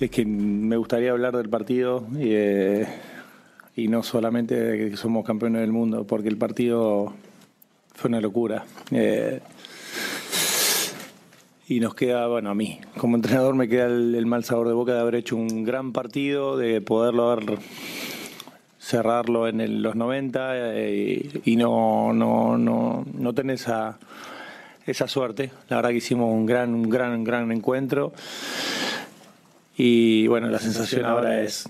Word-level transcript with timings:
Es 0.00 0.10
que 0.10 0.24
me 0.24 0.76
gustaría 0.76 1.10
hablar 1.10 1.36
del 1.36 1.48
partido 1.48 2.06
y, 2.12 2.30
eh, 2.30 2.86
no 3.76 4.02
solamente 4.02 4.54
de 4.54 4.90
que 4.90 4.96
somos 4.96 5.24
campeones 5.24 5.60
del 5.60 5.72
mundo, 5.72 6.04
porque 6.04 6.28
el 6.28 6.36
partido 6.36 7.14
fue 7.94 8.08
una 8.08 8.20
locura. 8.20 8.64
Eh, 8.90 9.40
y 11.68 11.80
nos 11.80 11.94
queda, 11.94 12.26
bueno, 12.28 12.50
a 12.50 12.54
mí, 12.54 12.80
como 12.96 13.16
entrenador 13.16 13.54
me 13.54 13.68
queda 13.68 13.86
el, 13.86 14.26
mal 14.26 14.42
sabor 14.42 14.68
de 14.68 14.74
boca 14.74 14.94
de 14.94 15.00
haber 15.00 15.16
hecho 15.16 15.36
un 15.36 15.64
gran 15.64 15.92
partido, 15.92 16.56
de 16.56 16.80
poderlo 16.80 17.30
haber 17.30 17.58
cerrarlo 18.78 19.48
en 19.48 19.82
los 19.82 19.94
90 19.94 20.50
eh, 20.54 21.40
y 21.44 21.56
no, 21.56 22.12
no, 22.14 22.56
no, 22.56 23.04
no 23.12 23.34
tener 23.34 23.56
esa 23.56 23.98
esa 24.90 25.08
suerte. 25.08 25.50
La 25.68 25.76
verdad 25.76 25.90
que 25.90 25.96
hicimos 25.96 26.32
un 26.32 26.46
gran, 26.46 26.74
un 26.74 26.88
gran, 26.88 27.24
gran 27.24 27.52
encuentro. 27.52 28.12
Y 29.76 30.26
bueno, 30.26 30.48
la 30.48 30.58
sensación 30.58 31.04
ahora 31.04 31.40
es, 31.42 31.68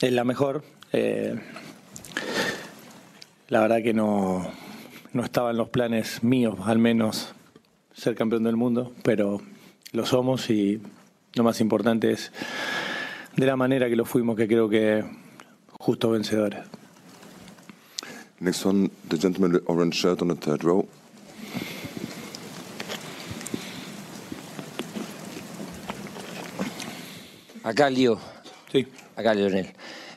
es 0.00 0.12
la 0.12 0.24
mejor. 0.24 0.64
Eh, 0.92 1.38
la 3.48 3.60
verdad 3.60 3.82
que 3.82 3.92
no, 3.92 4.50
no 5.12 5.24
estaba 5.24 5.50
en 5.50 5.56
los 5.56 5.68
planes 5.68 6.22
míos, 6.22 6.56
al 6.64 6.78
menos, 6.78 7.34
ser 7.92 8.14
campeón 8.14 8.44
del 8.44 8.56
mundo, 8.56 8.92
pero 9.02 9.40
lo 9.92 10.06
somos 10.06 10.50
y 10.50 10.80
lo 11.34 11.44
más 11.44 11.60
importante 11.60 12.10
es 12.10 12.32
de 13.36 13.46
la 13.46 13.56
manera 13.56 13.88
que 13.88 13.96
lo 13.96 14.04
fuimos, 14.04 14.36
que 14.36 14.48
creo 14.48 14.68
que 14.68 15.04
justo 15.70 16.10
vencedores. 16.10 16.60
Next 18.40 18.66
one, 18.66 18.90
the 19.08 19.16
gentleman 19.16 19.60
orange 19.66 19.96
shirt 19.96 20.22
on 20.22 20.28
the 20.28 20.34
third 20.34 20.64
row. 20.64 20.86
Acá, 27.64 27.88
Lío. 27.88 28.18
Sí. 28.70 28.86
Acá, 29.16 29.32
Leonel. 29.32 29.72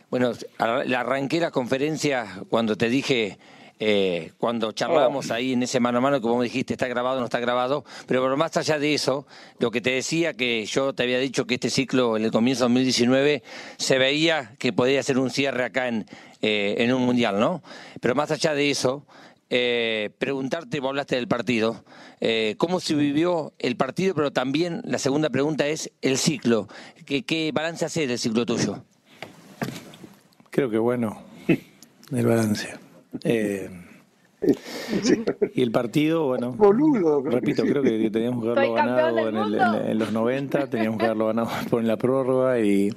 Bueno, 0.09 0.33
la 0.59 0.99
arranqué 0.99 1.39
la 1.39 1.49
conferencia 1.49 2.41
cuando 2.49 2.75
te 2.75 2.89
dije, 2.89 3.37
eh, 3.79 4.33
cuando 4.37 4.73
charlábamos 4.73 5.31
ahí 5.31 5.53
en 5.53 5.63
ese 5.63 5.79
mano 5.79 5.99
a 5.99 6.01
mano, 6.01 6.19
como 6.19 6.43
dijiste, 6.43 6.73
está 6.73 6.89
grabado, 6.89 7.21
no 7.21 7.25
está 7.25 7.39
grabado, 7.39 7.85
pero 8.05 8.35
más 8.35 8.57
allá 8.57 8.79
de 8.79 8.93
eso, 8.93 9.27
lo 9.59 9.71
que 9.71 9.79
te 9.79 9.91
decía 9.91 10.33
que 10.33 10.65
yo 10.65 10.93
te 10.93 11.03
había 11.03 11.19
dicho 11.19 11.45
que 11.45 11.53
este 11.53 11.69
ciclo 11.69 12.17
en 12.17 12.25
el 12.25 12.31
comienzo 12.31 12.65
de 12.65 12.73
2019 12.73 13.43
se 13.77 13.97
veía 13.97 14.53
que 14.59 14.73
podía 14.73 15.01
ser 15.01 15.17
un 15.17 15.29
cierre 15.29 15.63
acá 15.63 15.87
en, 15.87 16.05
eh, 16.41 16.75
en 16.79 16.91
un 16.91 17.05
mundial, 17.05 17.39
¿no? 17.39 17.63
Pero 18.01 18.13
más 18.13 18.29
allá 18.29 18.55
de 18.55 18.69
eso, 18.69 19.05
eh, 19.49 20.09
preguntarte, 20.17 20.79
vos 20.79 20.89
hablaste 20.89 21.15
del 21.15 21.27
partido, 21.27 21.83
eh, 22.19 22.55
cómo 22.57 22.79
se 22.79 22.95
vivió 22.95 23.53
el 23.59 23.77
partido, 23.77 24.13
pero 24.13 24.31
también 24.31 24.81
la 24.83 24.99
segunda 24.99 25.29
pregunta 25.29 25.67
es 25.67 25.91
el 26.01 26.17
ciclo. 26.17 26.67
¿Qué, 27.05 27.23
qué 27.23 27.51
balance 27.53 27.85
hace 27.85 28.07
del 28.07 28.19
ciclo 28.19 28.45
tuyo? 28.45 28.83
Creo 30.49 30.69
que 30.69 30.77
bueno, 30.77 31.21
el 31.47 32.25
balance. 32.25 32.69
Eh, 33.23 33.69
y 35.55 35.61
el 35.61 35.71
partido, 35.71 36.25
bueno, 36.25 36.55
repito, 37.25 37.63
creo 37.63 37.81
que 37.81 38.09
teníamos 38.11 38.43
que 38.43 38.51
haberlo 38.51 38.73
ganado 38.73 39.29
en, 39.89 39.97
los 39.97 40.11
90, 40.11 40.69
teníamos 40.69 40.99
que 40.99 41.05
haberlo 41.05 41.27
ganado 41.27 41.49
por 41.69 41.83
la 41.83 41.97
prórroga 41.97 42.59
y, 42.59 42.93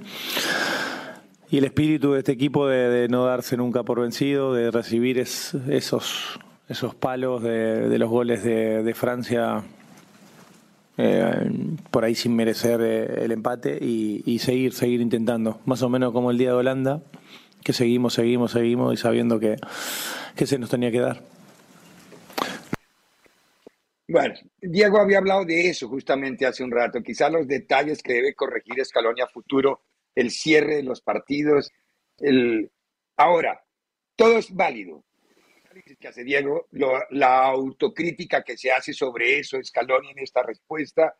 y 1.51 1.59
el 1.59 1.65
espíritu 1.65 2.13
de 2.13 2.21
este 2.21 2.33
equipo 2.33 2.69
de, 2.69 3.09
no 3.09 3.25
darse 3.25 3.57
nunca 3.57 3.83
por 3.83 4.01
vencido, 4.01 4.55
de 4.55 4.71
recibir 4.71 5.19
esos, 5.19 6.39
esos 6.69 6.95
palos 6.95 7.43
de, 7.43 7.99
los 7.99 8.09
goles 8.09 8.45
de, 8.45 8.93
Francia 8.95 9.65
eh, 10.97 11.51
por 11.91 12.05
ahí 12.05 12.15
sin 12.15 12.37
merecer 12.37 12.81
eh, 12.83 13.25
el 13.25 13.33
empate 13.33 13.77
y, 13.81 14.39
seguir, 14.39 14.73
seguir 14.73 15.01
intentando. 15.01 15.61
Más 15.65 15.83
o 15.83 15.89
menos 15.89 16.13
como 16.13 16.31
el 16.31 16.39
día 16.39 16.51
de 16.51 16.55
Holanda, 16.55 17.03
que 17.65 17.73
seguimos, 17.73 18.15
seguimos, 18.15 18.53
seguimos 18.53 18.95
y 18.95 18.97
sabiendo 18.97 19.41
que, 19.41 19.57
que 20.37 20.47
se 20.47 20.57
nos 20.57 20.71
tenía 20.71 20.93
que 20.93 21.01
dar. 21.01 21.21
Bueno, 24.07 24.35
Diego 24.61 24.99
había 25.01 25.19
hablado 25.19 25.45
de 25.45 25.69
eso 25.69 25.89
justamente 25.89 26.47
hace 26.47 26.63
un 26.63 26.71
rato, 26.71 27.01
quizás 27.03 27.31
los 27.33 27.47
detalles 27.47 28.03
que 28.03 28.15
debe 28.15 28.35
corregir 28.35 28.79
Escalonia 28.79 29.27
futuro, 29.27 29.81
el 30.15 30.31
cierre 30.31 30.77
de 30.77 30.83
los 30.83 31.01
partidos, 31.01 31.71
el... 32.19 32.71
Ahora, 33.17 33.63
todo 34.17 34.39
es 34.39 34.55
válido, 34.55 35.05
que 35.99 36.09
hace 36.09 36.25
Diego, 36.25 36.67
la 37.11 37.45
autocrítica 37.45 38.43
que 38.43 38.57
se 38.57 38.71
hace 38.73 38.93
sobre 38.93 39.39
eso, 39.39 39.63
Scaloni 39.63 40.11
en 40.11 40.19
esta 40.21 40.43
respuesta. 40.43 41.15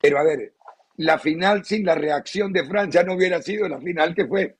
Pero 0.00 0.18
a 0.18 0.22
ver, 0.22 0.54
la 0.96 1.18
final 1.18 1.64
sin 1.64 1.84
la 1.84 1.94
reacción 1.94 2.52
de 2.52 2.64
Francia 2.66 3.02
no 3.02 3.14
hubiera 3.14 3.40
sido 3.40 3.68
la 3.68 3.80
final 3.80 4.14
que 4.14 4.26
fue. 4.26 4.56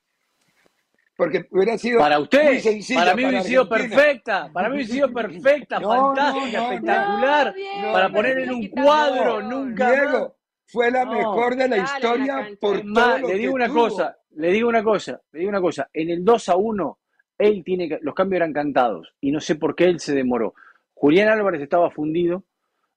Porque 1.16 1.46
hubiera 1.50 1.76
sido. 1.76 2.00
Para 2.00 2.18
usted, 2.18 2.60
para 2.94 3.14
mí 3.14 3.24
hubiera 3.24 3.42
sido 3.42 3.68
perfecta, 3.68 4.50
para 4.52 4.68
mí 4.68 4.76
hubiera 4.76 4.92
sido 4.92 5.12
perfecta, 5.12 5.80
fantástica, 5.80 6.64
espectacular, 6.64 7.54
para 7.92 8.08
poner 8.08 8.38
en 8.38 8.50
un 8.50 8.68
cuadro, 8.68 9.42
nunca. 9.42 9.90
Diego, 9.92 10.36
fue 10.72 10.90
la 10.90 11.04
mejor 11.04 11.54
de 11.54 11.68
la 11.68 11.78
historia 11.78 12.48
por 12.58 12.80
todo. 12.80 13.28
le 13.28 13.34
digo 13.34 13.54
una 13.54 13.68
cosa, 13.68 14.16
le 14.30 14.50
digo 14.50 14.68
una 14.68 14.82
cosa, 14.82 15.20
le 15.32 15.40
digo 15.40 15.50
una 15.50 15.60
cosa. 15.60 15.90
En 15.92 16.08
el 16.08 16.24
2 16.24 16.48
a 16.48 16.56
1 16.56 16.98
él 17.38 17.62
tiene 17.62 17.88
que, 17.88 17.98
los 18.00 18.14
cambios 18.14 18.38
eran 18.38 18.52
cantados 18.52 19.14
y 19.20 19.32
no 19.32 19.40
sé 19.40 19.56
por 19.56 19.74
qué 19.74 19.84
él 19.84 20.00
se 20.00 20.14
demoró. 20.14 20.54
Julián 20.94 21.28
Álvarez 21.28 21.60
estaba 21.60 21.90
fundido, 21.90 22.44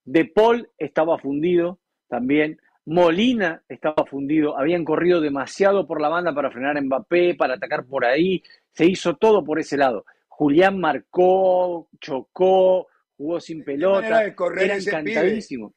De 0.05 0.25
Paul 0.25 0.69
estaba 0.77 1.17
fundido 1.17 1.79
también, 2.07 2.61
Molina 2.85 3.63
estaba 3.67 4.05
fundido, 4.05 4.57
habían 4.57 4.85
corrido 4.85 5.19
demasiado 5.19 5.87
por 5.87 5.99
la 5.99 6.09
banda 6.09 6.33
para 6.33 6.51
frenar 6.51 6.77
a 6.77 6.81
Mbappé, 6.81 7.35
para 7.35 7.55
atacar 7.55 7.85
por 7.85 8.05
ahí, 8.05 8.41
se 8.71 8.85
hizo 8.85 9.15
todo 9.15 9.43
por 9.43 9.59
ese 9.59 9.75
lado. 9.75 10.05
Julián 10.27 10.79
marcó, 10.79 11.89
chocó, 11.99 12.87
jugó 13.17 13.39
sin 13.39 13.63
pelota, 13.63 14.23
era 14.23 14.77
encantadísimo. 14.77 15.73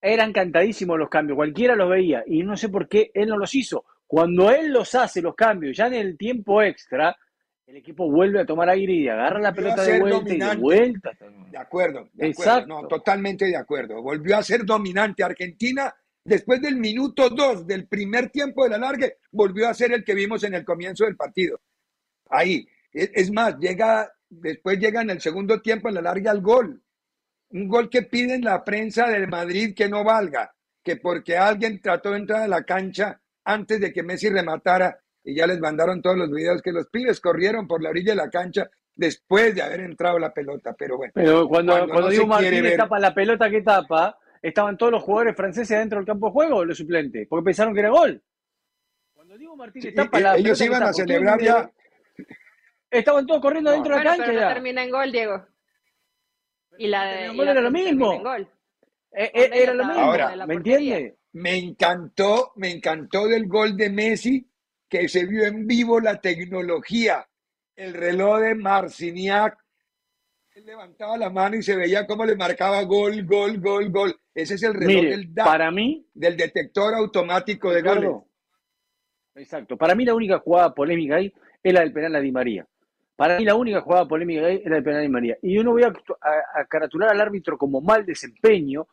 Eran 0.00 0.30
encantadísimos 0.30 0.98
los 0.98 1.08
cambios, 1.08 1.36
cualquiera 1.36 1.74
los 1.74 1.88
veía 1.88 2.22
y 2.26 2.42
no 2.42 2.56
sé 2.56 2.68
por 2.68 2.88
qué 2.88 3.10
él 3.14 3.28
no 3.28 3.38
los 3.38 3.54
hizo. 3.54 3.84
Cuando 4.06 4.50
él 4.50 4.72
los 4.72 4.94
hace, 4.94 5.20
los 5.20 5.34
cambios, 5.34 5.76
ya 5.76 5.86
en 5.88 5.94
el 5.94 6.16
tiempo 6.16 6.62
extra, 6.62 7.16
el 7.66 7.76
equipo 7.76 8.08
vuelve 8.08 8.40
a 8.40 8.46
tomar 8.46 8.68
aire 8.68 8.92
y 8.92 9.08
agarra 9.08 9.40
la 9.40 9.52
pelota 9.52 9.82
de 9.82 9.98
vuelta 9.98 10.34
y 10.34 10.38
de 10.38 10.56
vuelta. 10.56 11.10
De 11.50 11.58
acuerdo, 11.58 12.08
de 12.12 12.30
acuerdo. 12.30 12.66
No, 12.66 12.86
totalmente 12.86 13.46
de 13.46 13.56
acuerdo. 13.56 14.00
Volvió 14.00 14.36
a 14.36 14.42
ser 14.42 14.64
dominante 14.64 15.24
Argentina 15.24 15.92
después 16.26 16.60
del 16.60 16.76
minuto 16.76 17.30
dos 17.30 17.66
del 17.66 17.86
primer 17.86 18.30
tiempo 18.30 18.64
de 18.64 18.70
la 18.70 18.78
larga, 18.78 19.08
volvió 19.30 19.68
a 19.68 19.74
ser 19.74 19.92
el 19.92 20.04
que 20.04 20.14
vimos 20.14 20.44
en 20.44 20.54
el 20.54 20.64
comienzo 20.64 21.04
del 21.04 21.16
partido. 21.16 21.60
Ahí. 22.28 22.66
Es 22.92 23.30
más, 23.30 23.58
llega, 23.58 24.10
después 24.28 24.78
llega 24.78 25.02
en 25.02 25.10
el 25.10 25.20
segundo 25.20 25.60
tiempo 25.60 25.88
en 25.88 25.94
la 25.96 26.02
larga 26.02 26.32
el 26.32 26.40
gol. 26.40 26.82
Un 27.50 27.68
gol 27.68 27.88
que 27.88 28.02
piden 28.02 28.42
la 28.42 28.64
prensa 28.64 29.08
del 29.08 29.28
Madrid 29.28 29.74
que 29.74 29.88
no 29.88 30.04
valga, 30.04 30.52
que 30.82 30.96
porque 30.96 31.36
alguien 31.36 31.80
trató 31.80 32.10
de 32.10 32.18
entrar 32.18 32.42
a 32.42 32.48
la 32.48 32.64
cancha 32.64 33.20
antes 33.44 33.80
de 33.80 33.92
que 33.92 34.02
Messi 34.02 34.28
rematara 34.28 34.98
y 35.22 35.34
ya 35.34 35.46
les 35.46 35.58
mandaron 35.58 36.02
todos 36.02 36.16
los 36.16 36.30
videos 36.30 36.62
que 36.62 36.72
los 36.72 36.88
pibes 36.88 37.20
corrieron 37.20 37.66
por 37.66 37.82
la 37.82 37.90
orilla 37.90 38.12
de 38.12 38.16
la 38.16 38.30
cancha 38.30 38.70
después 38.94 39.54
de 39.54 39.62
haber 39.62 39.80
entrado 39.80 40.18
la 40.18 40.32
pelota, 40.32 40.74
pero 40.76 40.96
bueno. 40.96 41.12
Pero 41.14 41.48
cuando, 41.48 41.72
cuando, 41.88 42.08
Diego 42.08 42.26
Martínez 42.26 42.76
tapa 42.76 42.98
la 42.98 43.14
pelota 43.14 43.50
que 43.50 43.62
tapa, 43.62 44.18
¿estaban 44.40 44.76
todos 44.76 44.92
los 44.92 45.02
jugadores 45.02 45.36
franceses 45.36 45.78
dentro 45.78 45.98
del 45.98 46.06
campo 46.06 46.28
de 46.28 46.32
juego 46.32 46.56
o 46.56 46.64
los 46.64 46.78
suplentes? 46.78 47.26
Porque 47.28 47.44
pensaron 47.44 47.74
que 47.74 47.80
era 47.80 47.90
gol. 47.90 48.22
Cuando 49.12 49.36
Diego 49.36 49.56
Martínez 49.56 49.94
tapa 49.94 50.20
la 50.20 50.36
ellos 50.36 50.60
iban 50.60 50.82
a 50.82 50.92
celebrar 50.92 51.40
ya. 51.40 51.70
Estaban 52.90 53.26
todos 53.26 53.40
corriendo 53.40 53.70
dentro 53.70 53.96
de 53.96 54.04
la 54.04 54.10
cancha 54.10 54.26
pero 54.26 54.40
no 54.40 54.48
termina 54.48 54.82
en 54.82 54.90
gol, 54.90 55.12
Diego. 55.12 55.46
Y 56.78 56.88
la 56.88 57.04
de 57.04 57.28
gol 57.34 57.48
era 57.48 57.60
lo 57.60 57.70
mismo. 57.70 58.22
Eh, 59.12 59.30
eh, 59.32 59.50
era 59.52 59.74
lo 59.74 59.84
mismo. 59.84 60.02
Ahora, 60.02 60.46
¿me 60.46 60.54
entiendes? 60.54 61.14
Me 61.32 61.56
encantó, 61.56 62.52
me 62.56 62.70
encantó 62.70 63.26
del 63.26 63.46
gol 63.46 63.76
de 63.76 63.90
Messi 63.90 64.46
que 64.88 65.08
se 65.08 65.26
vio 65.26 65.44
en 65.44 65.66
vivo 65.66 66.00
la 66.00 66.20
tecnología, 66.20 67.26
el 67.74 67.94
reloj 67.94 68.40
de 68.40 68.54
Marciniak. 68.54 69.58
Él 70.54 70.64
levantaba 70.64 71.18
la 71.18 71.28
mano 71.28 71.56
y 71.56 71.62
se 71.62 71.76
veía 71.76 72.06
cómo 72.06 72.24
le 72.24 72.36
marcaba 72.36 72.82
gol, 72.82 73.26
gol, 73.26 73.60
gol, 73.60 73.90
gol. 73.90 74.20
Ese 74.34 74.54
es 74.54 74.62
el 74.62 74.74
reloj 74.74 75.04
del 75.04 75.32
para 75.34 75.70
mí, 75.70 76.06
del 76.14 76.36
detector 76.36 76.94
automático 76.94 77.70
de 77.70 77.82
goles. 77.82 78.10
Exacto. 79.34 79.76
Para 79.76 79.94
mí 79.94 80.04
la 80.04 80.14
única 80.14 80.38
jugada 80.38 80.74
polémica 80.74 81.16
ahí 81.16 81.32
es 81.62 81.74
la 81.74 81.80
del 81.80 81.92
penal 81.92 82.16
a 82.16 82.20
Di 82.20 82.32
María. 82.32 82.66
Para 83.16 83.38
mí 83.38 83.44
la 83.44 83.54
única 83.54 83.80
jugada 83.80 84.06
polémica 84.06 84.46
ahí 84.46 84.60
es 84.62 84.66
la 84.66 84.74
del 84.76 84.84
penal 84.84 85.00
a 85.00 85.02
Di 85.02 85.08
María. 85.08 85.38
Y 85.42 85.56
yo 85.56 85.64
no 85.64 85.72
voy 85.72 85.82
a, 85.82 85.92
caratular 86.68 87.10
al 87.10 87.20
árbitro 87.20 87.56
como 87.56 87.80
mal 87.80 88.04
desempeño, 88.04 88.88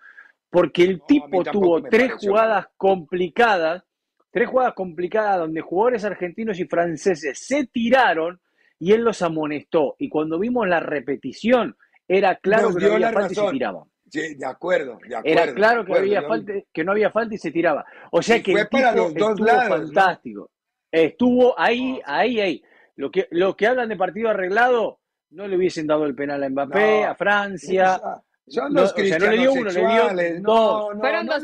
porque 0.49 0.83
el 0.83 1.01
tipo 1.05 1.43
tuvo 1.43 1.83
tres 1.83 2.13
jugadas 2.13 2.67
complicadas, 2.77 3.83
tres 4.31 4.47
jugadas 4.47 4.73
complicadas 4.75 5.39
donde 5.39 5.59
jugadores 5.59 6.05
argentinos 6.05 6.57
y 6.59 6.65
franceses 6.65 7.37
se 7.37 7.67
tiraron 7.67 8.39
y 8.79 8.93
él 8.93 9.01
los 9.01 9.21
amonestó. 9.21 9.95
Y 9.99 10.07
cuando 10.07 10.39
vimos 10.39 10.67
la 10.69 10.79
repetición, 10.79 11.75
era 12.07 12.35
claro 12.37 12.73
que 12.73 12.87
no 12.87 12.93
había 12.93 13.11
falta 13.11 13.31
y 13.31 13.35
se 13.35 13.51
tiraba. 13.51 13.85
Sí, 14.09 14.35
de 14.35 14.45
acuerdo, 14.45 14.99
de 15.07 15.15
acuerdo. 15.15 15.41
Era 15.41 15.53
claro 15.53 15.83
que, 15.83 15.93
había 15.97 16.21
falta, 16.21 16.53
que 16.71 16.83
no 16.83 16.91
había 16.91 17.09
falta 17.09 17.35
y 17.35 17.37
se 17.39 17.51
tiraba. 17.51 17.83
O 18.11 18.21
sea 18.21 18.41
que 18.41 18.51
fue 18.53 18.65
para 18.67 18.95
los 18.95 19.13
dos 19.13 19.39
lados, 19.39 19.67
fantástico. 19.67 20.51
Estuvo 20.91 21.59
ahí, 21.59 21.99
ahí, 22.05 22.39
ahí. 22.39 22.63
Lo 22.95 23.12
que, 23.12 23.28
lo 23.31 23.56
que 23.56 23.68
hablan 23.68 23.90
de 23.90 23.98
partido 23.98 24.30
arreglado, 24.30 25.00
no 25.31 25.48
le 25.48 25.57
hubiesen 25.57 25.88
dado 25.88 26.06
el 26.06 26.16
penal 26.16 26.44
a 26.44 26.50
Mbappé, 26.50 27.06
a 27.06 27.16
Francia. 27.16 28.00
Son 28.45 28.74
los 28.74 28.94
no, 28.95 29.04
no 29.04 29.31
le 29.31 29.38
dio 29.38 29.54
uno, 29.54 29.69
le 29.72 30.34
dio 30.34 30.42
No, 30.42 30.94
no, 30.94 31.00
Fueron 31.00 31.25
dos 31.28 31.42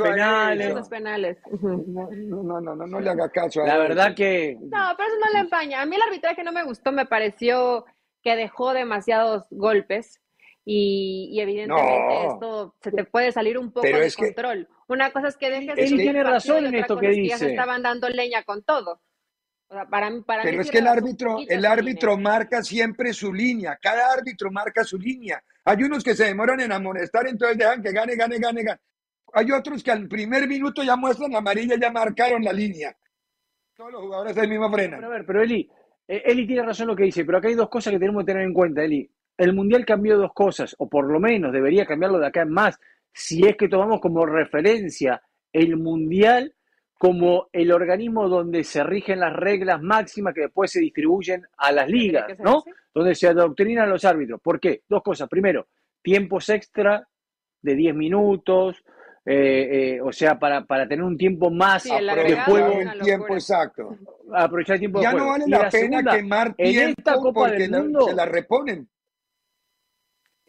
penales. 0.00 0.74
Dos 0.74 0.88
penales. 0.88 1.38
No, 1.60 2.10
no, 2.10 2.60
no, 2.60 2.86
no, 2.86 3.00
le 3.00 3.10
haga 3.10 3.28
caso 3.28 3.62
a 3.62 3.66
La 3.66 3.76
verdad 3.76 4.14
que. 4.14 4.56
No, 4.60 4.94
pero 4.96 5.08
eso 5.08 5.18
no 5.18 5.32
le 5.32 5.40
empaña. 5.40 5.82
A 5.82 5.86
mí 5.86 5.96
el 5.96 6.02
arbitraje 6.02 6.44
no 6.44 6.52
me 6.52 6.62
gustó, 6.62 6.92
me 6.92 7.06
pareció 7.06 7.84
que 8.22 8.36
dejó 8.36 8.72
demasiados 8.72 9.46
golpes 9.50 10.20
y, 10.64 11.38
evidentemente 11.40 12.26
esto 12.26 12.74
se 12.82 12.92
te 12.92 13.04
puede 13.04 13.32
salir 13.32 13.58
un 13.58 13.72
poco 13.72 13.86
de 13.86 14.12
control. 14.12 14.68
Una 14.86 15.10
cosa 15.10 15.28
es 15.28 15.36
que 15.36 15.50
dejes 15.50 15.76
Él 15.76 15.96
tiene 15.96 16.22
razón 16.22 16.66
en 16.66 16.74
esto 16.76 16.98
que 16.98 17.08
dice. 17.08 17.28
ya 17.28 17.38
se 17.38 17.50
estaban 17.50 17.82
dando 17.82 18.08
leña 18.08 18.44
con 18.44 18.62
todo. 18.62 19.00
Para, 19.68 20.10
para 20.24 20.42
Pero 20.42 20.62
es 20.62 20.70
que 20.70 20.78
el 20.78 20.86
árbitro, 20.86 21.38
el 21.46 21.64
árbitro 21.64 22.16
marca 22.16 22.62
siempre 22.62 23.12
su 23.12 23.32
línea. 23.32 23.78
Cada 23.80 24.12
árbitro 24.12 24.50
marca 24.50 24.84
su 24.84 24.98
línea. 24.98 25.42
Hay 25.64 25.82
unos 25.82 26.02
que 26.02 26.14
se 26.14 26.24
demoran 26.24 26.60
en 26.60 26.72
amonestar, 26.72 27.26
entonces 27.28 27.58
dejan 27.58 27.82
que 27.82 27.92
gane, 27.92 28.16
gane, 28.16 28.38
gane, 28.38 28.62
gane. 28.62 28.80
Hay 29.34 29.52
otros 29.52 29.82
que 29.82 29.90
al 29.90 30.08
primer 30.08 30.48
minuto 30.48 30.82
ya 30.82 30.96
muestran 30.96 31.32
la 31.32 31.38
amarilla, 31.38 31.76
ya 31.78 31.90
marcaron 31.90 32.42
la 32.42 32.52
línea. 32.52 32.96
Todos 33.76 33.92
los 33.92 34.02
jugadores 34.02 34.34
del 34.34 34.48
mismo 34.48 34.72
frenan. 34.72 35.04
a 35.04 35.08
ver, 35.08 35.24
pero 35.26 35.42
Eli, 35.42 35.70
eh, 36.08 36.22
Eli 36.24 36.46
tiene 36.46 36.62
razón 36.62 36.88
lo 36.88 36.96
que 36.96 37.04
dice, 37.04 37.24
pero 37.24 37.38
acá 37.38 37.48
hay 37.48 37.54
dos 37.54 37.68
cosas 37.68 37.92
que 37.92 37.98
tenemos 37.98 38.22
que 38.22 38.32
tener 38.32 38.42
en 38.42 38.54
cuenta, 38.54 38.82
Eli 38.82 39.08
el 39.38 39.54
Mundial 39.54 39.86
cambió 39.86 40.18
dos 40.18 40.32
cosas, 40.34 40.74
o 40.78 40.88
por 40.88 41.10
lo 41.10 41.20
menos 41.20 41.52
debería 41.52 41.86
cambiarlo 41.86 42.18
de 42.18 42.26
acá 42.26 42.42
en 42.42 42.50
más, 42.50 42.78
si 43.12 43.46
es 43.46 43.56
que 43.56 43.68
tomamos 43.68 44.00
como 44.00 44.26
referencia 44.26 45.22
el 45.52 45.76
Mundial 45.76 46.54
como 46.98 47.48
el 47.52 47.72
organismo 47.72 48.28
donde 48.28 48.64
se 48.64 48.82
rigen 48.82 49.20
las 49.20 49.32
reglas 49.32 49.80
máximas 49.80 50.34
que 50.34 50.42
después 50.42 50.70
se 50.70 50.80
distribuyen 50.80 51.46
a 51.56 51.72
las 51.72 51.88
ligas, 51.88 52.38
¿no? 52.40 52.64
Donde 52.92 53.14
se 53.14 53.28
adoctrinan 53.28 53.88
los 53.88 54.04
árbitros. 54.04 54.40
¿Por 54.42 54.58
qué? 54.58 54.82
Dos 54.88 55.02
cosas. 55.02 55.28
Primero, 55.28 55.68
tiempos 56.02 56.48
extra 56.50 57.06
de 57.62 57.74
10 57.74 57.94
minutos, 57.94 58.84
eh, 59.24 59.94
eh, 59.96 60.00
o 60.00 60.12
sea, 60.12 60.38
para, 60.38 60.64
para, 60.64 60.88
tener 60.88 61.04
un 61.04 61.16
tiempo 61.16 61.50
más 61.50 61.84
de 61.84 62.40
juego. 62.44 62.80
El 62.80 63.00
tiempo 63.00 63.34
exacto. 63.34 63.96
Aprovechar 64.34 64.74
el 64.74 64.80
tiempo 64.80 65.00
ya 65.00 65.12
de 65.12 65.18
juego. 65.18 65.32
Ya 65.32 65.38
no 65.38 65.44
vale 65.46 65.64
la, 65.64 65.70
pena 65.70 66.16
quemar 66.16 66.54
tiempo 66.54 66.80
en 66.80 66.88
esta 66.90 67.14
Copa 67.14 67.50
del 67.50 67.70
Mundo, 67.70 68.08
se 68.08 68.14
la 68.14 68.26
reponen 68.26 68.88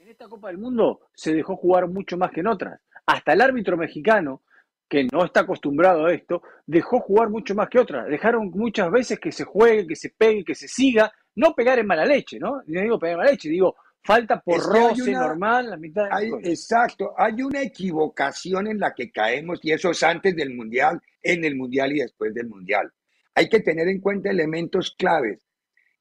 esta 0.09 0.27
Copa 0.27 0.47
del 0.47 0.57
Mundo 0.57 1.01
se 1.13 1.33
dejó 1.33 1.55
jugar 1.55 1.87
mucho 1.87 2.17
más 2.17 2.31
que 2.31 2.39
en 2.39 2.47
otras. 2.47 2.81
Hasta 3.05 3.33
el 3.33 3.41
árbitro 3.41 3.77
mexicano, 3.77 4.41
que 4.89 5.07
no 5.11 5.23
está 5.23 5.41
acostumbrado 5.41 6.07
a 6.07 6.13
esto, 6.13 6.41
dejó 6.65 6.99
jugar 6.99 7.29
mucho 7.29 7.53
más 7.53 7.69
que 7.69 7.79
otras. 7.79 8.07
Dejaron 8.07 8.49
muchas 8.49 8.89
veces 8.91 9.19
que 9.19 9.31
se 9.31 9.43
juegue, 9.43 9.87
que 9.87 9.95
se 9.95 10.09
pegue, 10.09 10.43
que 10.43 10.55
se 10.55 10.67
siga. 10.67 11.11
No 11.35 11.53
pegar 11.53 11.77
en 11.79 11.87
mala 11.87 12.05
leche, 12.05 12.39
¿no? 12.39 12.63
No 12.65 12.81
digo 12.81 12.99
pegar 12.99 13.13
en 13.13 13.17
mala 13.19 13.31
leche, 13.31 13.49
digo 13.49 13.75
falta 14.03 14.39
por 14.39 14.61
roce 14.61 15.11
normal, 15.11 15.69
la 15.69 15.77
mitad 15.77 16.07
Exacto, 16.43 17.13
hay 17.17 17.41
una 17.41 17.61
equivocación 17.61 18.67
en 18.67 18.79
la 18.79 18.93
que 18.93 19.11
caemos 19.11 19.59
y 19.61 19.71
eso 19.71 19.91
es 19.91 20.01
antes 20.03 20.35
del 20.35 20.55
Mundial, 20.55 21.01
en 21.21 21.43
el 21.43 21.55
Mundial 21.55 21.91
y 21.91 21.99
después 21.99 22.33
del 22.33 22.47
Mundial. 22.47 22.91
Hay 23.35 23.47
que 23.49 23.59
tener 23.59 23.87
en 23.87 24.01
cuenta 24.01 24.31
elementos 24.31 24.95
claves. 24.97 25.45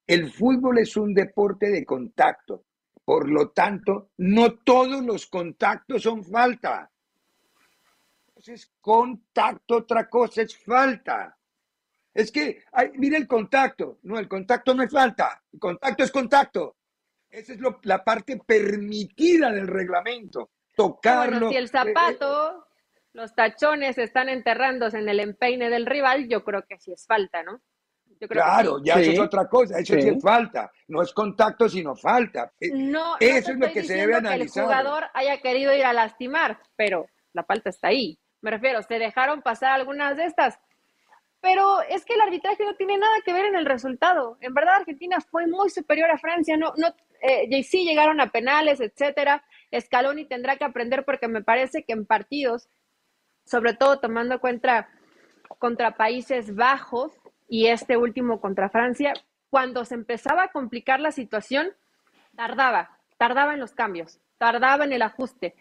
El 0.06 0.30
fútbol 0.32 0.78
es 0.78 0.96
un 0.96 1.12
deporte 1.12 1.68
de 1.70 1.84
contacto. 1.84 2.64
Por 3.04 3.28
lo 3.28 3.50
tanto, 3.50 4.10
no 4.18 4.54
todos 4.54 5.04
los 5.04 5.26
contactos 5.26 6.02
son 6.02 6.24
falta. 6.24 6.90
Entonces, 8.38 8.70
contacto, 8.80 9.78
otra 9.78 10.08
cosa 10.08 10.42
es 10.42 10.56
falta. 10.56 11.36
Es 12.14 12.30
que, 12.30 12.62
mire 12.94 13.16
el 13.16 13.26
contacto. 13.26 13.98
No, 14.02 14.16
el 14.16 14.28
contacto 14.28 14.74
no 14.74 14.84
es 14.84 14.92
falta. 14.92 15.42
El 15.52 15.58
contacto 15.58 16.04
es 16.04 16.12
contacto. 16.12 16.76
Esa 17.28 17.54
es 17.54 17.58
la 17.82 18.04
parte 18.04 18.40
permitida 18.46 19.50
del 19.50 19.66
reglamento. 19.66 20.50
Tocarlo. 20.76 21.32
Bueno, 21.32 21.50
si 21.50 21.56
el 21.56 21.64
eh, 21.64 21.68
zapato, 21.68 22.50
eh, 22.50 22.96
los 23.14 23.34
tachones 23.34 23.98
están 23.98 24.28
enterrándose 24.28 24.98
en 24.98 25.08
el 25.08 25.18
empeine 25.18 25.68
del 25.68 25.84
rival, 25.84 26.28
yo 26.28 26.44
creo 26.44 26.62
que 26.62 26.78
sí 26.78 26.92
es 26.92 27.04
falta, 27.06 27.42
¿no? 27.42 27.60
claro, 28.28 28.80
ya 28.84 29.00
eso 29.00 29.12
es 29.12 29.20
otra 29.20 29.48
cosa, 29.48 29.78
eso 29.78 29.94
sí. 29.94 30.08
es 30.08 30.22
falta, 30.22 30.72
no 30.88 31.02
es 31.02 31.12
contacto, 31.12 31.68
sino 31.68 31.94
falta. 31.94 32.52
Eh, 32.60 32.70
no, 32.72 33.16
eso 33.18 33.52
es 33.52 33.58
lo 33.58 33.72
que 33.72 33.82
se 33.82 33.94
debe 33.94 34.14
analizar. 34.14 34.54
Que 34.54 34.60
el 34.60 34.76
jugador 34.76 35.04
haya 35.14 35.40
querido 35.40 35.74
ir 35.74 35.84
a 35.84 35.92
lastimar, 35.92 36.60
pero 36.76 37.06
la 37.32 37.44
falta 37.44 37.70
está 37.70 37.88
ahí. 37.88 38.18
Me 38.40 38.50
refiero, 38.50 38.82
se 38.82 38.98
dejaron 38.98 39.42
pasar 39.42 39.72
algunas 39.72 40.16
de 40.16 40.24
estas, 40.24 40.58
pero 41.40 41.82
es 41.82 42.04
que 42.04 42.14
el 42.14 42.20
arbitraje 42.20 42.64
no 42.64 42.74
tiene 42.76 42.98
nada 42.98 43.14
que 43.24 43.32
ver 43.32 43.46
en 43.46 43.56
el 43.56 43.66
resultado. 43.66 44.38
En 44.40 44.54
verdad, 44.54 44.76
Argentina 44.76 45.18
fue 45.20 45.46
muy 45.46 45.70
superior 45.70 46.10
a 46.10 46.18
Francia, 46.18 46.56
no, 46.56 46.72
no, 46.76 46.94
eh, 47.22 47.62
sí 47.62 47.84
llegaron 47.84 48.20
a 48.20 48.30
penales, 48.30 48.80
etcétera. 48.80 49.44
Scaloni 49.78 50.24
tendrá 50.26 50.56
que 50.56 50.64
aprender 50.64 51.04
porque 51.04 51.28
me 51.28 51.42
parece 51.42 51.84
que 51.84 51.92
en 51.92 52.06
partidos, 52.06 52.68
sobre 53.44 53.74
todo 53.74 53.98
tomando 53.98 54.40
cuenta 54.40 54.88
contra 55.58 55.96
Países 55.96 56.54
Bajos, 56.54 57.12
y 57.48 57.66
este 57.68 57.96
último 57.96 58.40
contra 58.40 58.68
Francia, 58.68 59.14
cuando 59.50 59.84
se 59.84 59.94
empezaba 59.94 60.44
a 60.44 60.52
complicar 60.52 61.00
la 61.00 61.10
situación, 61.10 61.68
tardaba, 62.36 62.98
tardaba 63.16 63.54
en 63.54 63.60
los 63.60 63.72
cambios, 63.72 64.20
tardaba 64.36 64.84
en 64.84 64.92
el 64.92 65.02
ajuste. 65.02 65.56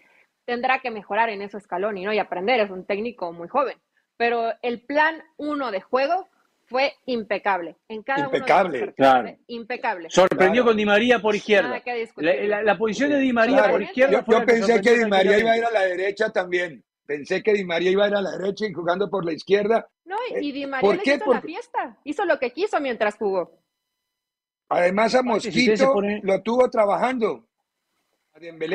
Tendrá 0.48 0.80
que 0.80 0.92
mejorar 0.92 1.30
en 1.30 1.42
eso 1.42 1.60
Scaloni, 1.60 2.06
¿no? 2.06 2.14
Y 2.14 2.20
aprender, 2.20 2.62
es 2.62 2.72
un 2.72 2.86
técnico 2.86 3.34
muy 3.34 3.50
joven. 3.50 3.78
Pero 4.16 4.54
el 4.62 4.80
plan 4.82 5.22
uno 5.36 5.72
de 5.72 5.82
juego 5.82 6.30
fue 6.68 6.94
impecable. 7.06 7.76
En 7.90 8.02
cada 8.02 8.28
impecable, 8.28 8.84
uno 8.84 8.94
claro. 8.94 9.28
¿eh? 9.28 9.40
impecable. 9.48 10.10
Sorprendió 10.10 10.64
con 10.64 10.78
Di 10.78 10.86
María 10.86 11.20
por 11.20 11.36
izquierda. 11.36 11.84
La, 12.64 12.78
posición 12.78 13.12
de 13.12 13.20
Di 13.20 13.34
María 13.34 13.70
por 13.70 13.82
izquierda. 13.82 14.24
Yo, 14.26 14.40
yo 14.40 14.46
pensé 14.46 14.80
que 14.80 14.98
Di 14.98 15.06
María 15.06 15.38
iba 15.38 15.52
a 15.52 15.58
ir 15.58 15.66
a 15.66 15.72
la 15.72 15.82
derecha 15.82 16.30
también. 16.32 16.82
Pensé 17.06 17.44
que 17.44 17.52
Di 17.52 17.66
María 17.66 17.92
iba 17.92 18.06
a 18.06 18.08
ir 18.08 18.16
a 18.16 18.22
la 18.22 18.32
derecha 18.32 18.68
y 18.68 18.74
jugando 18.74 19.10
por 19.10 19.26
la 19.26 19.34
izquierda. 19.34 19.86
No, 20.06 20.16
y, 20.40 20.54
Di 20.54 20.66
María 20.66 20.94
le 20.94 21.14
hizo 21.14 21.34
la 21.34 21.42
fiesta. 21.42 21.98
Hizo 22.06 22.24
lo 22.24 22.40
que 22.40 22.52
quiso 22.52 22.80
mientras 22.80 23.18
jugó. 23.18 23.52
Además 24.70 25.14
a 25.14 25.24
Mosquito 25.24 25.94
lo 26.24 26.42
tuvo 26.42 26.70
trabajando. 26.70 27.47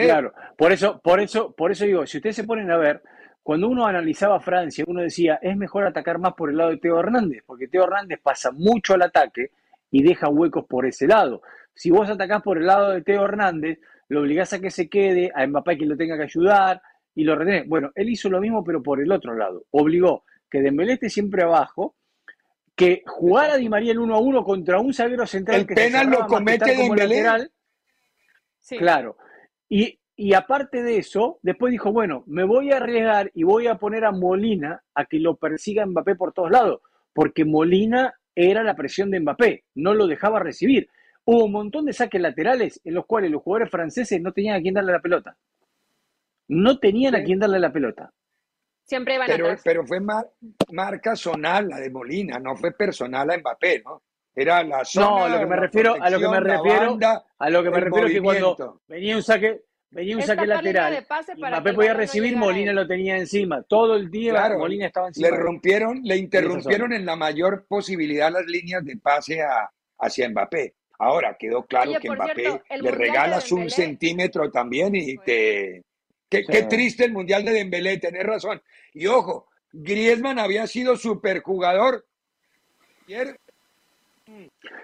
Claro, 0.07 0.33
por 0.57 0.73
eso, 0.73 1.01
por 1.01 1.21
eso, 1.21 1.53
por 1.53 1.71
eso 1.71 1.85
digo, 1.85 2.07
si 2.07 2.19
ustedes 2.19 2.37
se 2.37 2.45
ponen 2.45 2.71
a 2.71 2.77
ver, 2.77 3.03
cuando 3.43 3.69
uno 3.69 3.87
analizaba 3.87 4.41
Francia, 4.41 4.85
uno 4.87 5.03
decía, 5.03 5.39
es 5.43 5.57
mejor 5.57 5.87
atacar 5.87 6.19
más 6.19 6.35
por 6.35 6.51
el 6.51 6.57
lado 6.57 6.71
de 6.71 6.79
Teo 6.79 7.01
Hernández, 7.01 7.43
porque 7.47 7.69
Teo 7.69 7.85
Hernández 7.85 8.21
pasa 8.23 8.53
mucho 8.53 8.95
al 8.95 9.03
ataque 9.03 9.51
y 9.91 10.03
deja 10.03 10.29
huecos 10.29 10.65
por 10.67 10.87
ese 10.87 11.07
lado. 11.07 11.43
Si 11.75 11.91
vos 11.91 12.09
atacás 12.09 12.43
por 12.43 12.59
el 12.59 12.67
lado 12.67 12.91
de 12.91 13.03
Teo 13.03 13.25
Hernández, 13.25 13.79
lo 14.09 14.21
obligás 14.21 14.53
a 14.53 14.61
que 14.61 14.71
se 14.71 14.89
quede, 14.89 15.31
a 15.35 15.47
Mbappé 15.47 15.79
que 15.79 15.87
lo 15.87 15.97
tenga 15.97 16.17
que 16.17 16.25
ayudar, 16.25 16.83
y 17.15 17.25
lo 17.25 17.37
retenés. 17.37 17.69
Bueno, 17.69 17.91
él 17.95 18.09
hizo 18.09 18.29
lo 18.29 18.41
mismo, 18.41 18.65
pero 18.65 18.83
por 18.83 19.01
el 19.01 19.11
otro 19.13 19.35
lado. 19.35 19.65
Obligó 19.71 20.25
que 20.51 20.61
Dembélé 20.61 20.95
esté 20.95 21.11
siempre 21.11 21.43
abajo, 21.43 21.97
que 22.75 23.03
jugara 23.07 23.57
Di 23.57 23.69
María 23.69 23.93
el 23.93 23.99
uno 23.99 24.17
a 24.17 24.21
uno 24.21 24.45
contra 24.45 24.81
un 24.81 24.95
zaguero 24.95 25.27
central 25.27 25.61
el 25.61 25.67
que 25.67 25.75
penal 25.75 26.11
lo 26.11 26.27
comete 26.27 26.75
Dembélé. 26.75 27.49
Sí. 28.61 28.79
Claro. 28.79 29.17
Y, 29.73 29.99
y 30.17 30.35
aparte 30.35 30.83
de 30.83 30.99
eso, 30.99 31.39
después 31.43 31.71
dijo, 31.71 31.93
bueno, 31.93 32.25
me 32.27 32.45
voy 32.45 32.73
a 32.73 32.77
arriesgar 32.77 33.31
y 33.35 33.45
voy 33.45 33.69
a 33.69 33.77
poner 33.77 34.05
a 34.05 34.13
Molina 34.13 34.83
a 34.95 35.05
que 35.07 35.19
lo 35.19 35.37
persiga 35.37 35.87
Mbappé 35.87 36.17
por 36.17 36.33
todos 36.33 36.51
lados, 36.51 36.81
porque 37.13 37.45
Molina 37.45 38.15
era 38.35 38.63
la 38.63 38.75
presión 38.75 39.11
de 39.11 39.21
Mbappé, 39.21 39.65
no 39.75 39.95
lo 39.95 40.07
dejaba 40.07 40.41
recibir. 40.41 40.89
Hubo 41.25 41.45
un 41.45 41.53
montón 41.53 41.87
de 41.87 41.93
saques 41.93 42.21
laterales 42.21 42.81
en 42.85 42.95
los 42.95 43.07
cuales 43.07 43.31
los 43.31 43.43
jugadores 43.43 43.71
franceses 43.71 44.21
no 44.21 44.33
tenían 44.33 44.57
a 44.57 44.61
quién 44.61 44.75
darle 44.75 44.93
la 44.93 45.01
pelota 45.01 45.37
no 46.53 46.79
tenían 46.79 47.15
a 47.15 47.23
quién 47.23 47.39
darle 47.39 47.59
la 47.59 47.73
pelota. 47.73 48.13
Siempre 48.85 49.15
iban 49.15 49.27
pero, 49.27 49.47
atrás. 49.47 49.63
Pero 49.65 49.87
fue 49.87 49.99
marca 50.71 51.17
zonal 51.17 51.69
la 51.69 51.79
de 51.79 51.91
Molina, 51.91 52.39
no 52.39 52.57
fue 52.57 52.73
personal 52.73 53.31
a 53.31 53.39
Mbappé, 53.39 53.83
¿no? 53.85 54.03
Era 54.35 54.63
la 54.63 54.85
zona. 54.85 55.07
No, 55.07 55.25
a 55.25 55.29
lo 55.29 55.39
que 55.39 55.47
me 55.47 55.57
refiero, 55.57 55.97
a 56.01 56.11
lo 56.11 56.19
que 56.19 56.29
me 56.29 56.41
refiero, 56.41 56.99
a 57.39 57.51
lo 57.51 57.63
que 57.63 57.71
me 57.71 57.81
refiero 57.81 58.07
es 58.07 58.13
que 58.15 58.23
cuando 58.23 58.81
venía 58.89 59.17
un 59.17 59.23
saque, 59.23 59.63
venía 59.91 60.17
un 60.17 60.23
saque 60.23 60.47
lateral, 60.47 61.07
Mbappé 61.37 61.73
podía 61.75 61.95
recibir, 61.95 62.37
Molina 62.37 62.73
lo 62.73 62.87
tenía 62.87 63.19
encima. 63.19 63.63
Todo 63.63 63.97
el 63.97 64.11
día 64.11 64.49
Molina 64.57 64.87
estaba 64.87 65.09
encima. 65.09 65.29
Le 65.29 65.37
rompieron, 65.37 66.01
le 66.03 66.17
interrumpieron 66.17 66.93
en 66.95 67.05
la 67.05 67.15
mayor 67.15 67.67
posibilidad 67.67 68.33
las 68.33 68.47
líneas 68.47 68.85
de 68.85 68.97
pase 68.97 69.43
a, 69.43 69.71
hacia 69.99 70.29
Mbappé. 70.31 70.75
Ahora 70.99 71.37
quedó 71.39 71.65
claro 71.67 71.93
que 72.01 72.11
Mbappé 72.11 72.63
le 72.81 72.91
regalas 72.91 73.53
un 73.53 73.69
centímetro 73.69 74.51
también 74.51 74.95
y 74.95 75.19
te. 75.19 75.83
Qué, 76.31 76.45
qué, 76.45 76.63
triste 76.63 77.05
el 77.05 77.13
Mundial 77.13 77.45
de 77.45 77.53
Dembélé, 77.53 77.99
tenés 77.99 78.25
razón. 78.25 78.63
Y 78.95 79.07
ojo, 79.07 79.49
Griezmann 79.73 80.39
había 80.39 80.67
sido 80.67 80.97
superjugador. 80.97 82.07
Ayer 83.07 83.39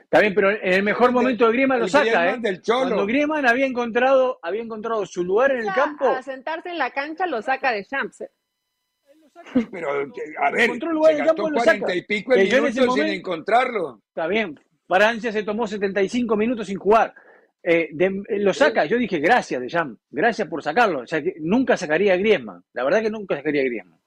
Está 0.05 0.21
bien, 0.21 0.35
pero 0.35 0.51
en 0.51 0.73
el 0.73 0.83
mejor 0.83 1.13
momento 1.13 1.47
de 1.47 1.53
Griezmann 1.53 1.81
lo 1.81 1.89
saca, 1.89 2.31
¿eh? 2.31 2.61
Cuando 2.65 3.07
Griezmann 3.07 3.47
había 3.47 3.67
encontrado, 3.67 4.39
había 4.43 4.63
encontrado 4.63 5.05
su 5.07 5.25
lugar 5.25 5.53
en 5.53 5.61
el 5.61 5.73
campo. 5.73 6.09
A 6.09 6.23
sentarse 6.23 6.71
en 6.71 6.79
la 6.79 6.91
cancha 6.91 7.27
lo 7.27 7.43
saca 7.43 7.73
de 7.73 7.85
Champs. 7.85 8.23
¿eh? 8.23 8.31
Pero, 9.71 9.91
a 9.91 10.51
ver, 10.51 10.71
se 10.71 11.17
gastó 11.17 11.43
cuarenta 11.53 11.95
y 11.95 12.03
pico 12.03 12.35
de 12.35 12.45
minutos 12.45 12.95
sin 12.95 13.07
encontrarlo. 13.07 14.03
Está 14.09 14.27
bien, 14.27 14.59
Francia 14.87 15.33
se 15.33 15.43
tomó 15.43 15.67
75 15.67 16.37
minutos 16.37 16.67
sin 16.67 16.79
jugar. 16.79 17.15
Eh, 17.63 17.91
lo 18.39 18.55
saca, 18.55 18.85
yo 18.87 18.97
dije 18.97 19.19
gracias 19.19 19.61
de 19.61 19.69
Jam, 19.69 19.97
gracias 20.11 20.49
por 20.49 20.63
sacarlo. 20.63 21.01
O 21.01 21.07
sea, 21.07 21.23
que 21.23 21.35
nunca 21.41 21.77
sacaría 21.77 22.15
a 22.15 22.17
Griezmann, 22.17 22.65
la 22.73 22.85
verdad 22.85 23.03
que 23.03 23.11
nunca 23.11 23.37
sacaría 23.37 23.63
a 23.63 23.67
Griezmann. 23.67 24.01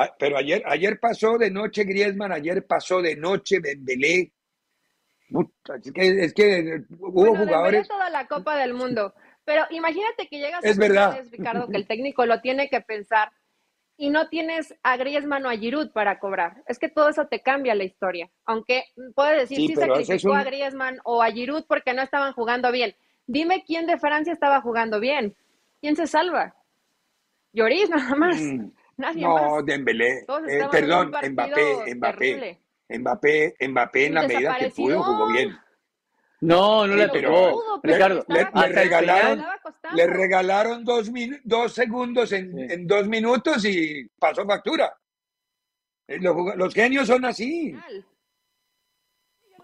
Ah, 0.00 0.14
pero 0.16 0.36
ayer, 0.36 0.62
ayer 0.64 1.00
pasó 1.00 1.36
de 1.38 1.50
noche 1.50 1.82
Griezmann, 1.82 2.30
ayer 2.30 2.64
pasó 2.64 3.02
de 3.02 3.16
noche 3.16 3.58
Dembélé. 3.60 4.32
Es 5.28 5.92
que, 5.92 6.24
es 6.24 6.32
que 6.32 6.82
hubo 7.00 7.34
jugadores. 7.34 7.88
toda 7.88 8.08
la 8.08 8.28
Copa 8.28 8.56
del 8.56 8.74
Mundo. 8.74 9.12
Pero 9.44 9.64
imagínate 9.70 10.28
que 10.28 10.38
llegas 10.38 10.64
es 10.64 10.76
a 10.76 10.80
verdad. 10.80 11.24
Ricardo, 11.32 11.66
que 11.66 11.76
el 11.76 11.88
técnico 11.88 12.26
lo 12.26 12.40
tiene 12.40 12.68
que 12.68 12.80
pensar 12.80 13.32
y 13.96 14.10
no 14.10 14.28
tienes 14.28 14.72
a 14.84 14.96
Griezmann 14.96 15.44
o 15.44 15.50
a 15.50 15.56
Giroud 15.56 15.90
para 15.90 16.20
cobrar. 16.20 16.62
Es 16.68 16.78
que 16.78 16.88
todo 16.88 17.08
eso 17.08 17.26
te 17.26 17.42
cambia 17.42 17.74
la 17.74 17.82
historia. 17.82 18.30
Aunque 18.44 18.84
puedes 19.16 19.40
decir 19.40 19.56
si 19.56 19.66
sí, 19.66 19.74
sacrificó 19.74 20.32
a 20.32 20.44
Griezmann 20.44 21.00
o 21.02 21.24
a 21.24 21.32
Giroud 21.32 21.64
porque 21.66 21.92
no 21.92 22.02
estaban 22.02 22.34
jugando 22.34 22.70
bien. 22.70 22.94
Dime 23.26 23.64
quién 23.66 23.86
de 23.86 23.98
Francia 23.98 24.32
estaba 24.32 24.60
jugando 24.60 25.00
bien. 25.00 25.36
¿Quién 25.80 25.96
se 25.96 26.06
salva? 26.06 26.54
Lloris 27.52 27.90
nada 27.90 28.14
más. 28.14 28.40
Mm. 28.40 28.70
Nadie 28.98 29.22
no, 29.22 29.62
Dembélé. 29.62 30.26
Eh, 30.48 30.66
perdón, 30.70 31.08
Mbappé, 31.08 31.94
Mbappé. 31.94 32.60
Mbappé, 32.90 33.56
Mbappé 33.68 34.06
en 34.06 34.14
la 34.14 34.26
medida 34.26 34.56
que 34.58 34.70
pudo 34.70 35.02
jugó 35.02 35.28
bien. 35.28 35.56
No, 36.40 36.86
no 36.86 36.96
le 36.96 37.08
pegó. 37.08 37.80
Ricardo, 37.82 38.24
le, 38.28 38.44
regalaron, 38.44 39.44
le 39.94 40.06
regalaron 40.06 40.84
dos, 40.84 41.10
dos 41.44 41.72
segundos 41.72 42.32
en, 42.32 42.86
dos 42.86 43.06
minutos 43.08 43.64
y 43.64 44.04
pasó 44.18 44.44
factura. 44.44 44.92
Eh, 46.08 46.18
los, 46.20 46.74
genios 46.74 47.06
son 47.06 47.24
así. 47.24 47.76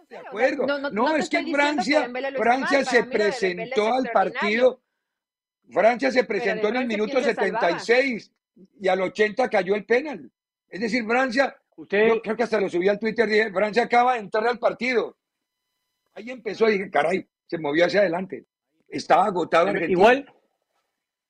De 0.08 0.16
acuerdo. 0.16 0.90
No, 0.90 1.16
es 1.16 1.28
que 1.28 1.44
Francia, 1.52 2.08
Francia 2.36 2.84
se 2.84 3.04
presentó 3.04 3.94
al 3.94 4.10
partido. 4.12 4.80
Francia 5.72 6.12
se 6.12 6.22
presentó 6.22 6.68
en 6.68 6.76
el 6.76 6.86
minuto 6.86 7.20
76 7.20 8.30
y 8.80 8.88
al 8.88 9.00
80 9.00 9.48
cayó 9.48 9.74
el 9.74 9.84
penal. 9.84 10.30
Es 10.68 10.80
decir, 10.80 11.04
Francia 11.04 11.56
Usted, 11.76 12.20
creo 12.22 12.36
que 12.36 12.42
hasta 12.44 12.60
lo 12.60 12.68
subí 12.68 12.88
al 12.88 12.98
Twitter, 12.98 13.28
dije, 13.28 13.52
Francia 13.52 13.84
acaba 13.84 14.14
de 14.14 14.20
entrar 14.20 14.46
al 14.46 14.58
partido. 14.58 15.16
Ahí 16.14 16.30
empezó 16.30 16.68
y 16.68 16.74
dije, 16.74 16.90
caray, 16.90 17.26
se 17.46 17.58
movió 17.58 17.86
hacia 17.86 18.00
adelante. 18.00 18.46
Estaba 18.88 19.26
agotado. 19.26 19.76
igual, 19.88 20.26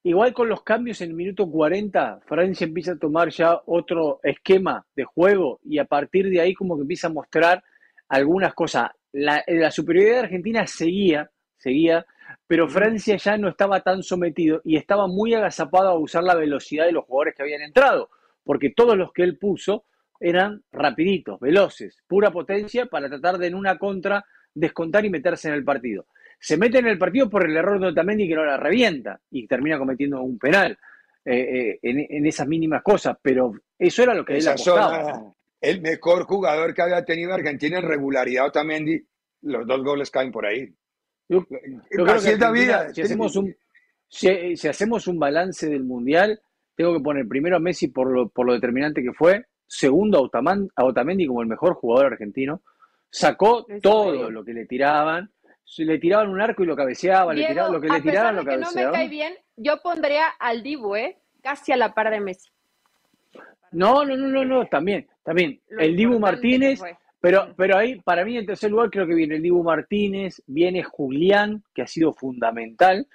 igual 0.03 0.33
con 0.33 0.47
los 0.47 0.61
cambios 0.61 1.01
en 1.01 1.09
el 1.09 1.15
minuto 1.15 1.49
40, 1.49 2.21
Francia 2.27 2.65
empieza 2.65 2.91
a 2.91 2.99
tomar 2.99 3.29
ya 3.29 3.59
otro 3.65 4.19
esquema 4.21 4.85
de 4.95 5.03
juego 5.03 5.59
y 5.63 5.79
a 5.79 5.85
partir 5.85 6.29
de 6.29 6.41
ahí 6.41 6.53
como 6.53 6.75
que 6.75 6.81
empieza 6.81 7.07
a 7.07 7.13
mostrar 7.13 7.63
algunas 8.07 8.53
cosas. 8.53 8.91
La, 9.11 9.43
la 9.47 9.71
superioridad 9.71 10.17
de 10.17 10.23
Argentina 10.25 10.67
seguía, 10.67 11.31
seguía, 11.57 12.05
pero 12.47 12.67
Francia 12.67 13.17
ya 13.17 13.37
no 13.37 13.49
estaba 13.49 13.81
tan 13.81 14.03
sometido 14.03 14.61
y 14.63 14.77
estaba 14.77 15.07
muy 15.07 15.33
agazapado 15.33 15.89
a 15.89 15.99
usar 15.99 16.23
la 16.23 16.35
velocidad 16.35 16.85
de 16.85 16.91
los 16.91 17.05
jugadores 17.05 17.35
que 17.35 17.43
habían 17.43 17.61
entrado, 17.61 18.09
porque 18.43 18.71
todos 18.75 18.97
los 18.97 19.11
que 19.13 19.23
él 19.23 19.37
puso 19.37 19.85
eran 20.19 20.63
rapiditos, 20.71 21.39
veloces, 21.39 21.97
pura 22.07 22.31
potencia 22.31 22.85
para 22.85 23.09
tratar 23.09 23.37
de 23.37 23.47
en 23.47 23.55
una 23.55 23.77
contra 23.77 24.25
descontar 24.53 25.05
y 25.05 25.09
meterse 25.09 25.49
en 25.49 25.55
el 25.55 25.63
partido. 25.63 26.07
Se 26.39 26.57
mete 26.57 26.79
en 26.79 26.87
el 26.87 26.97
partido 26.97 27.29
por 27.29 27.49
el 27.49 27.55
error 27.55 27.79
de 27.79 27.87
Otamendi 27.87 28.27
que 28.27 28.35
no 28.35 28.45
la 28.45 28.57
revienta 28.57 29.19
y 29.31 29.47
termina 29.47 29.77
cometiendo 29.77 30.21
un 30.21 30.37
penal 30.37 30.77
eh, 31.25 31.79
eh, 31.81 32.07
en, 32.09 32.25
esas 32.25 32.47
mínimas 32.47 32.83
cosas, 32.83 33.17
pero 33.21 33.53
eso 33.77 34.03
era 34.03 34.13
lo 34.13 34.23
que 34.23 34.37
él 34.37 34.47
apostaba. 34.47 35.33
el 35.59 35.81
mejor 35.81 36.25
jugador 36.25 36.73
que 36.73 36.81
había 36.81 37.03
tenido 37.03 37.33
Argentina 37.33 37.79
en 37.79 37.87
regularidad 37.87 38.47
Otamendi, 38.47 39.03
los 39.41 39.65
dos 39.65 39.83
goles 39.83 40.11
caen 40.11 40.31
por 40.31 40.45
ahí. 40.45 40.73
Yo, 41.27 41.45
vida. 42.51 42.93
Si 42.93 43.01
hacemos, 43.01 43.35
un, 43.35 43.55
si, 44.07 44.67
hacemos 44.67 45.07
un 45.07 45.19
balance 45.19 45.67
del 45.67 45.83
Mundial, 45.83 46.39
tengo 46.75 46.93
que 46.93 47.03
poner 47.03 47.27
primero 47.27 47.57
a 47.57 47.59
Messi 47.59 47.87
por 47.87 48.11
lo, 48.11 48.29
por 48.29 48.45
lo 48.45 48.53
determinante 48.53 49.01
que 49.01 49.13
fue, 49.13 49.45
segundo 49.67 50.29
a 50.75 50.83
Otamendi 50.83 51.25
como 51.25 51.41
el 51.41 51.47
mejor 51.47 51.73
jugador 51.75 52.13
argentino, 52.13 52.61
sacó 53.09 53.65
todo 53.81 54.29
lo 54.29 54.43
que 54.43 54.53
le 54.53 54.65
tiraban, 54.65 55.31
le 55.77 55.97
tiraban 55.99 56.29
un 56.29 56.41
arco 56.41 56.63
y 56.63 56.67
lo 56.67 56.75
cabeceaba, 56.75 57.33
le 57.33 57.47
tiraban, 57.47 57.73
lo 57.73 57.81
que 57.81 57.87
le 57.87 58.01
tiraban 58.01 58.35
lo 58.35 58.45
que 58.45 58.57
no 58.57 58.71
me 58.71 58.91
cae 58.91 59.07
bien, 59.07 59.33
yo 59.55 59.81
pondría 59.81 60.27
al 60.39 60.61
Dibu, 60.61 60.95
¿eh? 60.95 61.17
Casi 61.41 61.71
a 61.71 61.77
la 61.77 61.93
par 61.93 62.11
de 62.11 62.19
Messi. 62.19 62.49
No, 63.71 64.05
no, 64.05 64.15
no, 64.15 64.27
no, 64.27 64.45
no, 64.45 64.65
también, 64.67 65.07
también. 65.23 65.59
el 65.79 65.95
Dibu 65.95 66.19
Martínez, 66.19 66.79
pero, 67.25 67.55
pero 67.57 67.75
ahí, 67.75 67.99
para 68.01 68.23
mí, 68.23 68.37
en 68.37 68.45
tercer 68.45 68.69
lugar, 68.69 68.91
creo 68.91 69.07
que 69.07 69.15
viene 69.15 69.37
el 69.37 69.41
Dibu 69.41 69.63
Martínez, 69.63 70.43
viene 70.45 70.83
Julián, 70.83 71.63
que 71.73 71.81
ha 71.81 71.87
sido 71.87 72.13
fundamental, 72.13 73.07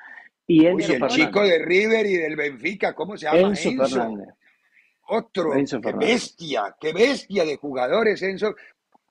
y 0.48 0.66
Enzo 0.66 0.94
el 0.94 1.06
chico 1.06 1.44
de 1.44 1.60
River 1.60 2.06
y 2.06 2.16
del 2.16 2.34
Benfica, 2.34 2.92
¿cómo 2.92 3.16
se 3.16 3.26
llama? 3.26 3.38
Enzo, 3.38 3.70
Fernández. 3.70 4.34
Otro, 5.06 5.52
qué 5.52 5.92
bestia, 5.92 6.74
qué 6.80 6.92
bestia 6.92 7.44
de 7.44 7.56
jugadores, 7.56 8.20
Enzo. 8.22 8.56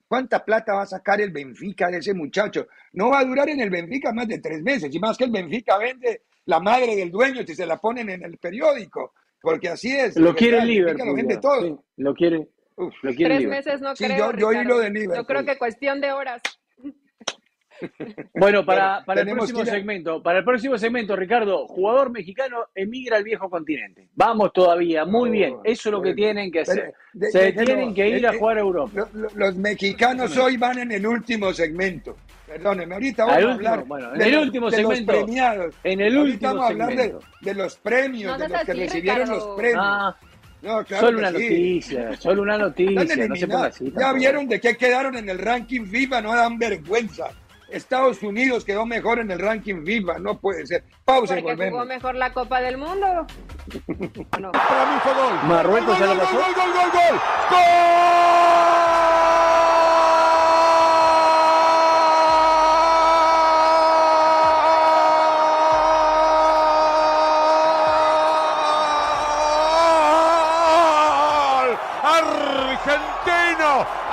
¿Cuánta 0.05 0.43
plata 0.43 0.73
va 0.73 0.81
a 0.81 0.87
sacar 0.87 1.21
el 1.21 1.31
Benfica 1.31 1.89
de 1.89 1.99
ese 1.99 2.13
muchacho? 2.13 2.67
No 2.91 3.09
va 3.09 3.19
a 3.19 3.25
durar 3.25 3.47
en 3.47 3.61
el 3.61 3.69
Benfica 3.69 4.11
más 4.11 4.27
de 4.27 4.39
tres 4.39 4.61
meses, 4.61 4.93
y 4.93 4.99
más 4.99 5.17
que 5.17 5.23
el 5.23 5.31
Benfica 5.31 5.77
vende 5.77 6.23
la 6.43 6.59
madre 6.59 6.97
del 6.97 7.09
dueño 7.09 7.43
si 7.47 7.55
se 7.55 7.65
la 7.65 7.77
ponen 7.77 8.09
en 8.09 8.25
el 8.25 8.37
periódico, 8.37 9.13
porque 9.41 9.69
así 9.69 9.95
es. 9.95 10.17
Lo 10.17 10.35
quiere 10.35 10.57
el 10.57 10.67
Liverpool. 10.67 11.07
Lo 11.07 11.15
vende 11.15 11.37
todo. 11.37 11.85
lo 11.95 12.13
quiere. 12.13 12.49
Lo 12.79 13.13
quiere 13.13 13.37
tres 13.37 13.47
meses 13.47 13.81
no 13.81 13.93
creo. 13.93 14.31
Yo, 14.33 14.53
yo, 14.53 14.63
lo 14.63 14.79
de 14.79 14.89
Liverpool. 14.89 15.17
Yo 15.17 15.25
creo 15.25 15.45
que 15.45 15.57
cuestión 15.57 15.99
de 16.01 16.11
horas. 16.11 16.41
Bueno, 18.33 18.65
para, 18.65 19.03
para 19.05 19.21
el 19.21 19.29
próximo 19.29 19.65
segmento, 19.65 20.21
para 20.21 20.39
el 20.39 20.45
próximo 20.45 20.77
segmento, 20.77 21.15
Ricardo, 21.15 21.67
jugador 21.67 22.11
mexicano 22.11 22.65
emigra 22.75 23.17
al 23.17 23.23
viejo 23.23 23.49
continente. 23.49 24.09
Vamos 24.15 24.51
todavía, 24.53 25.05
muy 25.05 25.29
bien. 25.29 25.55
Eso 25.63 25.89
es 25.89 25.93
lo 25.93 26.01
que 26.01 26.13
tienen 26.13 26.51
que 26.51 26.61
hacer. 26.61 26.93
Se 27.31 27.53
tienen 27.53 27.93
que 27.93 28.09
ir 28.09 28.27
a 28.27 28.33
jugar 28.33 28.57
a 28.57 28.61
Europa. 28.61 29.07
Los, 29.35 29.55
mexicanos 29.55 30.35
hoy 30.37 30.57
van 30.57 30.79
en 30.79 30.91
el 30.91 31.05
último 31.05 31.53
segmento. 31.53 32.15
Perdóneme, 32.47 32.95
ahorita 32.95 33.25
vamos 33.25 33.45
a 33.45 33.53
hablar 33.53 33.85
bueno, 33.85 34.15
en 34.15 34.21
el 34.21 34.37
último 34.37 34.71
segmento, 34.71 35.11
los 35.11 35.21
premiados. 35.23 35.75
En 35.83 36.01
el 36.01 36.17
último 36.17 36.53
vamos 36.55 36.63
a 36.63 36.67
hablar 36.69 36.95
de, 36.95 37.53
los 37.53 37.75
premios, 37.77 38.39
de 38.39 38.49
los 38.49 38.61
que 38.63 38.73
recibieron 38.73 39.29
los 39.29 39.55
premios. 39.55 39.83
Ah, 39.85 40.17
no, 40.61 40.83
claro 40.83 41.07
solo 41.07 41.19
una 41.19 41.31
noticia, 41.31 42.17
solo 42.17 42.41
una 42.41 42.57
noticia, 42.57 43.27
no 43.27 43.35
se 43.35 43.45
así, 43.53 43.93
Ya 43.97 44.13
vieron 44.13 44.47
de 44.47 44.59
qué 44.59 44.75
quedaron 44.75 45.15
en 45.15 45.29
el 45.29 45.39
ranking 45.39 45.85
FIFA, 45.85 46.21
no 46.21 46.35
dan 46.35 46.57
vergüenza. 46.57 47.29
Estados 47.69 48.23
Unidos 48.23 48.65
quedó 48.65 48.85
mejor 48.85 49.19
en 49.19 49.31
el 49.31 49.39
ranking 49.39 49.85
FIFA, 49.85 50.19
no 50.19 50.39
puede 50.39 50.65
ser. 50.65 50.83
Pausa 51.05 51.37
y 51.37 51.41
volvemos. 51.43 51.79
jugó 51.79 51.85
mejor 51.85 52.15
la 52.15 52.33
Copa 52.33 52.61
del 52.61 52.77
Mundo. 52.77 53.07
no. 54.39 54.51
Para 54.51 54.91
mí 54.91 54.99
fue 55.03 55.13
gol. 55.13 55.33
Marruecos 55.43 55.99
ya 55.99 56.05
lo 56.07 56.19
pasó. 56.19 56.33
Gol, 56.33 56.53
gol, 56.55 56.73
gol, 56.73 56.91
gol. 56.91 57.21
¡Gol! 57.51 58.68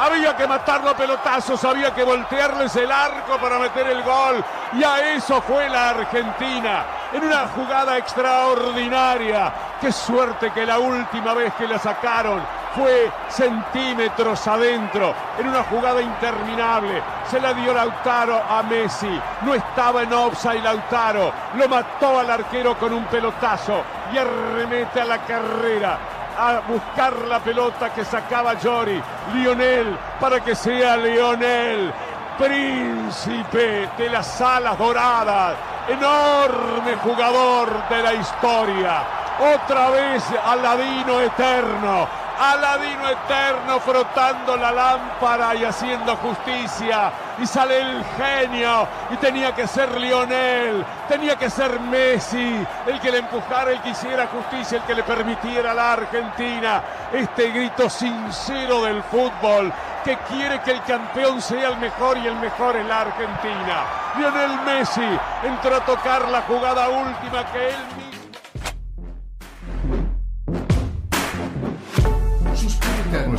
Había 0.06 0.36
que 0.36 0.46
matarlo 0.46 0.90
a 0.90 0.96
pelotazos, 0.96 1.64
había 1.64 1.92
que 1.92 2.04
voltearles 2.04 2.74
el 2.76 2.90
arco 2.92 3.38
para 3.38 3.58
meter 3.58 3.88
el 3.88 4.02
gol. 4.04 4.42
Y 4.72 4.84
a 4.84 5.14
eso 5.14 5.42
fue 5.42 5.68
la 5.68 5.90
Argentina. 5.90 6.84
En 7.12 7.24
una 7.24 7.48
jugada 7.48 7.98
extraordinaria. 7.98 9.52
Qué 9.80 9.90
suerte 9.90 10.52
que 10.52 10.64
la 10.64 10.78
última 10.78 11.34
vez 11.34 11.52
que 11.54 11.66
la 11.66 11.78
sacaron 11.78 12.40
fue 12.76 13.10
centímetros 13.28 14.46
adentro, 14.46 15.12
en 15.38 15.48
una 15.48 15.64
jugada 15.64 16.00
interminable. 16.00 17.02
Se 17.28 17.40
la 17.40 17.52
dio 17.52 17.74
Lautaro 17.74 18.40
a 18.48 18.62
Messi. 18.62 19.20
No 19.42 19.54
estaba 19.54 20.02
en 20.02 20.12
offside 20.12 20.62
Lautaro. 20.62 21.32
Lo 21.56 21.68
mató 21.68 22.20
al 22.20 22.30
arquero 22.30 22.78
con 22.78 22.92
un 22.92 23.04
pelotazo 23.06 23.82
y 24.12 24.18
arremete 24.18 25.00
a 25.00 25.04
la 25.04 25.18
carrera 25.18 25.98
a 26.38 26.60
buscar 26.68 27.16
la 27.26 27.40
pelota 27.40 27.92
que 27.92 28.04
sacaba 28.04 28.54
Jory. 28.62 29.02
Lionel 29.34 29.96
para 30.20 30.40
que 30.40 30.54
sea 30.54 30.96
Lionel. 30.96 31.92
Príncipe 32.38 33.88
de 33.96 34.10
las 34.10 34.40
alas 34.40 34.78
doradas. 34.78 35.54
Enorme 35.88 36.96
jugador 37.02 37.88
de 37.88 38.02
la 38.02 38.14
historia. 38.14 39.02
Otra 39.38 39.90
vez 39.90 40.24
Aladino 40.44 41.20
eterno 41.20 42.25
Aladino 42.38 43.08
eterno 43.08 43.80
frotando 43.80 44.56
la 44.56 44.72
lámpara 44.72 45.54
y 45.54 45.64
haciendo 45.64 46.16
justicia. 46.16 47.12
Y 47.38 47.46
sale 47.46 47.80
el 47.80 48.04
genio. 48.16 48.88
Y 49.10 49.16
tenía 49.16 49.54
que 49.54 49.66
ser 49.66 49.98
Lionel, 50.00 50.84
tenía 51.08 51.36
que 51.36 51.50
ser 51.50 51.78
Messi, 51.80 52.66
el 52.86 53.00
que 53.00 53.10
le 53.10 53.18
empujara, 53.18 53.72
el 53.72 53.80
que 53.82 53.90
hiciera 53.90 54.26
justicia, 54.28 54.78
el 54.78 54.84
que 54.84 54.94
le 54.94 55.02
permitiera 55.02 55.72
a 55.72 55.74
la 55.74 55.92
Argentina 55.92 56.82
este 57.12 57.50
grito 57.50 57.88
sincero 57.88 58.82
del 58.82 59.02
fútbol 59.04 59.72
que 60.04 60.16
quiere 60.28 60.60
que 60.60 60.70
el 60.70 60.82
campeón 60.84 61.42
sea 61.42 61.68
el 61.70 61.78
mejor 61.78 62.16
y 62.18 62.28
el 62.28 62.36
mejor 62.36 62.76
es 62.76 62.86
la 62.86 63.00
Argentina. 63.00 63.84
Lionel 64.16 64.60
Messi 64.60 65.18
entró 65.42 65.76
a 65.76 65.84
tocar 65.84 66.28
la 66.28 66.42
jugada 66.42 66.88
última 66.88 67.44
que 67.50 67.70
él 67.70 68.05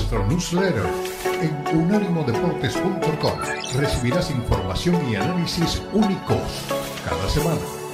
nuestro 0.09 0.25
newsletter 0.27 0.85
en 1.41 1.77
unánimodeportes.com. 1.77 3.39
Recibirás 3.75 4.31
información 4.31 5.09
y 5.09 5.15
análisis 5.15 5.81
únicos 5.91 6.37
cada 7.03 7.29
semana. 7.29 7.86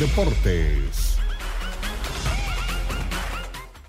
Deportes. 0.00 1.18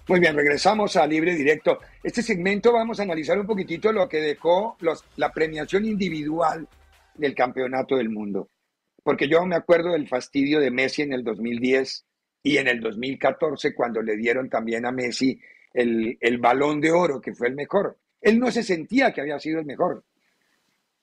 Muy 0.08 0.20
bien, 0.20 0.36
regresamos 0.36 0.96
a 0.96 1.08
Libre 1.08 1.34
Directo. 1.34 1.80
Este 2.04 2.22
segmento 2.22 2.72
vamos 2.72 3.00
a 3.00 3.04
analizar 3.04 3.40
un 3.40 3.48
poquitito 3.48 3.92
lo 3.92 4.08
que 4.08 4.22
dejó 4.22 4.78
los, 4.82 5.04
la 5.16 5.32
premiación 5.32 5.86
individual 5.86 6.68
del 7.16 7.34
Campeonato 7.34 7.96
del 7.96 8.10
Mundo. 8.10 8.50
Porque 9.02 9.28
yo 9.28 9.44
me 9.46 9.56
acuerdo 9.56 9.94
del 9.94 10.08
fastidio 10.08 10.60
de 10.60 10.70
Messi 10.70 11.02
en 11.02 11.14
el 11.14 11.24
2010 11.24 12.06
y 12.44 12.58
en 12.58 12.68
el 12.68 12.80
2014 12.80 13.74
cuando 13.74 14.02
le 14.02 14.16
dieron 14.18 14.50
también 14.50 14.86
a 14.86 14.92
Messi 14.92 15.40
el, 15.74 16.18
el 16.22 16.38
balón 16.38 16.80
de 16.80 16.92
oro, 16.92 17.20
que 17.20 17.34
fue 17.34 17.48
el 17.48 17.56
mejor. 17.56 17.98
Él 18.22 18.40
no 18.40 18.52
se 18.52 18.62
sentía 18.62 19.12
que 19.12 19.22
había 19.22 19.40
sido 19.40 19.60
el 19.60 19.66
mejor. 19.66 20.04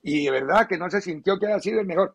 Y 0.02 0.26
de 0.26 0.30
verdad 0.30 0.68
que 0.68 0.78
no 0.78 0.88
se 0.88 1.00
sintió 1.00 1.38
que 1.38 1.46
había 1.46 1.58
sido 1.58 1.80
el 1.80 1.86
mejor. 1.86 2.14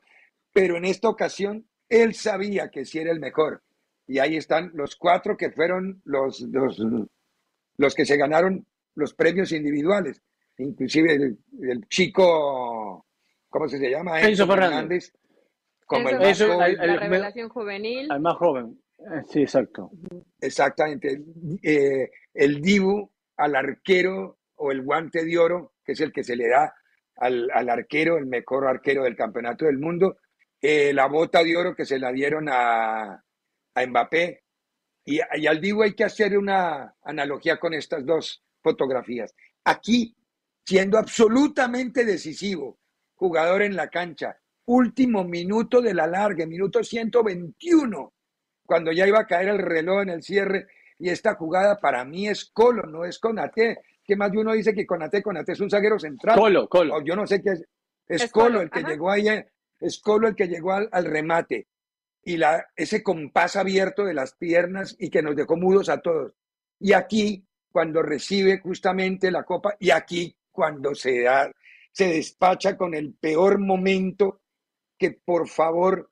Pero 0.56 0.78
en 0.78 0.86
esta 0.86 1.10
ocasión 1.10 1.68
él 1.90 2.14
sabía 2.14 2.70
que 2.70 2.86
sí 2.86 3.00
era 3.00 3.12
el 3.12 3.20
mejor. 3.20 3.62
Y 4.08 4.20
ahí 4.20 4.38
están 4.38 4.72
los 4.74 4.96
cuatro 4.96 5.36
que 5.36 5.52
fueron 5.52 6.02
los, 6.06 6.40
los, 7.76 7.94
que 7.94 8.06
se 8.06 8.16
ganaron 8.16 8.66
los 8.94 9.14
premios 9.14 9.52
individuales. 9.52 10.22
Inclusive 10.58 11.36
el, 11.62 11.88
chico, 11.90 13.06
¿cómo 13.50 13.68
se 13.68 13.80
llama? 13.80 14.22
Enzo 14.22 14.48
Fernández. 14.48 15.12
Como 15.86 16.08
el 16.08 16.20
más 16.20 16.42
joven. 16.42 16.78
La, 16.78 16.98
revelación 17.00 17.50
juvenil. 17.50 18.10
Al 18.10 18.22
más 18.22 18.38
joven. 18.38 18.80
Eh, 19.00 19.24
sí, 19.28 19.42
exacto. 19.42 19.92
Exactamente. 20.40 21.22
Eh, 21.62 22.12
el 22.34 22.62
Dibu 22.62 23.12
al 23.36 23.58
arquero 23.58 24.38
o 24.56 24.72
el 24.72 24.84
guante 24.84 25.26
de 25.26 25.38
oro, 25.38 25.74
que 25.84 25.92
es 25.92 26.00
el 26.00 26.14
que 26.14 26.24
se 26.24 26.38
le 26.38 26.48
da 26.48 26.74
al, 27.18 27.50
al 27.54 27.70
arquero, 27.70 28.18
el 28.18 28.28
mejor 28.28 28.66
arquero 28.66 29.04
del 29.04 29.18
campeonato 29.18 29.66
del 29.66 29.80
mundo, 29.80 30.18
eh, 30.62 30.94
la 30.94 31.08
bota 31.08 31.44
de 31.44 31.56
oro 31.56 31.76
que 31.76 31.86
se 31.86 32.00
la 32.00 32.12
dieron 32.12 32.48
a, 32.50 33.24
a 33.76 33.86
Mbappé. 33.86 34.44
Y, 35.06 35.20
al 35.20 35.60
vivo 35.60 35.84
hay 35.84 35.94
que 35.94 36.04
hacer 36.04 36.38
una 36.38 36.96
analogía 37.04 37.60
con 37.60 37.74
estas 37.74 38.06
dos 38.06 38.44
fotografías. 38.62 39.36
Aquí, 39.64 40.16
siendo 40.66 40.98
absolutamente 40.98 42.04
decisivo, 42.04 42.80
jugador 43.14 43.62
en 43.62 43.76
la 43.76 43.90
cancha, 43.90 44.40
último 44.66 45.24
minuto 45.24 45.80
de 45.82 45.94
la 45.94 46.08
larga, 46.08 46.48
minuto 46.48 46.84
121, 46.84 48.14
cuando 48.66 48.92
ya 48.92 49.06
iba 49.06 49.20
a 49.20 49.28
caer 49.28 49.50
el 49.50 49.60
reloj 49.60 50.02
en 50.02 50.10
el 50.10 50.24
cierre, 50.24 50.68
y 50.98 51.10
esta 51.10 51.36
jugada 51.36 51.80
para 51.80 52.04
mí 52.04 52.28
es 52.28 52.46
Colo, 52.46 52.84
no 52.84 53.06
es 53.06 53.20
Conate. 53.20 53.80
Que 54.04 54.16
más 54.16 54.32
de 54.32 54.40
uno 54.40 54.54
dice 54.54 54.74
que 54.74 54.86
Conate, 54.86 55.22
Conate 55.22 55.52
es 55.52 55.60
un 55.60 55.70
zaguero 55.70 56.00
central. 56.00 56.40
Colo, 56.40 56.68
Colo. 56.68 57.02
yo 57.04 57.16
no 57.16 57.28
sé 57.28 57.42
qué 57.42 57.52
es. 57.52 57.66
Es, 58.08 58.32
Colo, 58.32 58.62
el 58.62 58.70
que 58.70 58.84
llegó 58.84 59.10
ahí 59.10 59.28
es 59.80 60.00
Colo 60.00 60.28
el 60.28 60.36
que 60.36 60.48
llegó 60.48 60.74
al, 60.74 61.06
remate 61.06 61.68
y 62.24 62.38
la, 62.38 62.68
ese 62.76 63.04
compás 63.04 63.56
abierto 63.56 64.04
de 64.04 64.14
las 64.14 64.34
piernas 64.36 64.96
y 65.00 65.10
que 65.10 65.22
nos 65.22 65.36
dejó 65.36 65.58
mudos 65.58 65.90
a 65.90 66.00
todos. 66.00 66.34
Y 66.80 66.94
aquí, 66.94 67.46
cuando 67.72 68.02
recibe 68.02 68.60
justamente 68.60 69.32
la 69.32 69.44
copa, 69.44 69.76
y 69.80 69.92
aquí, 69.92 70.36
cuando 70.52 70.96
se, 70.96 71.22
da, 71.22 71.52
se 71.92 72.08
despacha 72.08 72.76
con 72.78 72.94
el 72.94 73.14
peor 73.14 73.60
momento, 73.60 74.42
que 74.98 75.12
por 75.12 75.48
favor, 75.48 76.10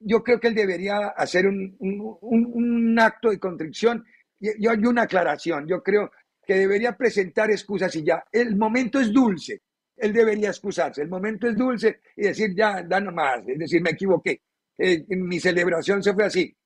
yo 0.00 0.22
creo 0.22 0.40
que 0.40 0.48
él 0.48 0.54
debería 0.54 1.08
hacer 1.08 1.46
un, 1.46 1.76
un, 1.78 2.98
acto 2.98 3.30
de 3.30 3.38
contrición. 3.38 4.04
Yo 4.40 4.70
hay 4.70 4.78
una 4.78 5.02
aclaración, 5.02 5.66
yo 5.66 5.82
creo 5.82 6.10
que 6.44 6.54
debería 6.54 6.96
presentar 6.96 7.50
excusas 7.50 7.94
y 7.96 8.04
ya. 8.04 8.24
El 8.32 8.56
momento 8.56 9.00
es 9.00 9.12
dulce, 9.12 9.62
él 10.00 10.12
debería 10.12 10.48
excusarse. 10.48 11.02
El 11.02 11.08
momento 11.08 11.48
es 11.48 11.56
dulce 11.56 12.00
y 12.16 12.22
decir, 12.22 12.54
ya, 12.54 12.82
da 12.82 13.00
nomás, 13.00 13.46
es 13.46 13.58
decir, 13.58 13.82
me 13.82 13.90
equivoqué. 13.90 14.42
Eh, 14.76 15.04
mi 15.08 15.40
celebración 15.40 16.02
se 16.02 16.14
fue 16.14 16.24
así, 16.24 16.56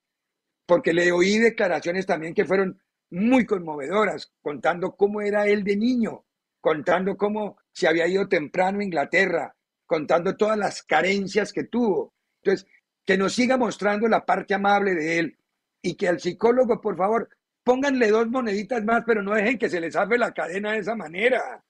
porque 0.65 0.93
le 0.93 1.11
oí 1.11 1.39
declaraciones 1.39 2.05
también 2.05 2.33
que 2.33 2.45
fueron 2.45 2.79
muy 3.09 3.45
conmovedoras, 3.45 4.31
contando 4.41 4.95
cómo 4.95 5.21
era 5.21 5.47
él 5.47 5.63
de 5.63 5.75
niño, 5.75 6.25
contando 6.61 7.17
cómo 7.17 7.57
se 7.71 7.87
había 7.87 8.07
ido 8.07 8.27
temprano 8.27 8.79
a 8.79 8.83
Inglaterra, 8.83 9.55
contando 9.85 10.35
todas 10.35 10.57
las 10.57 10.83
carencias 10.83 11.51
que 11.51 11.65
tuvo. 11.65 12.13
Entonces, 12.41 12.67
que 13.05 13.17
nos 13.17 13.33
siga 13.33 13.57
mostrando 13.57 14.07
la 14.07 14.25
parte 14.25 14.53
amable 14.53 14.95
de 14.95 15.19
él 15.19 15.37
y 15.81 15.95
que 15.95 16.07
al 16.07 16.19
psicólogo, 16.19 16.79
por 16.79 16.95
favor, 16.95 17.29
pónganle 17.63 18.09
dos 18.09 18.27
moneditas 18.29 18.83
más, 18.83 19.03
pero 19.05 19.21
no 19.21 19.33
dejen 19.33 19.57
que 19.57 19.69
se 19.69 19.81
les 19.81 19.95
hace 19.95 20.17
la 20.17 20.33
cadena 20.33 20.71
de 20.71 20.79
esa 20.79 20.95
manera 20.95 21.63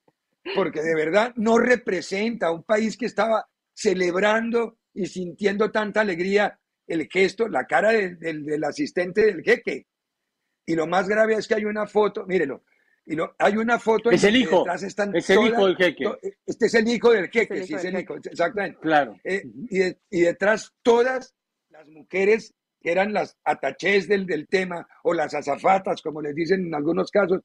porque 0.56 0.82
de 0.82 0.96
verdad 0.96 1.34
no 1.36 1.58
representa 1.58 2.52
un 2.52 2.64
país 2.64 2.98
que 2.98 3.06
estaba 3.06 3.48
celebrando 3.74 4.78
y 4.94 5.08
sintiendo 5.08 5.72
tanta 5.72 6.02
alegría 6.02 6.60
el 6.88 7.08
gesto, 7.08 7.48
la 7.48 7.66
cara 7.66 7.92
del, 7.92 8.64
asistente 8.64 9.26
del 9.26 9.42
jeque. 9.42 9.88
Y 10.66 10.76
lo 10.76 10.88
más 10.88 11.08
grave 11.08 11.36
es 11.36 11.48
que 11.48 11.56
hay 11.56 11.66
una 11.66 11.88
foto, 11.88 12.26
mírelo, 12.26 12.64
y 13.06 13.18
hay 13.40 13.58
una 13.58 13.80
foto. 13.80 14.12
Es 14.12 14.24
el 14.24 14.36
hijo. 14.36 14.66
es 14.72 15.30
el 15.30 15.48
hijo 15.48 15.66
del 15.66 15.76
jeque. 15.76 16.06
Este 16.46 16.66
es 16.68 16.74
el 16.74 16.88
hijo 16.88 17.12
del 17.12 17.30
jeque, 17.30 17.64
sí, 17.64 17.74
es 17.74 17.86
el 17.86 18.00
hijo, 18.00 18.16
exactamente. 18.16 18.80
Claro. 18.80 19.20
Eh, 19.24 19.44
y, 20.10 20.22
detrás 20.22 20.74
todas 20.82 21.34
las 21.70 21.88
mujeres 21.90 22.54
que 22.80 22.92
eran 22.92 23.14
las 23.14 23.38
atachés 23.44 24.08
del, 24.08 24.26
del 24.26 24.48
tema 24.48 24.88
o 25.04 25.14
las 25.14 25.34
azafatas, 25.34 26.02
como 26.02 26.22
les 26.22 26.36
dicen 26.36 26.68
en 26.68 26.76
algunos 26.76 27.12
casos, 27.12 27.42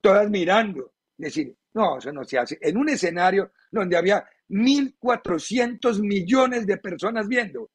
todas 0.00 0.28
mirando. 0.30 0.92
Decir, 1.16 1.54
no, 1.74 1.98
eso 1.98 2.12
no 2.12 2.24
se 2.24 2.38
hace. 2.38 2.58
En 2.60 2.76
un 2.76 2.88
escenario 2.88 3.52
donde 3.70 3.96
había 3.96 4.24
1.400 4.48 6.00
millones 6.00 6.66
de 6.66 6.76
personas 6.78 7.28
viendo. 7.28 7.70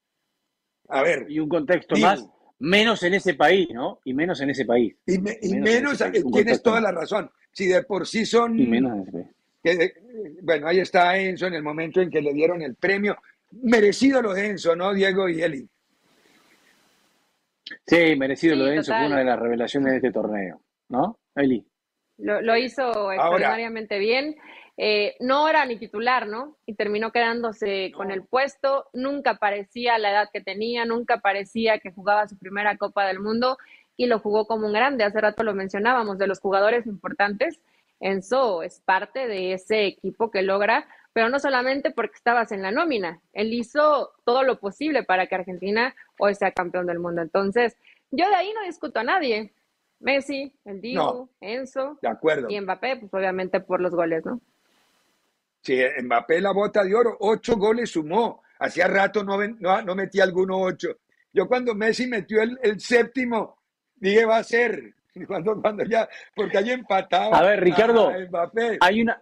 A 0.90 1.02
ver. 1.02 1.26
Y 1.30 1.40
un 1.40 1.50
contexto 1.50 1.96
más, 1.98 2.26
menos 2.60 3.02
en 3.04 3.14
ese 3.14 3.36
país, 3.36 3.68
¿no? 3.74 4.00
Y 4.04 4.14
menos 4.14 4.42
en 4.42 4.50
ese 4.50 4.66
país. 4.66 4.96
Y, 5.06 5.20
menos, 5.20 6.04
tienes 6.34 6.62
toda 6.62 6.82
la 6.82 6.92
razón. 6.92 7.30
Si 7.52 7.68
de 7.68 7.84
por 7.84 8.06
sí 8.06 8.26
son... 8.26 8.60
Y 8.60 8.68
menos 8.68 8.94
en 8.94 9.02
ese 9.02 9.12
país. 9.12 9.28
Que, 9.64 9.94
bueno, 10.44 10.68
ahí 10.68 10.80
está 10.80 11.18
Enzo 11.18 11.48
en 11.48 11.56
el 11.56 11.64
momento 11.64 12.02
en 12.02 12.10
que 12.10 12.22
le 12.22 12.34
dieron 12.34 12.62
el 12.62 12.76
premio. 12.76 13.18
Merecido 13.52 14.22
lo 14.22 14.34
de 14.34 14.48
Enzo, 14.48 14.76
¿no, 14.76 14.94
Diego 14.94 15.28
y 15.30 15.42
Eli? 15.42 15.68
Sí, 17.88 18.16
merecido 18.16 18.56
lo 18.56 18.66
de 18.66 18.76
Enzo, 18.76 18.94
fue 18.96 19.08
una 19.08 19.20
de 19.20 19.26
las 19.26 19.40
revelaciones 19.40 19.92
de 19.92 19.98
este 19.98 20.12
torneo, 20.12 20.62
¿no, 20.90 21.18
Eli? 21.36 21.66
Lo, 22.18 22.58
hizo 22.58 23.12
extraordinariamente 23.12 24.00
bien. 24.00 24.36
Eh, 24.78 25.16
no 25.20 25.48
era 25.48 25.66
ni 25.66 25.78
titular, 25.78 26.28
¿no? 26.28 26.58
Y 26.66 26.74
terminó 26.76 27.12
quedándose 27.12 27.92
con 27.96 28.12
el 28.12 28.24
puesto. 28.24 28.88
Nunca 28.94 29.36
parecía 29.36 29.98
la 29.98 30.12
edad 30.12 30.30
que 30.32 30.42
tenía, 30.42 30.86
nunca 30.86 31.20
parecía 31.20 31.80
que 31.80 31.92
jugaba 31.92 32.28
su 32.28 32.38
primera 32.38 32.78
Copa 32.78 33.06
del 33.06 33.20
Mundo 33.20 33.58
y 33.98 34.08
lo 34.08 34.20
jugó 34.20 34.48
como 34.48 34.68
un 34.68 34.74
grande. 34.74 35.04
Hace 35.04 35.22
rato 35.22 35.44
lo 35.44 35.54
mencionábamos, 35.54 36.18
de 36.18 36.28
los 36.28 36.40
jugadores 36.40 36.86
importantes. 36.86 37.60
Enzo 38.00 38.64
es 38.64 38.82
parte 38.82 39.28
de 39.28 39.54
ese 39.54 39.86
equipo 39.86 40.30
que 40.30 40.42
logra, 40.42 40.88
pero 41.14 41.30
no 41.30 41.40
solamente 41.40 41.92
porque 41.92 42.16
estabas 42.16 42.52
en 42.52 42.62
la 42.62 42.72
nómina, 42.72 43.22
él 43.32 43.54
hizo 43.54 44.12
todo 44.26 44.44
lo 44.44 44.60
posible 44.60 45.04
para 45.04 45.28
que 45.28 45.36
Argentina 45.36 45.96
hoy 46.20 46.36
sea 46.36 46.52
campeón 46.52 46.88
del 46.88 47.00
mundo. 47.00 47.22
Entonces, 47.22 47.78
yo 48.12 48.28
de 48.28 48.36
ahí 48.36 48.52
no 48.54 48.66
discuto 48.66 49.00
a 49.00 49.04
nadie. 49.04 49.54
Messi, 50.00 50.54
el 50.66 50.82
Diego, 50.82 51.30
Enzo. 51.40 51.98
De 52.02 52.08
acuerdo. 52.08 52.48
Y 52.50 52.60
Mbappé, 52.60 52.98
pues 52.98 53.14
obviamente 53.14 53.60
por 53.60 53.82
los 53.82 53.94
goles, 53.94 54.26
¿no? 54.26 54.42
Sí, 55.62 55.82
Mbappé 56.04 56.42
la 56.42 56.52
bota 56.52 56.84
de 56.84 56.94
oro, 56.94 57.18
ocho 57.20 57.56
goles 57.58 57.92
sumó. 57.92 58.44
Hacía 58.60 58.88
rato 58.88 59.24
no, 59.24 59.38
no, 59.84 59.96
metía 59.96 60.24
alguno 60.24 60.62
ocho. 60.62 60.90
Yo 61.34 61.48
cuando 61.48 61.76
Messi 61.76 62.08
metió 62.08 62.42
el, 62.42 62.80
séptimo, 62.80 63.58
dije 63.96 64.26
va 64.26 64.38
a 64.38 64.44
ser. 64.44 64.94
Cuando, 65.28 65.62
cuando 65.62 65.86
ya, 65.86 66.10
porque 66.36 66.58
ahí 66.58 66.72
empataba. 66.72 67.38
A 67.38 67.42
ver, 67.42 67.64
Ricardo, 67.64 68.12
hay 68.82 69.02
una, 69.02 69.22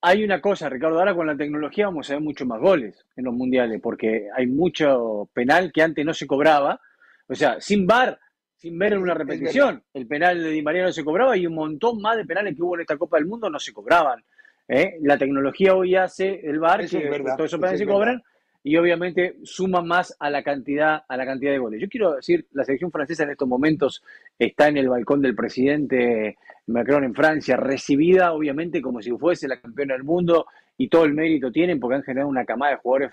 hay 0.00 0.24
una 0.24 0.40
cosa, 0.40 0.68
Ricardo, 0.68 0.98
ahora 0.98 1.14
con 1.14 1.28
la 1.28 1.36
tecnología 1.36 1.86
vamos 1.86 2.10
a 2.10 2.14
ver 2.14 2.22
mucho 2.22 2.44
más 2.44 2.60
goles 2.60 3.06
en 3.14 3.24
los 3.24 3.32
mundiales, 3.32 3.80
porque 3.80 4.28
hay 4.34 4.48
mucho 4.48 5.28
penal 5.32 5.70
que 5.72 5.82
antes 5.82 6.04
no 6.04 6.12
se 6.12 6.26
cobraba. 6.26 6.80
O 7.28 7.36
sea, 7.36 7.60
sin 7.60 7.86
bar 7.86 8.18
sin 8.56 8.78
ver 8.78 8.94
en 8.94 9.00
una 9.00 9.14
repetición. 9.14 9.82
El 9.92 10.06
penal 10.06 10.42
de 10.42 10.50
Di 10.50 10.62
María 10.62 10.84
no 10.84 10.92
se 10.92 11.04
cobraba 11.04 11.36
y 11.36 11.46
un 11.46 11.54
montón 11.54 12.00
más 12.00 12.16
de 12.16 12.24
penales 12.24 12.56
que 12.56 12.62
hubo 12.62 12.74
en 12.74 12.82
esta 12.82 12.96
Copa 12.96 13.18
del 13.18 13.26
Mundo 13.26 13.50
no 13.50 13.58
se 13.58 13.72
cobraban. 13.72 14.24
¿eh? 14.68 14.96
La 15.02 15.18
tecnología 15.18 15.74
hoy 15.74 15.94
hace 15.94 16.40
el 16.42 16.58
VAR 16.58 16.86
que 16.86 17.22
todos 17.36 17.46
esos 17.46 17.60
penales 17.60 17.80
se 17.80 17.86
cobran 17.86 18.22
y 18.62 18.76
obviamente 18.76 19.36
suma 19.44 19.80
más 19.80 20.16
a 20.18 20.28
la 20.28 20.42
cantidad 20.42 21.04
a 21.06 21.16
la 21.16 21.24
cantidad 21.24 21.52
de 21.52 21.58
goles. 21.58 21.80
Yo 21.80 21.88
quiero 21.88 22.16
decir, 22.16 22.46
la 22.52 22.64
selección 22.64 22.90
francesa 22.90 23.22
en 23.22 23.30
estos 23.30 23.46
momentos 23.46 24.02
está 24.38 24.68
en 24.68 24.78
el 24.78 24.88
balcón 24.88 25.22
del 25.22 25.36
presidente 25.36 26.36
Macron 26.66 27.04
en 27.04 27.14
Francia, 27.14 27.56
recibida 27.56 28.32
obviamente 28.32 28.82
como 28.82 29.00
si 29.00 29.12
fuese 29.12 29.46
la 29.46 29.60
campeona 29.60 29.94
del 29.94 30.02
mundo 30.02 30.46
y 30.76 30.88
todo 30.88 31.04
el 31.04 31.14
mérito 31.14 31.52
tienen 31.52 31.78
porque 31.78 31.96
han 31.96 32.02
generado 32.02 32.28
una 32.28 32.44
camada 32.44 32.72
de 32.72 32.78
jugadores 32.78 33.12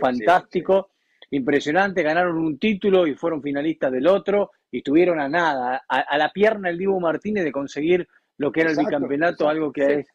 fantástico, 0.00 0.88
impresionante, 1.30 2.02
ganaron 2.02 2.38
un 2.38 2.58
título 2.58 3.06
y 3.06 3.14
fueron 3.14 3.42
finalistas 3.42 3.92
del 3.92 4.06
otro 4.06 4.52
y 4.70 4.78
estuvieron 4.78 5.20
a 5.20 5.28
nada, 5.28 5.84
a, 5.88 6.18
la 6.18 6.30
pierna 6.32 6.70
el 6.70 6.78
Divo 6.78 7.00
Martínez 7.00 7.44
de 7.44 7.52
conseguir 7.52 8.08
lo 8.38 8.52
que 8.52 8.60
era 8.60 8.70
el 8.70 8.76
bicampeonato, 8.76 9.48
algo 9.48 9.72
que 9.72 10.00
es 10.00 10.06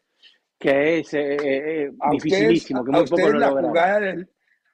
que 0.62 0.98
es 1.00 1.12
eh, 1.14 1.34
eh, 1.34 1.38
eh, 1.44 1.90
dificilísimo, 2.12 2.84
que 2.84 2.92
muy 2.92 3.04
poco 3.04 3.30
lo 3.30 3.38
la 3.40 3.50
jugada 3.50 3.98
del, 3.98 4.28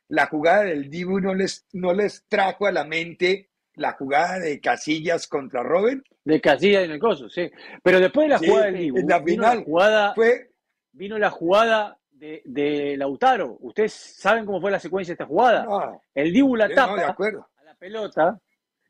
la 0.08 0.26
jugada 0.26 0.64
del 0.64 0.90
Dibu 0.90 1.18
no 1.18 1.34
les, 1.34 1.66
no 1.72 1.94
les 1.94 2.26
trajo 2.28 2.66
a 2.66 2.72
la 2.72 2.84
mente 2.84 3.48
la 3.74 3.92
jugada 3.92 4.38
de 4.38 4.60
Casillas 4.60 5.26
contra 5.26 5.62
Robin. 5.62 6.02
De 6.24 6.42
Casillas 6.42 6.84
en 6.84 6.90
el 6.90 6.98
coso, 6.98 7.30
sí. 7.30 7.50
Pero 7.82 8.00
después 8.00 8.26
de 8.26 8.28
la 8.28 8.38
jugada 8.38 8.66
del 8.66 8.76
Dibu, 8.76 8.98
en 8.98 9.06
la 9.06 9.22
final 9.22 9.64
jugada, 9.64 10.14
fue... 10.14 10.50
vino 10.92 11.18
la 11.18 11.30
jugada 11.30 11.98
de, 12.18 12.42
de, 12.44 12.96
Lautaro. 12.96 13.56
¿Ustedes 13.60 13.92
saben 13.92 14.44
cómo 14.44 14.60
fue 14.60 14.70
la 14.70 14.80
secuencia 14.80 15.12
de 15.12 15.14
esta 15.14 15.26
jugada? 15.26 15.66
el 16.14 16.32
Dibu 16.32 16.56
la 16.56 16.68
tapa 16.68 16.94
a 16.94 17.64
la 17.64 17.74
pelota 17.74 18.38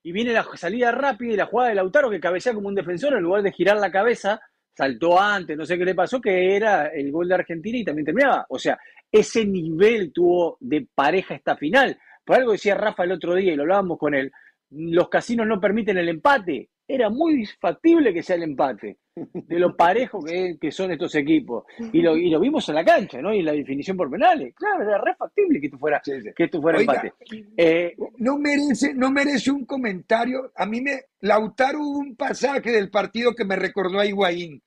y 0.03 0.13
viene 0.13 0.33
la 0.33 0.47
salida 0.57 0.91
rápida 0.93 1.33
y 1.33 1.37
la 1.37 1.47
jugada 1.47 1.71
de 1.71 1.75
Lautaro 1.75 2.11
que 2.11 2.21
cabecea 2.21 2.55
como 2.55 2.69
un 2.69 2.75
defensor 2.75 3.15
en 3.15 3.23
lugar 3.23 3.43
de 3.43 3.53
girar 3.53 3.77
la 3.77 3.91
cabeza, 3.91 4.41
saltó 4.75 5.21
antes, 5.21 5.57
no 5.57 5.67
sé 5.67 5.77
qué 5.77 5.85
le 5.85 5.95
pasó, 5.95 6.21
que 6.21 6.57
era 6.57 6.87
el 6.87 7.11
gol 7.13 7.29
de 7.29 7.35
Argentina 7.35 7.79
y 7.79 7.85
también 7.85 8.07
terminaba. 8.07 8.47
O 8.49 8.59
sea, 8.59 8.79
ese 9.11 9.45
nivel 9.45 10.13
tuvo 10.13 10.57
de 10.61 10.87
pareja 10.95 11.35
esta 11.35 11.57
final. 11.57 11.99
Por 12.25 12.37
algo 12.37 12.53
decía 12.53 12.75
Rafa 12.75 13.05
el 13.05 13.13
otro 13.13 13.35
día 13.35 13.53
y 13.53 13.57
lo 13.57 13.63
hablábamos 13.63 13.99
con 13.99 14.15
él, 14.15 14.31
los 14.71 15.09
casinos 15.09 15.47
no 15.47 15.61
permiten 15.61 15.99
el 15.99 16.09
empate 16.09 16.71
era 16.89 17.11
muy 17.11 17.45
factible 17.61 18.15
que 18.15 18.23
sea 18.23 18.37
el 18.37 18.45
empate, 18.45 18.97
de 19.15 19.59
lo 19.59 19.77
parejo 19.77 20.25
que, 20.25 20.57
son 20.73 20.91
estos 20.91 21.15
equipos. 21.17 21.65
Y 21.93 22.01
lo, 22.01 22.17
y 22.17 22.31
lo 22.31 22.41
vimos 22.41 22.67
en 22.71 22.77
la 22.77 22.85
cancha, 22.85 23.21
¿no? 23.21 23.35
Y 23.35 23.41
en 23.41 23.45
la 23.45 23.53
definición 23.53 23.97
por 23.97 24.11
penales. 24.11 24.55
Claro, 24.55 24.83
era 24.83 24.99
re 24.99 25.15
factible 25.15 25.61
que 25.61 25.67
esto 25.67 25.79
fuera, 25.79 26.01
Que 26.03 26.45
esto 26.45 26.63
fuera 26.63 26.81
empate. 26.81 27.13
Eh, 27.59 27.95
no, 28.17 28.39
merece, 28.39 28.95
no 28.95 29.11
merece 29.11 29.51
un 29.51 29.67
comentario. 29.67 30.51
A 30.57 30.65
mí 30.65 30.81
me. 30.81 31.03
Lautaro 31.21 31.79
hubo 31.81 31.99
un 31.99 32.17
pasaje 32.17 32.73
del 32.73 32.91
partido 32.91 33.35
que 33.35 33.45
me 33.45 33.57
recordó 33.57 34.01
a 34.01 34.07
Higuaín. 34.07 34.63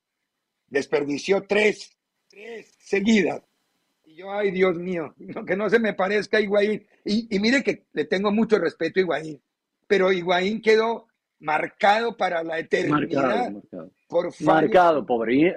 Desperdició 0.68 1.42
tres, 1.42 1.96
tres 2.28 2.72
seguidas. 2.78 3.42
Y 4.04 4.14
yo, 4.14 4.30
ay, 4.30 4.52
Dios 4.52 4.78
mío, 4.78 5.14
que 5.46 5.56
no 5.56 5.68
se 5.68 5.80
me 5.80 5.94
parezca 5.94 6.36
a 6.36 6.40
Higuaín. 6.40 6.86
Y, 7.04 7.34
y 7.34 7.40
mire 7.40 7.64
que 7.64 7.84
le 7.92 8.04
tengo 8.04 8.30
mucho 8.30 8.58
respeto 8.58 9.00
a 9.00 9.02
Higuaín. 9.02 9.42
Pero 9.88 10.12
Higuaín 10.12 10.62
quedó 10.62 11.08
marcado 11.42 12.16
para 12.16 12.42
la 12.42 12.58
eternidad. 12.58 13.50
Marcado, 13.50 13.90
Por 14.08 14.42
marcado 14.42 15.04
pobre. 15.04 15.56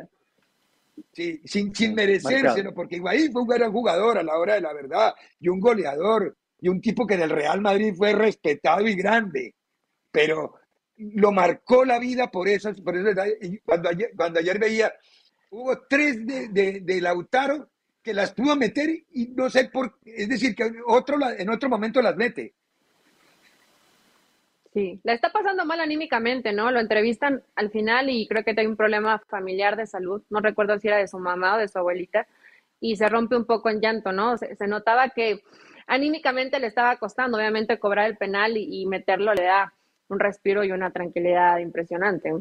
Sí, 1.12 1.42
sin, 1.46 1.74
sin 1.76 1.94
merecérselo, 1.94 2.74
porque 2.74 2.98
Higuaín 2.98 3.32
fue 3.32 3.42
un 3.42 3.48
gran 3.48 3.72
jugador 3.72 4.18
a 4.18 4.24
la 4.24 4.38
hora 4.38 4.56
de 4.56 4.62
la 4.62 4.74
verdad, 4.74 5.14
y 5.40 5.50
un 5.50 5.60
goleador, 5.60 6.36
y 6.60 6.70
un 6.70 6.82
tipo 6.82 7.06
que 7.06 7.18
del 7.18 7.30
Real 7.30 7.62
Madrid 7.62 7.94
fue 7.96 8.14
respetado 8.14 8.88
y 8.88 8.96
grande, 8.96 9.56
pero 10.12 10.56
lo 10.98 11.32
marcó 11.32 11.84
la 11.84 12.00
vida 12.00 12.32
por 12.32 12.48
eso, 12.48 12.74
por 12.84 12.96
eso 12.96 13.10
cuando 13.66 13.90
ayer, 13.90 14.12
cuando 14.16 14.40
ayer 14.40 14.58
veía, 14.58 14.94
hubo 15.52 15.78
tres 15.90 16.26
de, 16.26 16.48
de, 16.50 16.80
de, 16.82 17.02
Lautaro 17.02 17.70
que 18.02 18.14
las 18.14 18.34
pudo 18.34 18.56
meter 18.56 18.90
y 19.12 19.28
no 19.30 19.50
sé 19.50 19.66
por 19.66 19.98
es 20.06 20.30
decir, 20.30 20.56
que 20.56 20.72
otro, 20.88 21.18
en 21.38 21.50
otro 21.50 21.70
momento 21.70 22.02
las 22.02 22.16
mete. 22.16 22.54
Sí, 24.76 25.00
la 25.06 25.14
está 25.14 25.32
pasando 25.32 25.64
mal 25.64 25.80
anímicamente, 25.80 26.52
¿no? 26.52 26.70
Lo 26.70 26.82
entrevistan 26.82 27.42
al 27.56 27.72
final 27.72 28.10
y 28.10 28.28
creo 28.28 28.44
que 28.44 28.54
tiene 28.54 28.70
un 28.70 28.76
problema 28.76 29.20
familiar 29.20 29.78
de 29.78 29.88
salud. 29.88 30.22
No 30.30 30.42
recuerdo 30.42 30.78
si 30.78 30.90
era 30.90 30.98
de 30.98 31.08
su 31.08 31.18
mamá 31.18 31.56
o 31.56 31.60
de 31.60 31.70
su 31.70 31.80
abuelita. 31.80 32.28
Y 32.82 32.98
se 32.98 33.08
rompe 33.08 33.38
un 33.38 33.46
poco 33.46 33.70
en 33.70 33.80
llanto, 33.80 34.12
¿no? 34.12 34.38
Se, 34.38 34.68
notaba 34.68 35.12
que 35.12 35.44
anímicamente 35.88 36.60
le 36.60 36.68
estaba 36.68 36.98
costando, 36.98 37.38
obviamente, 37.38 37.80
cobrar 37.80 38.10
el 38.10 38.18
penal 38.18 38.58
y, 38.58 38.86
meterlo 38.86 39.34
le 39.34 39.46
da 39.46 39.72
un 40.10 40.20
respiro 40.20 40.66
y 40.66 40.74
una 40.74 40.92
tranquilidad 40.92 41.60
impresionante. 41.60 42.34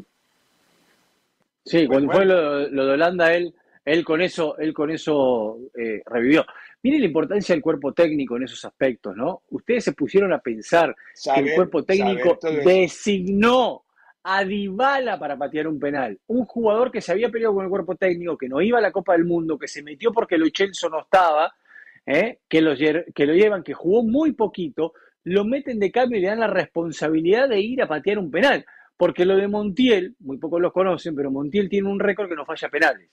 Sí, 1.64 1.86
cuando 1.86 2.12
fue 2.12 2.24
lo, 2.24 2.68
de 2.68 2.80
Holanda, 2.80 3.32
él, 3.32 3.54
él 3.84 4.04
con 4.04 4.20
eso, 4.20 4.58
él 4.58 4.74
con 4.74 4.90
eso 4.90 5.56
eh, 5.78 6.02
revivió. 6.04 6.44
Miren 6.84 7.00
la 7.00 7.06
importancia 7.06 7.54
del 7.54 7.62
cuerpo 7.62 7.94
técnico 7.94 8.36
en 8.36 8.42
esos 8.42 8.62
aspectos, 8.62 9.16
¿no? 9.16 9.40
Ustedes 9.48 9.84
se 9.84 9.92
pusieron 9.94 10.34
a 10.34 10.38
pensar 10.38 10.94
que 11.34 11.40
el 11.40 11.54
cuerpo 11.54 11.82
técnico 11.82 12.38
designó 12.62 13.84
a 14.22 14.44
Dybala 14.44 15.18
para 15.18 15.38
patear 15.38 15.66
un 15.66 15.80
penal. 15.80 16.20
Un 16.26 16.44
jugador 16.44 16.92
que 16.92 17.00
se 17.00 17.10
había 17.10 17.30
peleado 17.30 17.54
con 17.54 17.64
el 17.64 17.70
cuerpo 17.70 17.96
técnico, 17.96 18.36
que 18.36 18.50
no 18.50 18.60
iba 18.60 18.80
a 18.80 18.82
la 18.82 18.92
Copa 18.92 19.14
del 19.14 19.24
Mundo, 19.24 19.58
que 19.58 19.66
se 19.66 19.82
metió 19.82 20.12
porque 20.12 20.36
Lo 20.36 20.46
Chelso 20.50 20.90
no 20.90 21.00
estaba, 21.00 21.54
¿eh? 22.04 22.40
que, 22.46 22.60
lo, 22.60 22.74
que 22.76 23.26
lo 23.26 23.32
llevan, 23.32 23.62
que 23.62 23.72
jugó 23.72 24.02
muy 24.02 24.32
poquito, 24.32 24.92
lo 25.22 25.46
meten 25.46 25.78
de 25.78 25.90
cambio 25.90 26.18
y 26.18 26.20
le 26.20 26.28
dan 26.28 26.40
la 26.40 26.48
responsabilidad 26.48 27.48
de 27.48 27.60
ir 27.60 27.80
a 27.80 27.88
patear 27.88 28.18
un 28.18 28.30
penal. 28.30 28.62
Porque 28.94 29.24
lo 29.24 29.36
de 29.36 29.48
Montiel, 29.48 30.16
muy 30.18 30.36
pocos 30.36 30.60
lo 30.60 30.70
conocen, 30.70 31.14
pero 31.14 31.30
Montiel 31.30 31.70
tiene 31.70 31.88
un 31.88 31.98
récord 31.98 32.28
que 32.28 32.36
no 32.36 32.44
falla 32.44 32.68
penales 32.68 33.08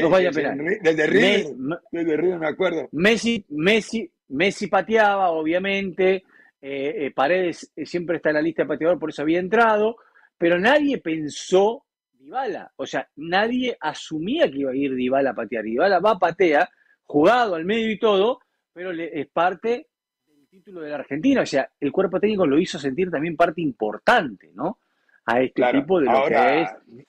no 0.00 0.10
vaya 0.10 0.28
a 0.28 0.32
Desde 0.32 1.06
River, 1.06 1.46
desde 1.90 2.16
River 2.16 2.38
me 2.38 2.48
acuerdo. 2.48 2.88
Messi, 2.92 3.44
Messi, 3.50 4.10
Messi 4.28 4.66
pateaba, 4.68 5.30
obviamente. 5.30 6.24
Eh, 6.60 7.06
eh, 7.06 7.10
Paredes 7.14 7.70
eh, 7.76 7.84
siempre 7.84 8.16
está 8.16 8.30
en 8.30 8.36
la 8.36 8.42
lista 8.42 8.62
de 8.62 8.68
pateador, 8.68 8.98
por 8.98 9.10
eso 9.10 9.22
había 9.22 9.38
entrado. 9.38 9.96
Pero 10.38 10.58
nadie 10.58 10.98
pensó 10.98 11.84
Dybala. 12.12 12.72
O 12.76 12.86
sea, 12.86 13.08
nadie 13.16 13.76
asumía 13.78 14.50
que 14.50 14.60
iba 14.60 14.70
a 14.70 14.76
ir 14.76 14.94
Dybala 14.94 15.30
a 15.30 15.34
patear. 15.34 15.64
Dybala 15.64 16.00
va 16.00 16.12
a 16.12 16.18
patea, 16.18 16.68
jugado 17.02 17.54
al 17.54 17.64
medio 17.64 17.90
y 17.90 17.98
todo, 17.98 18.40
pero 18.72 18.92
es 18.92 19.26
parte 19.28 19.88
del 20.26 20.48
título 20.48 20.80
de 20.80 20.90
la 20.90 20.96
Argentina. 20.96 21.42
O 21.42 21.46
sea, 21.46 21.70
el 21.78 21.92
cuerpo 21.92 22.18
técnico 22.18 22.46
lo 22.46 22.58
hizo 22.58 22.78
sentir 22.78 23.10
también 23.10 23.36
parte 23.36 23.60
importante, 23.60 24.50
¿no? 24.54 24.78
a 25.26 25.40
este 25.40 25.62
tipo 25.72 26.00
de 26.00 26.06
lo 26.06 26.26
que 26.26 26.62
es 26.62 26.68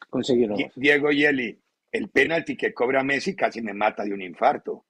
conseguirlo. 0.09 0.55
Diego 0.75 1.11
Yeli, 1.11 1.57
el 1.95 2.09
penalti 2.09 2.57
que 2.57 2.73
cobra 2.73 3.03
Messi 3.03 3.35
casi 3.35 3.61
me 3.61 3.73
mata 3.73 4.03
de 4.03 4.13
un 4.13 4.21
infarto. 4.21 4.85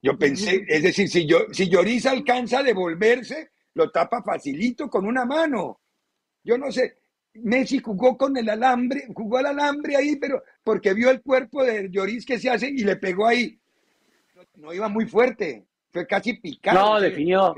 Yo 0.00 0.16
pensé, 0.16 0.64
es 0.68 0.82
decir, 0.84 1.08
si, 1.08 1.26
yo, 1.26 1.46
si 1.50 1.68
Lloris 1.68 2.06
alcanza 2.06 2.60
a 2.60 2.62
devolverse, 2.62 3.50
lo 3.74 3.90
tapa 3.90 4.22
facilito 4.22 4.88
con 4.88 5.04
una 5.04 5.24
mano. 5.24 5.80
Yo 6.44 6.56
no 6.56 6.70
sé, 6.70 6.98
Messi 7.34 7.80
jugó 7.80 8.16
con 8.16 8.36
el 8.36 8.48
alambre, 8.48 9.06
jugó 9.12 9.38
al 9.38 9.46
alambre 9.46 9.96
ahí, 9.96 10.14
pero 10.16 10.42
porque 10.62 10.94
vio 10.94 11.10
el 11.10 11.22
cuerpo 11.22 11.64
de 11.64 11.90
Lloris 11.90 12.24
que 12.24 12.38
se 12.38 12.50
hace 12.50 12.68
y 12.68 12.84
le 12.84 12.96
pegó 12.96 13.26
ahí. 13.26 13.58
No, 14.54 14.72
iba 14.72 14.88
muy 14.88 15.06
fuerte, 15.06 15.66
fue 15.90 16.06
casi 16.06 16.34
picado. 16.34 16.78
No, 16.78 17.00
definió. 17.00 17.54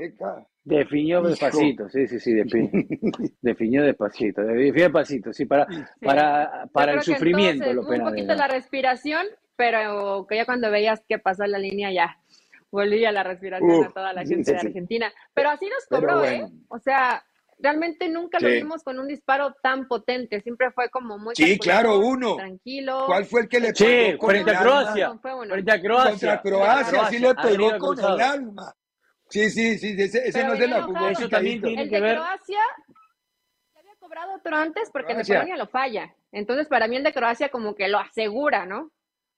Definió 0.63 1.23
despacito, 1.23 1.89
sí, 1.89 2.07
sí, 2.07 2.19
sí, 2.19 2.33
definió, 2.33 2.69
definió 3.41 3.83
despacito, 3.83 4.43
definió 4.43 4.83
despacito, 4.83 5.33
sí, 5.33 5.45
para, 5.45 5.67
para, 5.99 6.67
para 6.71 6.93
el 6.93 7.01
sufrimiento. 7.01 7.73
lo 7.73 7.81
un 7.81 8.03
poquito 8.03 8.35
la 8.35 8.47
respiración, 8.47 9.25
pero 9.55 10.27
que 10.29 10.35
ya 10.35 10.45
cuando 10.45 10.69
veías 10.69 11.01
que 11.07 11.17
pasó 11.17 11.45
la 11.47 11.57
línea 11.57 11.91
ya 11.91 12.17
volvía 12.69 13.11
la 13.11 13.23
respiración 13.23 13.85
a 13.85 13.91
toda 13.91 14.13
la 14.13 14.23
gente 14.23 14.51
de 14.53 14.59
Argentina. 14.59 15.11
Pero 15.33 15.49
así 15.49 15.67
nos 15.67 15.85
cobró, 15.87 16.23
¿eh? 16.23 16.47
O 16.69 16.79
sea, 16.79 17.23
realmente 17.59 18.09
nunca 18.09 18.39
lo 18.39 18.49
vimos 18.49 18.83
con 18.83 18.99
un 18.99 19.07
disparo 19.07 19.55
tan 19.61 19.87
potente, 19.87 20.41
siempre 20.41 20.71
fue 20.71 20.89
como 20.89 21.17
muy 21.17 21.35
Sí, 21.35 21.57
claro, 21.57 21.99
uno. 21.99 22.35
Tranquilo. 22.35 23.03
¿Cuál 23.05 23.25
fue 23.25 23.41
el 23.41 23.49
que 23.49 23.59
le 23.59 23.73
pegó? 23.73 23.75
Sí, 23.75 24.17
frente 24.19 24.51
a 24.51 24.59
Croacia. 24.61 25.19
Frente 25.49 25.71
a 25.71 25.81
Croacia. 25.81 26.11
Contra 26.11 26.41
Croacia, 26.41 27.05
sí 27.09 27.19
le 27.19 27.35
pegó 27.35 27.77
con 27.77 27.99
el 27.99 28.21
alma. 28.21 28.73
Sí, 29.31 29.49
sí, 29.49 29.77
sí, 29.77 29.95
ese, 29.97 30.27
ese 30.27 30.43
no 30.43 30.55
se 30.55 30.67
la 30.67 30.83
jugó. 30.83 31.07
Eso 31.07 31.29
también 31.29 31.61
tiene 31.61 31.83
el 31.83 31.89
que 31.89 31.95
de 31.95 32.01
ver. 32.01 32.15
Croacia 32.15 32.59
ya 33.73 33.79
había 33.79 33.95
cobrado 33.97 34.35
otro 34.35 34.55
antes 34.55 34.89
porque 34.91 35.13
el 35.13 35.19
de 35.19 35.25
Polonia 35.25 35.55
lo 35.57 35.67
falla. 35.67 36.13
Entonces, 36.31 36.67
para 36.67 36.87
mí 36.87 36.97
el 36.97 37.03
de 37.03 37.13
Croacia 37.13 37.49
como 37.49 37.73
que 37.73 37.87
lo 37.87 37.97
asegura, 37.97 38.65
¿no? 38.65 38.91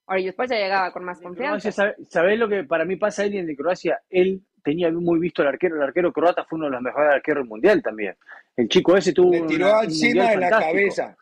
Ahora, 0.08 0.20
y 0.20 0.26
después 0.26 0.50
ya 0.50 0.58
llegaba 0.58 0.92
con 0.92 1.06
más 1.06 1.22
confianza. 1.22 1.72
¿Sabés 2.10 2.38
lo 2.38 2.50
que 2.50 2.64
para 2.64 2.86
mí 2.86 2.98
pasa 2.98 3.24
él 3.24 3.36
y 3.36 3.38
el 3.38 3.48
de 3.48 3.56
Croacia? 3.56 4.02
Él 4.10 4.42
tenía 4.64 4.92
muy 4.92 5.20
visto 5.20 5.44
el 5.44 5.50
arquero. 5.50 5.76
El 5.76 5.84
arquero 5.84 6.12
croata 6.12 6.44
fue 6.44 6.58
uno 6.58 6.66
de 6.66 6.72
los 6.72 6.82
mejores 6.82 7.14
arqueros 7.14 7.44
del 7.44 7.50
mundial 7.50 7.82
también. 7.82 8.16
El 8.56 8.68
chico 8.68 8.98
ese 8.98 9.14
tuvo. 9.14 9.32
Le 9.32 9.42
tiró 9.44 9.84
encima 9.84 10.32
de 10.32 10.38
la 10.38 10.50
cabeza. 10.50 11.16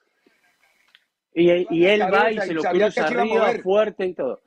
Y, 1.34 1.50
y 1.70 1.86
él 1.86 2.02
va 2.14 2.32
y 2.32 2.40
se 2.40 2.54
lo 2.54 2.64
cruza 2.64 3.06
arriba 3.06 3.52
fuerte 3.62 4.06
y 4.06 4.14
todo. 4.14 4.42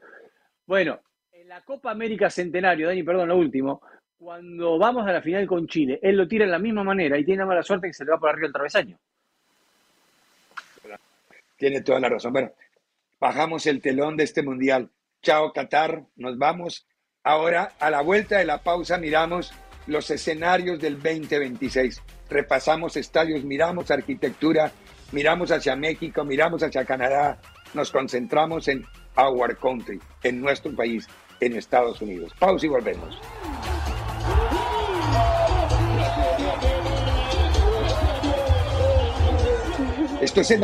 Bueno, 0.67 1.01
en 1.33 1.49
la 1.49 1.61
Copa 1.63 1.91
América 1.91 2.31
Centenario, 2.31 2.89
Dani, 2.89 3.03
perdón, 3.03 3.29
lo 3.29 3.37
último, 3.37 3.83
cuando 4.19 4.79
vamos 4.79 5.07
a 5.07 5.13
la 5.13 5.23
final 5.23 5.47
con 5.47 5.67
Chile, 5.67 5.99
él 6.03 6.17
lo 6.17 6.27
tira 6.27 6.45
de 6.45 6.51
la 6.51 6.59
misma 6.59 6.85
manera 6.85 7.19
y 7.19 7.25
tiene 7.25 7.41
la 7.41 7.47
mala 7.47 7.63
suerte 7.63 7.89
que 7.89 7.93
se 7.93 8.05
le 8.05 8.13
va 8.13 8.19
por 8.19 8.31
arriba 8.31 8.47
el 8.47 8.53
travesaño. 8.53 8.99
Tiene 11.57 11.83
toda 11.83 12.01
la 12.01 12.09
razón. 12.09 12.33
Bueno, 12.33 12.53
bajamos 13.21 13.67
el 13.67 13.81
telón 13.81 14.17
de 14.17 14.25
este 14.25 14.43
mundial. 14.43 14.91
Chao 15.23 15.53
Qatar, 15.53 16.05
nos 16.17 16.37
vamos. 16.37 16.87
Ahora, 17.23 17.73
a 17.79 17.91
la 17.91 18.03
vuelta 18.03 18.39
de 18.39 18.45
la 18.45 18.63
pausa, 18.63 18.99
miramos 18.99 19.53
los 19.87 20.11
escenarios 20.11 20.81
del 20.81 20.95
2026. 20.95 22.03
Repasamos 22.29 22.97
estadios, 22.97 23.45
miramos 23.45 23.91
arquitectura, 23.91 24.73
miramos 25.13 25.51
hacia 25.51 25.77
México, 25.77 26.25
miramos 26.25 26.63
hacia 26.63 26.85
Canadá, 26.85 27.39
nos 27.73 27.91
concentramos 27.91 28.69
en 28.69 28.85
our 29.17 29.57
country, 29.57 30.01
en 30.23 30.41
nuestro 30.41 30.75
país, 30.75 31.07
en 31.41 31.57
Estados 31.57 32.01
Unidos. 32.03 32.33
Pausa 32.39 32.67
y 32.67 32.69
volvemos. 32.69 33.19
Esto 40.25 40.41
es 40.41 40.51
en 40.53 40.63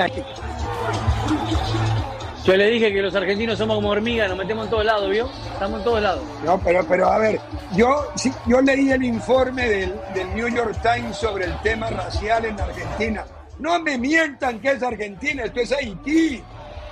Yo 2.46 2.56
le 2.56 2.66
dije 2.70 2.90
que 2.90 3.02
los 3.02 3.14
argentinos 3.14 3.58
somos 3.58 3.76
como 3.76 3.90
hormigas, 3.90 4.26
nos 4.30 4.38
metemos 4.38 4.64
en 4.64 4.70
todos 4.70 4.86
lados, 4.86 5.10
¿vio? 5.10 5.30
Estamos 5.52 5.80
en 5.80 5.84
todos 5.84 6.00
lados. 6.00 6.22
No, 6.42 6.58
pero, 6.58 6.82
pero 6.88 7.08
a 7.08 7.18
ver, 7.18 7.38
yo, 7.76 8.06
sí, 8.14 8.32
yo 8.46 8.62
leí 8.62 8.90
el 8.90 9.04
informe 9.04 9.68
del, 9.68 9.94
del 10.14 10.34
New 10.34 10.48
York 10.48 10.74
Times 10.80 11.14
sobre 11.14 11.44
el 11.44 11.60
tema 11.60 11.90
racial 11.90 12.46
en 12.46 12.58
Argentina. 12.58 13.26
No 13.58 13.78
me 13.80 13.98
mientan 13.98 14.58
que 14.60 14.70
es 14.70 14.82
Argentina, 14.82 15.44
esto 15.44 15.60
es 15.60 15.72
Haití. 15.72 16.42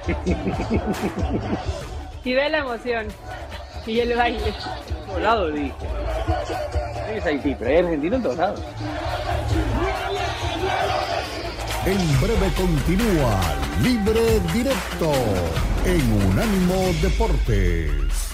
Y 2.25 2.35
ve 2.35 2.51
la 2.51 2.59
emoción. 2.59 3.07
Y 3.87 4.01
el 4.01 4.15
baile. 4.15 4.49
En 4.49 5.07
todos 5.07 5.23
lados 5.23 5.55
dije. 5.55 5.73
Es 7.15 7.25
Haití, 7.25 7.57
pero 7.59 7.71
hay 7.71 7.77
argentino 7.79 8.17
en 8.17 8.23
todos 8.23 8.37
lados. 8.37 8.61
En 11.89 12.21
breve 12.21 12.53
continúa 12.55 13.41
Libre 13.83 14.41
Directo 14.53 15.11
en 15.87 16.27
Unánimo 16.27 16.93
Deportes. 17.01 18.28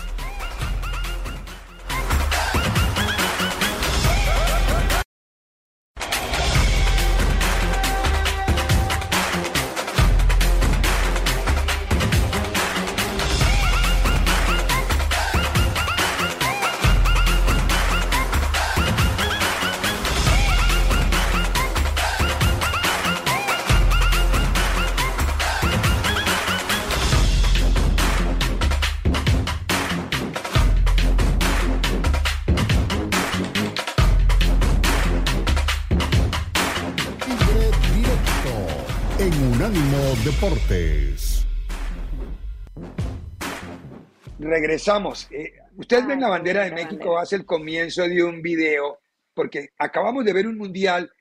Regresamos. 44.75 45.29
Eh, 45.31 45.53
Ustedes 45.77 46.05
ven 46.05 46.21
la 46.21 46.29
bandera 46.29 46.65
de 46.65 46.73
México, 46.73 47.17
hace 47.17 47.37
el 47.37 47.47
comienzo 47.47 48.09
de 48.09 48.25
un 48.25 48.43
video, 48.43 48.99
porque 49.33 49.69
acabamos 49.79 50.25
de 50.25 50.33
ver 50.33 50.49
un 50.49 50.59
mundial 50.59 51.13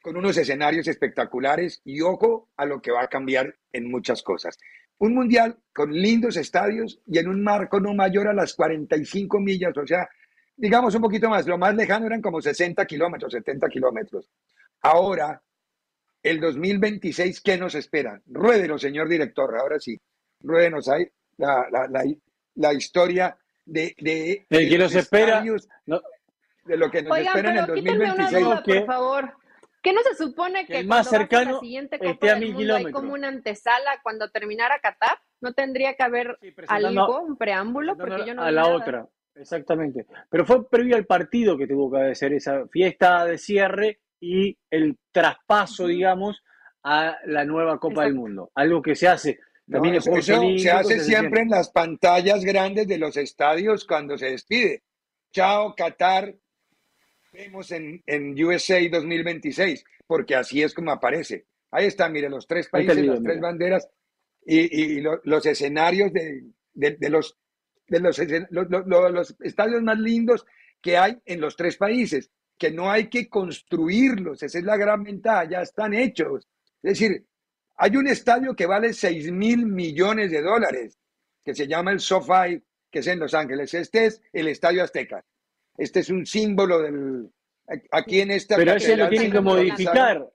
con 0.00 0.16
unos 0.16 0.38
escenarios 0.38 0.88
espectaculares 0.88 1.82
y 1.84 2.00
ojo 2.00 2.48
a 2.56 2.64
lo 2.64 2.80
que 2.80 2.90
va 2.90 3.02
a 3.02 3.08
cambiar 3.08 3.54
en 3.70 3.90
muchas 3.90 4.22
cosas. 4.22 4.58
Un 4.96 5.12
mundial 5.12 5.58
con 5.74 5.92
lindos 5.92 6.38
estadios 6.38 7.00
y 7.06 7.18
en 7.18 7.28
un 7.28 7.42
marco 7.42 7.80
no 7.80 7.92
mayor 7.92 8.28
a 8.28 8.32
las 8.32 8.54
45 8.54 9.40
millas, 9.40 9.76
o 9.76 9.86
sea, 9.86 10.08
digamos 10.56 10.94
un 10.94 11.02
poquito 11.02 11.28
más, 11.28 11.46
lo 11.46 11.58
más 11.58 11.74
lejano 11.74 12.06
eran 12.06 12.22
como 12.22 12.40
60 12.40 12.86
kilómetros, 12.86 13.30
70 13.30 13.68
kilómetros. 13.68 14.30
Ahora 14.80 15.42
el 16.22 16.40
2026, 16.40 17.42
¿qué 17.42 17.58
nos 17.58 17.74
espera? 17.74 18.22
Ruédenos, 18.24 18.80
señor 18.80 19.06
director, 19.06 19.54
ahora 19.54 19.78
sí. 19.78 20.00
Ruédenos 20.40 20.88
ahí 20.88 21.06
la, 21.36 21.66
la, 21.70 21.86
la, 21.88 22.04
historia 22.74 23.36
de, 23.64 23.94
de, 23.98 24.46
de, 24.48 24.68
que 24.68 24.78
nos 24.78 24.94
espera. 24.94 25.42
De 25.42 26.76
lo 26.76 26.90
que 26.90 27.02
nos 27.02 27.18
espera 27.18 27.50
en 27.50 27.58
el 27.58 27.66
2026. 27.66 28.46
por 28.64 28.86
favor. 28.86 29.32
¿Qué 29.82 29.92
no 29.92 30.00
se 30.02 30.14
supone 30.14 30.64
que 30.64 30.78
el 30.78 30.86
más 30.86 31.10
cercano 31.10 31.54
la 31.54 31.60
siguiente 31.60 31.98
Copa 31.98 32.34
del 32.34 32.52
Mundo 32.52 32.76
hay 32.76 32.92
como 32.92 33.14
una 33.14 33.28
antesala 33.28 33.98
cuando 34.02 34.30
terminara 34.30 34.78
Qatar? 34.80 35.18
¿No 35.40 35.54
tendría 35.54 35.94
que 35.94 36.04
haber 36.04 36.38
algo, 36.68 37.20
un 37.20 37.36
preámbulo? 37.36 37.96
Porque 37.96 38.24
yo 38.24 38.34
no 38.34 38.42
a 38.42 38.52
la 38.52 38.68
otra, 38.68 39.08
exactamente. 39.34 40.06
Pero 40.30 40.46
fue 40.46 40.68
previo 40.68 40.94
al 40.94 41.04
partido 41.04 41.58
que 41.58 41.66
tuvo 41.66 41.90
que 41.90 42.12
hacer 42.12 42.32
esa 42.32 42.68
fiesta 42.68 43.24
de 43.24 43.38
cierre 43.38 44.00
y 44.20 44.56
el 44.70 44.98
traspaso, 45.10 45.88
digamos, 45.88 46.44
a 46.84 47.16
la 47.26 47.44
nueva 47.44 47.80
Copa 47.80 48.04
del 48.04 48.14
Mundo. 48.14 48.52
Algo 48.54 48.82
que 48.82 48.94
se 48.94 49.08
hace 49.08 49.40
también 49.72 49.94
eso, 49.96 50.22
se 50.22 50.70
hace 50.70 51.00
siempre 51.00 51.42
en 51.42 51.50
las 51.50 51.70
pantallas 51.70 52.44
grandes 52.44 52.86
de 52.86 52.98
los 52.98 53.16
estadios 53.16 53.84
cuando 53.84 54.16
se 54.18 54.26
despide. 54.26 54.82
Chao, 55.32 55.74
Qatar. 55.74 56.34
Vemos 57.32 57.70
en, 57.72 58.02
en 58.06 58.44
USA 58.44 58.78
2026, 58.90 59.84
porque 60.06 60.34
así 60.34 60.62
es 60.62 60.74
como 60.74 60.92
aparece. 60.92 61.46
Ahí 61.70 61.86
está, 61.86 62.08
mire, 62.08 62.28
los 62.28 62.46
tres 62.46 62.68
países, 62.68 62.96
las 62.98 63.22
tres 63.22 63.40
banderas 63.40 63.88
y, 64.44 64.98
y 64.98 65.00
los 65.00 65.46
escenarios 65.46 66.12
de, 66.12 66.44
de, 66.74 67.10
los, 67.10 67.38
de 67.88 68.00
los, 68.00 68.18
los 68.84 69.36
estadios 69.40 69.82
más 69.82 69.98
lindos 69.98 70.44
que 70.82 70.98
hay 70.98 71.16
en 71.24 71.40
los 71.40 71.56
tres 71.56 71.78
países 71.78 72.30
que 72.62 72.70
no 72.70 72.90
hay 72.90 73.08
que 73.08 73.28
construirlos, 73.28 74.40
esa 74.40 74.58
es 74.58 74.64
la 74.64 74.76
gran 74.76 75.02
ventaja, 75.02 75.50
ya 75.50 75.62
están 75.62 75.94
hechos. 75.94 76.46
Es 76.80 76.98
decir, 76.98 77.24
hay 77.82 77.96
un 77.96 78.06
estadio 78.06 78.54
que 78.54 78.66
vale 78.66 78.92
6 78.92 79.32
mil 79.32 79.66
millones 79.66 80.30
de 80.30 80.40
dólares, 80.40 81.00
que 81.44 81.52
se 81.52 81.66
llama 81.66 81.90
el 81.90 81.98
SoFi, 81.98 82.62
que 82.88 83.00
es 83.00 83.06
en 83.08 83.18
Los 83.18 83.34
Ángeles. 83.34 83.74
Este 83.74 84.06
es 84.06 84.22
el 84.32 84.46
Estadio 84.46 84.84
Azteca. 84.84 85.24
Este 85.76 85.98
es 85.98 86.08
un 86.08 86.24
símbolo 86.24 86.80
del... 86.80 87.28
Aquí 87.90 88.20
en 88.20 88.30
esta... 88.30 88.54
Pero 88.54 88.74
ese 88.74 88.96
lo 88.96 89.08
tienen 89.08 89.32
que 89.32 89.40
modificar. 89.40 90.30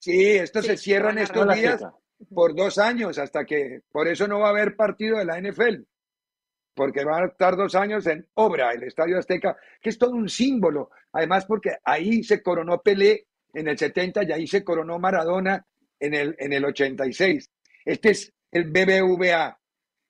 Sí, 0.00 0.30
esto 0.30 0.60
se 0.60 0.76
cierra 0.76 1.12
en 1.12 1.18
estos 1.18 1.54
días 1.54 1.84
por 2.34 2.52
dos 2.52 2.78
años, 2.78 3.16
hasta 3.16 3.44
que, 3.44 3.82
por 3.92 4.08
eso 4.08 4.26
no 4.26 4.40
va 4.40 4.48
a 4.48 4.50
haber 4.50 4.74
partido 4.74 5.18
de 5.18 5.24
la 5.24 5.40
NFL, 5.40 5.82
porque 6.74 7.04
va 7.04 7.18
a 7.18 7.26
estar 7.26 7.56
dos 7.56 7.76
años 7.76 8.08
en 8.08 8.26
obra 8.34 8.72
el 8.72 8.82
Estadio 8.82 9.20
Azteca, 9.20 9.56
que 9.80 9.90
es 9.90 9.98
todo 9.98 10.16
un 10.16 10.28
símbolo, 10.28 10.90
además 11.12 11.46
porque 11.46 11.76
ahí 11.84 12.24
se 12.24 12.42
coronó 12.42 12.82
Pelé 12.82 13.28
en 13.54 13.68
el 13.68 13.78
70 13.78 14.24
y 14.24 14.32
ahí 14.32 14.46
se 14.48 14.64
coronó 14.64 14.98
Maradona 14.98 15.64
en 16.02 16.14
el, 16.14 16.36
en 16.38 16.52
el 16.52 16.64
86. 16.64 17.48
Este 17.84 18.10
es 18.10 18.32
el 18.50 18.64
BBVA, 18.64 19.58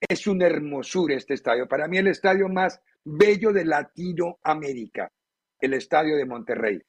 es 0.01 0.27
una 0.27 0.47
hermosura 0.47 1.17
este 1.17 1.35
estadio, 1.35 1.69
para 1.69 1.87
mí 1.87 1.99
el 1.99 2.09
estadio 2.09 2.49
más 2.49 2.81
bello 3.05 3.53
de 3.53 3.65
Latinoamérica, 3.65 5.13
el 5.61 5.75
estadio 5.75 6.17
de 6.17 6.25
Monterrey. 6.25 6.81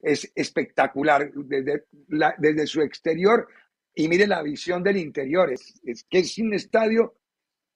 Es 0.00 0.30
espectacular 0.34 1.32
desde, 1.32 1.84
desde 2.38 2.66
su 2.66 2.82
exterior 2.82 3.48
y 3.94 4.08
mire 4.08 4.26
la 4.26 4.42
visión 4.42 4.82
del 4.82 4.96
interior, 4.96 5.52
es, 5.52 5.80
que 6.08 6.18
es 6.18 6.38
un 6.38 6.54
estadio 6.54 7.14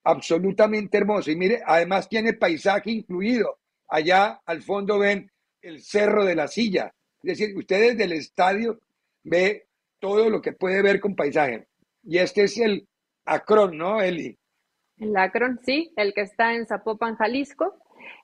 absolutamente 0.03 0.97
hermoso. 0.97 1.31
Y 1.31 1.35
mire, 1.35 1.61
además 1.65 2.07
tiene 2.07 2.33
paisaje 2.33 2.91
incluido. 2.91 3.59
Allá 3.87 4.41
al 4.45 4.61
fondo 4.61 4.99
ven 4.99 5.31
el 5.61 5.81
Cerro 5.81 6.23
de 6.25 6.35
la 6.35 6.47
Silla. 6.47 6.93
Es 7.21 7.37
decir, 7.37 7.57
ustedes 7.57 7.97
del 7.97 8.13
estadio 8.13 8.79
ve 9.23 9.67
todo 10.03 10.29
lo 10.29 10.41
que 10.41 10.51
puede 10.51 10.81
ver 10.81 10.99
con 10.99 11.15
paisaje. 11.15 11.65
Y 12.03 12.17
este 12.17 12.43
es 12.43 12.57
el 12.57 12.89
Acron, 13.23 13.77
¿no, 13.77 14.01
Eli? 14.01 14.37
El 14.97 15.15
Acron, 15.15 15.61
sí, 15.63 15.93
el 15.95 16.13
que 16.13 16.19
está 16.19 16.55
en 16.55 16.67
Zapopan, 16.67 17.15
Jalisco. 17.15 17.79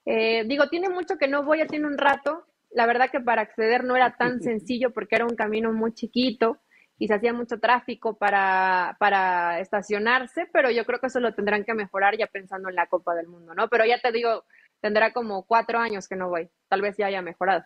Eh, 0.05 0.43
digo, 0.45 0.67
tiene 0.67 0.89
mucho 0.89 1.15
que 1.17 1.29
no 1.29 1.45
voy, 1.45 1.59
ya 1.59 1.67
tiene 1.67 1.87
un 1.87 1.97
rato. 1.97 2.43
La 2.69 2.85
verdad 2.85 3.09
que 3.09 3.21
para 3.21 3.43
acceder 3.43 3.85
no 3.85 3.95
era 3.95 4.17
tan 4.17 4.41
sencillo 4.41 4.91
porque 4.91 5.15
era 5.15 5.25
un 5.25 5.37
camino 5.37 5.71
muy 5.71 5.93
chiquito 5.93 6.57
y 6.97 7.07
se 7.07 7.13
hacía 7.13 7.31
mucho 7.31 7.61
tráfico 7.61 8.17
para, 8.17 8.97
para 8.99 9.61
estacionarse, 9.61 10.49
pero 10.51 10.69
yo 10.71 10.83
creo 10.85 10.99
que 10.99 11.07
eso 11.07 11.21
lo 11.21 11.33
tendrán 11.33 11.63
que 11.63 11.73
mejorar 11.73 12.17
ya 12.17 12.27
pensando 12.27 12.67
en 12.67 12.75
la 12.75 12.87
Copa 12.87 13.15
del 13.15 13.29
Mundo, 13.29 13.55
¿no? 13.55 13.69
Pero 13.69 13.85
ya 13.85 14.01
te 14.01 14.11
digo, 14.11 14.43
tendrá 14.81 15.13
como 15.13 15.45
cuatro 15.45 15.79
años 15.79 16.09
que 16.09 16.17
no 16.17 16.27
voy, 16.27 16.49
tal 16.67 16.81
vez 16.81 16.97
ya 16.97 17.05
haya 17.05 17.21
mejorado. 17.21 17.63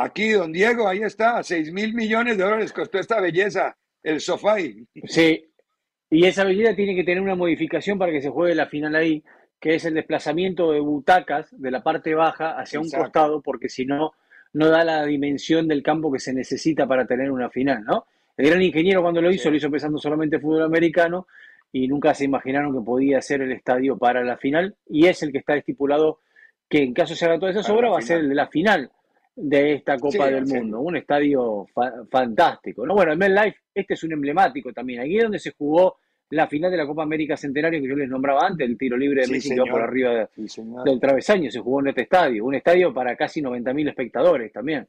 Aquí, 0.00 0.30
don 0.30 0.52
Diego, 0.52 0.86
ahí 0.86 1.00
está, 1.02 1.42
seis 1.42 1.72
mil 1.72 1.92
millones 1.92 2.38
de 2.38 2.44
dólares 2.44 2.72
costó 2.72 3.00
esta 3.00 3.20
belleza, 3.20 3.76
el 4.00 4.20
sofá. 4.20 4.54
Sí, 5.06 5.50
y 6.08 6.24
esa 6.24 6.44
belleza 6.44 6.76
tiene 6.76 6.94
que 6.94 7.02
tener 7.02 7.20
una 7.20 7.34
modificación 7.34 7.98
para 7.98 8.12
que 8.12 8.22
se 8.22 8.28
juegue 8.28 8.54
la 8.54 8.66
final 8.66 8.94
ahí, 8.94 9.24
que 9.58 9.74
es 9.74 9.84
el 9.86 9.94
desplazamiento 9.94 10.70
de 10.70 10.78
butacas 10.78 11.48
de 11.50 11.72
la 11.72 11.82
parte 11.82 12.14
baja 12.14 12.60
hacia 12.60 12.78
un 12.78 12.88
costado, 12.88 13.42
porque 13.42 13.68
si 13.68 13.86
no, 13.86 14.12
no 14.52 14.68
da 14.68 14.84
la 14.84 15.04
dimensión 15.04 15.66
del 15.66 15.82
campo 15.82 16.12
que 16.12 16.20
se 16.20 16.32
necesita 16.32 16.86
para 16.86 17.04
tener 17.04 17.32
una 17.32 17.50
final, 17.50 17.82
¿no? 17.82 18.06
El 18.36 18.50
gran 18.50 18.62
ingeniero 18.62 19.02
cuando 19.02 19.20
lo 19.20 19.32
hizo, 19.32 19.50
lo 19.50 19.56
hizo 19.56 19.68
pensando 19.68 19.98
solamente 19.98 20.38
fútbol 20.38 20.62
americano 20.62 21.26
y 21.72 21.88
nunca 21.88 22.14
se 22.14 22.24
imaginaron 22.24 22.72
que 22.72 22.84
podía 22.84 23.20
ser 23.20 23.42
el 23.42 23.50
estadio 23.50 23.98
para 23.98 24.22
la 24.22 24.36
final 24.36 24.76
y 24.88 25.08
es 25.08 25.24
el 25.24 25.32
que 25.32 25.38
está 25.38 25.56
estipulado 25.56 26.20
que 26.68 26.84
en 26.84 26.94
caso 26.94 27.16
se 27.16 27.24
haga 27.24 27.40
toda 27.40 27.50
esa 27.50 27.72
obra 27.72 27.90
va 27.90 27.98
a 27.98 28.02
ser 28.02 28.18
el 28.20 28.28
de 28.28 28.34
la 28.36 28.46
final 28.46 28.92
de 29.40 29.74
esta 29.74 29.96
Copa 29.98 30.28
del 30.28 30.46
Mundo, 30.46 30.80
un 30.80 30.96
estadio 30.96 31.66
fantástico. 32.10 32.84
¿no? 32.84 32.94
Bueno, 32.94 33.12
el 33.12 33.18
MetLife, 33.18 33.58
este 33.72 33.94
es 33.94 34.02
un 34.02 34.12
emblemático 34.12 34.72
también, 34.72 35.00
aquí 35.00 35.16
es 35.16 35.22
donde 35.22 35.38
se 35.38 35.52
jugó 35.52 35.98
la 36.30 36.46
final 36.46 36.70
de 36.70 36.76
la 36.76 36.86
Copa 36.86 37.04
América 37.04 37.36
Centenario 37.36 37.80
que 37.80 37.88
yo 37.88 37.94
les 37.94 38.08
nombraba 38.08 38.46
antes, 38.46 38.68
el 38.68 38.76
tiro 38.76 38.96
libre 38.96 39.22
de 39.22 39.28
Messi 39.28 39.54
por 39.56 39.80
arriba 39.80 40.28
del 40.84 41.00
travesaño, 41.00 41.50
se 41.50 41.60
jugó 41.60 41.80
en 41.80 41.88
este 41.88 42.02
estadio, 42.02 42.44
un 42.44 42.56
estadio 42.56 42.92
para 42.92 43.16
casi 43.16 43.40
90.000 43.40 43.88
espectadores 43.88 44.52
también. 44.52 44.86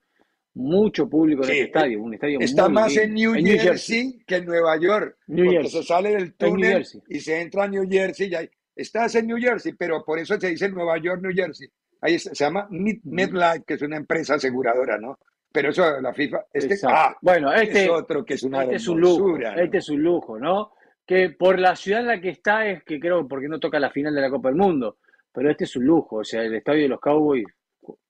Mucho 0.56 1.08
público 1.08 1.44
en 1.44 1.52
este 1.52 1.64
estadio, 1.66 2.02
un 2.02 2.16
estadio 2.16 2.40
Está 2.40 2.68
más 2.68 2.98
en 2.98 3.14
New, 3.14 3.34
Jersey, 3.36 4.20
que 4.26 4.38
en 4.38 4.46
Nueva 4.46 4.78
York, 4.78 5.18
porque 5.28 5.70
se 5.70 5.84
sale 5.84 6.16
del 6.16 6.34
túnel 6.34 6.86
y 7.08 7.20
se 7.20 7.40
entra 7.40 7.66
a 7.66 7.68
New 7.68 7.88
Jersey. 7.88 8.34
Y 8.34 8.50
estás 8.76 9.14
en 9.16 9.28
New 9.28 9.38
Jersey, 9.38 9.74
pero 9.78 10.04
por 10.04 10.18
eso 10.18 10.40
se 10.40 10.50
dice 10.50 10.68
Nueva 10.70 10.98
York, 10.98 11.22
New 11.22 11.34
Jersey. 11.34 11.70
Ahí 12.02 12.18
se, 12.20 12.34
llama 12.34 12.68
MedLife, 12.70 13.64
que 13.66 13.74
es 13.74 13.82
una 13.82 13.98
empresa 13.98 14.36
aseguradora, 14.36 14.98
¿no? 14.98 15.20
Pero 15.52 15.70
eso 15.72 16.00
la 16.00 16.14
FIFA, 16.14 16.46
este, 16.54 16.76
ah, 16.88 17.16
bueno, 17.22 17.52
este 17.52 17.86
es 17.86 17.90
otro 17.90 18.24
que 18.24 18.36
es 18.36 18.44
una 18.44 18.64
este 18.64 18.76
es 18.76 18.88
un 18.88 19.02
lujo, 19.02 19.36
este 19.38 19.80
es 19.80 19.90
un 19.90 20.04
lujo, 20.04 20.38
¿no? 20.38 20.72
que 21.10 21.32
por 21.32 21.58
la 21.58 21.76
ciudad 21.76 22.02
en 22.02 22.06
la 22.06 22.22
que 22.22 22.30
está 22.30 22.68
es 22.68 22.84
que 22.84 23.00
creo 23.00 23.28
porque 23.28 23.48
no 23.48 23.60
toca 23.60 23.80
la 23.80 23.90
final 23.90 24.14
de 24.14 24.22
la 24.22 24.30
Copa 24.30 24.50
del 24.50 24.60
Mundo, 24.60 24.98
pero 25.34 25.50
este 25.50 25.64
es 25.64 25.76
un 25.76 25.86
lujo, 25.86 26.18
o 26.18 26.24
sea, 26.24 26.44
el 26.44 26.54
estadio 26.54 26.84
de 26.84 26.88
los 26.88 27.00
Cowboys, 27.00 27.48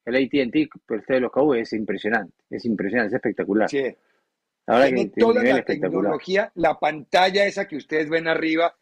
el 0.03 0.15
AT&T, 0.17 0.69
el 0.89 0.99
estadio 0.99 1.15
de 1.15 1.19
los 1.21 1.31
Cowboys 1.31 1.61
es 1.61 1.79
impresionante, 1.79 2.43
es 2.49 2.65
impresionante, 2.65 3.15
es 3.15 3.15
espectacular. 3.15 3.69
Sí. 3.69 3.85
Tiene 4.65 5.11
toda 5.17 5.41
la 5.41 5.63
tecnología, 5.63 6.51
la 6.55 6.77
pantalla 6.77 7.45
esa 7.45 7.69
que 7.69 7.77
ustedes 7.77 8.09
ven 8.09 8.27
arriba. 8.27 8.75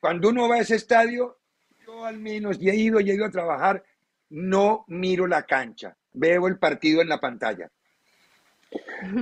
Cuando 0.00 0.30
uno 0.30 0.48
va 0.48 0.54
a 0.54 0.60
ese 0.60 0.76
estadio, 0.76 1.36
yo 1.84 2.06
al 2.06 2.18
menos, 2.18 2.56
y 2.62 2.70
he 2.70 2.74
ido, 2.74 2.98
y 2.98 3.10
he 3.10 3.14
ido 3.14 3.26
a 3.26 3.30
trabajar, 3.30 3.84
no 4.30 4.84
miro 4.88 5.26
la 5.26 5.42
cancha, 5.42 5.96
veo 6.12 6.48
el 6.48 6.58
partido 6.58 7.02
en 7.02 7.08
la 7.08 7.20
pantalla. 7.20 7.70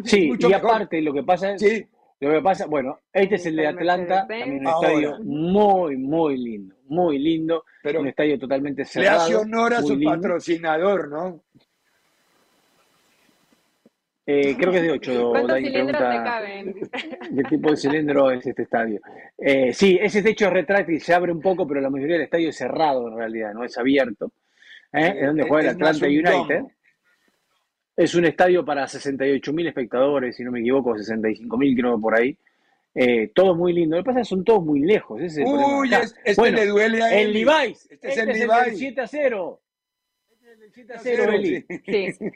Sí, 0.04 0.32
y 0.38 0.52
aparte 0.52 1.00
lo 1.00 1.12
que 1.12 1.22
pasa 1.22 1.52
es... 1.52 1.60
Sí 1.60 1.86
lo 2.20 2.32
que 2.32 2.40
pasa, 2.40 2.66
bueno, 2.66 2.98
este 3.12 3.36
es 3.36 3.46
el 3.46 3.56
de 3.56 3.68
Atlanta, 3.68 4.26
también 4.26 4.58
un 4.58 4.66
estadio 4.66 5.18
muy, 5.20 5.96
muy 5.96 6.36
lindo, 6.36 6.74
muy 6.88 7.18
lindo, 7.18 7.64
Pero 7.80 8.00
un 8.00 8.08
estadio 8.08 8.36
totalmente 8.38 8.84
cerrado. 8.84 9.18
Le 9.18 9.24
hace 9.24 9.36
honor 9.36 9.74
a 9.74 9.82
su 9.82 10.00
patrocinador, 10.02 11.08
¿no? 11.08 11.40
Eh, 14.26 14.56
creo 14.58 14.72
que 14.72 14.78
es 14.78 14.82
de 14.82 14.90
8. 14.90 15.30
¿Cuántos 15.30 15.56
cilindros 15.58 15.98
te 15.98 16.16
caben? 16.16 16.74
¿Qué 17.36 17.42
tipo 17.48 17.70
de 17.70 17.76
cilindro 17.76 18.30
es 18.32 18.46
este 18.46 18.62
estadio? 18.62 19.00
Eh, 19.38 19.72
sí, 19.72 19.96
ese 20.02 20.20
techo 20.20 20.50
retráctil 20.50 20.96
y 20.96 21.00
se 21.00 21.14
abre 21.14 21.30
un 21.30 21.40
poco, 21.40 21.66
pero 21.68 21.80
la 21.80 21.88
mayoría 21.88 22.16
del 22.16 22.24
estadio 22.24 22.48
es 22.50 22.56
cerrado 22.56 23.08
en 23.08 23.16
realidad, 23.16 23.54
no 23.54 23.62
es 23.64 23.78
abierto. 23.78 24.32
¿Eh? 24.92 25.14
Es 25.20 25.26
donde 25.26 25.44
juega 25.44 25.70
el 25.70 25.76
Atlanta 25.76 26.06
United. 26.06 26.64
Es 27.96 28.14
un 28.14 28.24
estadio 28.24 28.64
para 28.64 28.84
68.000 28.84 29.68
espectadores, 29.68 30.36
si 30.36 30.44
no 30.44 30.52
me 30.52 30.60
equivoco, 30.60 30.94
65.000 30.94 31.80
creo 31.80 32.00
por 32.00 32.14
ahí. 32.14 32.36
Eh, 32.94 33.30
todo 33.34 33.54
muy 33.54 33.72
lindo. 33.72 33.96
Lo 33.96 34.02
que 34.02 34.06
pasa 34.06 34.20
es 34.20 34.28
que 34.28 34.34
son 34.34 34.44
todos 34.44 34.64
muy 34.64 34.80
lejos. 34.80 35.20
Ese 35.20 35.44
Uy, 35.44 35.90
este 36.24 36.50
le 36.50 36.66
duele 36.66 37.02
a 37.02 37.12
él. 37.12 37.28
El 37.28 37.32
Levi's. 37.32 37.88
Este, 37.90 38.08
es 38.08 38.16
el, 38.18 38.30
este 38.30 38.44
es 38.44 38.66
el 38.66 38.76
7 38.76 39.00
a 39.00 39.06
0. 39.06 39.60
Este 40.30 40.52
es 40.52 40.60
el 40.60 40.72
7 40.72 40.92
a 40.94 40.98
0, 40.98 41.32
Eli. 41.32 41.66
Sí. 41.86 42.30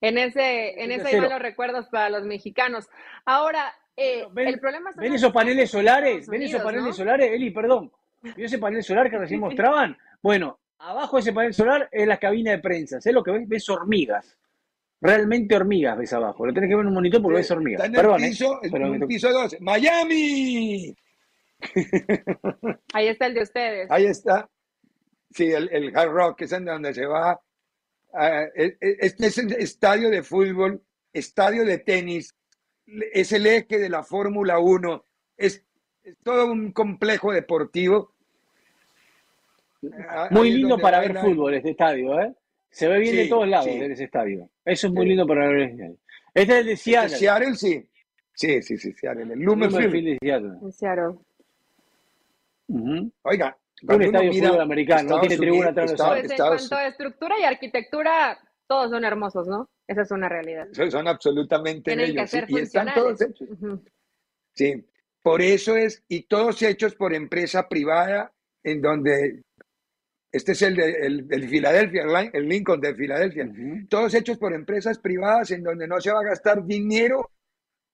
En 0.00 0.18
ese, 0.18 0.82
en 0.82 0.92
ese 0.92 1.08
hay 1.08 1.20
malos 1.20 1.40
recuerdos 1.40 1.86
para 1.88 2.10
los 2.10 2.24
mexicanos. 2.24 2.88
Ahora, 3.24 3.72
eh, 3.96 4.26
el 4.36 4.60
problema 4.60 4.90
es 4.90 4.96
¿Ven 4.96 5.14
esos 5.14 5.32
paneles 5.32 5.70
solares? 5.70 6.28
¿Ven 6.28 6.42
esos 6.42 6.62
paneles 6.62 6.94
solares? 6.94 7.32
Eli, 7.32 7.50
perdón. 7.50 7.90
¿Vio 8.22 8.46
ese 8.46 8.58
panel 8.58 8.82
solar 8.82 9.10
que 9.10 9.18
recién 9.18 9.40
mostraban? 9.40 9.96
Bueno, 10.22 10.58
abajo 10.78 11.16
de 11.16 11.20
ese 11.20 11.32
panel 11.32 11.54
solar 11.54 11.88
es 11.92 12.06
la 12.06 12.18
cabina 12.18 12.52
de 12.52 12.58
prensa. 12.58 13.00
¿Sabes 13.00 13.14
lo 13.14 13.22
que 13.22 13.32
ves? 13.32 13.48
Ves 13.48 13.68
hormigas 13.68 14.38
realmente 15.00 15.54
hormigas 15.54 15.96
ves 15.98 16.12
abajo. 16.12 16.46
Lo 16.46 16.52
tenés 16.52 16.68
que 16.68 16.76
ver 16.76 16.82
en 16.82 16.88
un 16.88 16.94
monitor 16.94 17.22
porque 17.22 17.38
ves 17.38 17.50
hormigas. 17.50 17.84
Está 17.84 18.00
en 18.00 18.22
el 18.22 18.30
piso, 18.30 18.60
¿eh? 18.62 19.06
piso 19.06 19.32
12. 19.32 19.58
¡Miami! 19.60 20.96
Ahí 22.92 23.08
está 23.08 23.26
el 23.26 23.34
de 23.34 23.42
ustedes. 23.42 23.90
Ahí 23.90 24.06
está. 24.06 24.48
Sí, 25.30 25.52
el, 25.52 25.68
el 25.72 25.96
Hard 25.96 26.10
Rock, 26.10 26.38
que 26.38 26.44
es 26.44 26.52
en 26.52 26.64
donde 26.64 26.94
se 26.94 27.06
va. 27.06 27.40
E, 28.18 28.50
e, 28.56 28.76
este 28.80 29.26
es 29.26 29.38
el 29.38 29.52
estadio 29.52 30.08
de 30.08 30.22
fútbol, 30.22 30.82
estadio 31.12 31.64
de 31.64 31.78
tenis, 31.78 32.34
es 32.86 33.32
el 33.32 33.46
eje 33.46 33.78
de 33.78 33.90
la 33.90 34.02
Fórmula 34.02 34.58
1, 34.58 35.04
es, 35.36 35.62
todo 36.22 36.50
un 36.50 36.72
complejo 36.72 37.32
deportivo. 37.32 38.14
Muy 40.30 40.50
lindo 40.52 40.78
para 40.78 41.00
ver 41.00 41.16
fútbol 41.18 41.54
este 41.54 41.70
estadio, 41.70 42.20
¿eh? 42.20 42.34
Se 42.70 42.88
ve 42.88 42.98
bien 42.98 43.16
de 43.16 43.28
todos 43.28 43.48
lados 43.48 43.68
en 43.68 43.92
ese 43.92 44.04
estadio. 44.04 44.48
Eso 44.64 44.88
es 44.88 44.92
muy 44.92 45.06
lindo 45.06 45.26
para 45.26 45.48
ver. 45.48 45.96
Este 46.34 46.52
es 46.52 46.58
el 46.60 46.66
de 46.66 46.76
Seattle. 46.76 47.06
Este 47.06 47.18
Seattle, 47.18 47.54
sí. 47.54 47.88
Sí, 48.34 48.62
sí, 48.62 48.76
sí, 48.76 48.92
Seattle. 48.92 49.32
El 49.32 49.40
Lumen 49.40 49.70
Field. 49.70 50.18
de 50.20 50.72
Seattle. 50.72 51.18
Oiga, 53.22 53.56
un 53.82 54.02
estadio 54.02 54.30
mira, 54.30 54.48
fútbol 54.48 54.60
americano, 54.60 55.08
no 55.08 55.20
tiene 55.20 55.36
tribuna 55.38 55.68
atrás 55.70 55.94
pues 55.96 56.30
en 56.30 56.36
cuanto 56.36 56.74
a 56.74 56.86
estructura 56.86 57.40
y 57.40 57.44
arquitectura, 57.44 58.38
todos 58.66 58.90
son 58.90 59.04
hermosos, 59.04 59.46
¿no? 59.46 59.68
Esa 59.86 60.02
es 60.02 60.10
una 60.10 60.28
realidad. 60.28 60.68
Son, 60.72 61.08
absolutamente 61.08 61.90
Tienen 61.90 62.08
bellos. 62.08 62.22
Que 62.22 62.28
ser 62.28 62.50
y 62.50 62.58
están 62.58 62.92
todos 62.94 63.20
hechos. 63.22 63.48
Sí, 64.52 64.84
por 65.22 65.40
eso 65.40 65.76
es, 65.76 66.04
y 66.08 66.24
todos 66.24 66.62
hechos 66.62 66.94
por 66.94 67.14
empresa 67.14 67.68
privada, 67.68 68.32
en 68.62 68.82
donde 68.82 69.42
este 70.30 70.52
es 70.52 70.62
el 70.62 71.26
de 71.26 71.48
Filadelfia, 71.48 72.04
el 72.32 72.48
Lincoln 72.48 72.80
de 72.80 72.94
Filadelfia. 72.94 73.50
Todos 73.88 74.14
hechos 74.14 74.38
por 74.38 74.52
empresas 74.52 74.98
privadas 74.98 75.50
en 75.50 75.62
donde 75.62 75.88
no 75.88 76.00
se 76.00 76.12
va 76.12 76.20
a 76.20 76.24
gastar 76.24 76.64
dinero 76.64 77.30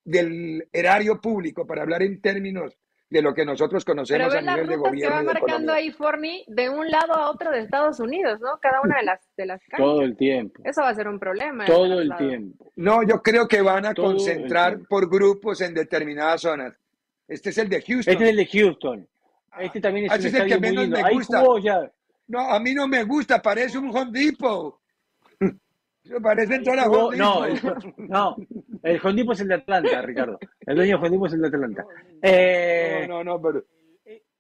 del 0.05 0.69
erario 0.73 1.21
público, 1.21 1.67
para 1.67 1.83
hablar 1.83 2.03
en 2.03 2.21
términos 2.21 2.77
de 3.09 3.23
lo 3.23 3.33
que 3.33 3.45
nosotros 3.45 3.85
conocemos 3.85 4.35
a 4.35 4.41
nivel 4.41 4.67
de 4.67 4.77
gobierno. 4.77 5.19
que 5.21 5.27
va 5.27 5.33
marcando 5.33 5.73
ahí 5.73 5.93
Forni 5.93 6.45
de 6.49 6.69
un 6.69 6.91
lado 6.91 7.15
a 7.15 7.31
otro 7.31 7.53
de 7.53 7.61
Estados 7.61 8.01
Unidos, 8.01 8.41
¿no? 8.41 8.59
Cada 8.61 8.81
una 8.83 8.99
de 8.99 9.05
las 9.05 9.21
de 9.37 9.47
las 9.47 9.61
Todo 9.77 10.03
el 10.03 10.17
tiempo. 10.17 10.61
Eso 10.65 10.83
va 10.83 10.89
a 10.89 10.95
ser 10.95 11.09
un 11.09 11.21
problema. 11.21 11.65
Todo 11.65 12.01
el 12.01 12.15
tiempo. 12.17 12.73
No, 12.77 13.03
yo 13.05 13.23
creo 13.23 13.47
que 13.47 13.63
van 13.63 13.87
a 13.87 13.95
concentrar 13.95 14.81
por 14.89 15.09
grupos 15.09 15.61
en 15.61 15.75
determinadas 15.75 16.41
zonas. 16.41 16.75
Este 17.29 17.51
es 17.51 17.59
el 17.59 17.69
de 17.69 17.81
Houston. 17.81 18.13
Este 18.13 18.25
es 18.25 18.31
el 18.31 18.37
de 18.37 18.47
Houston. 18.47 19.09
Este 19.61 19.81
también 19.81 20.07
es, 20.07 20.13
ah, 20.13 20.17
el 20.17 20.49
que 20.49 20.59
menos 20.59 20.89
me 20.89 21.13
gusta. 21.13 21.43
No, 22.29 22.41
a 22.41 22.59
mí 22.61 22.75
no 22.75 22.89
me 22.89 23.05
gusta, 23.05 23.41
parece 23.43 23.79
un 23.79 23.95
Home 23.95 24.11
Depot. 24.13 24.81
parece 26.23 26.55
entrar 26.57 26.79
a 26.79 26.89
Home 26.89 27.17
No, 27.17 27.45
el, 27.45 27.61
no, 27.97 28.37
el 28.83 29.01
Home 29.03 29.15
Depot 29.15 29.35
es 29.35 29.41
el 29.41 29.49
de 29.49 29.55
Atlanta, 29.55 30.03
Ricardo. 30.03 30.39
El 30.61 30.77
dueño 30.77 30.99
de 30.99 31.07
Home 31.07 31.11
Depot 31.11 31.29
es 31.29 31.35
el 31.35 31.41
de 31.43 31.49
Atlanta. 31.49 31.85
Eh, 32.23 33.07
no, 33.09 33.23
no, 33.23 33.39
no, 33.39 33.43
pero... 33.43 33.65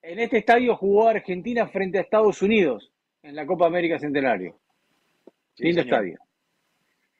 En 0.03 0.18
este 0.18 0.39
estadio 0.39 0.76
jugó 0.76 1.09
Argentina 1.09 1.66
frente 1.66 1.97
a 1.97 2.03
Estados 2.03 2.43
Unidos 2.43 2.93
en 3.22 3.35
la 3.35 3.47
Copa 3.47 3.66
América 3.66 3.99
Centenario. 3.99 4.59
lindo 5.57 5.80
estadio. 5.80 6.18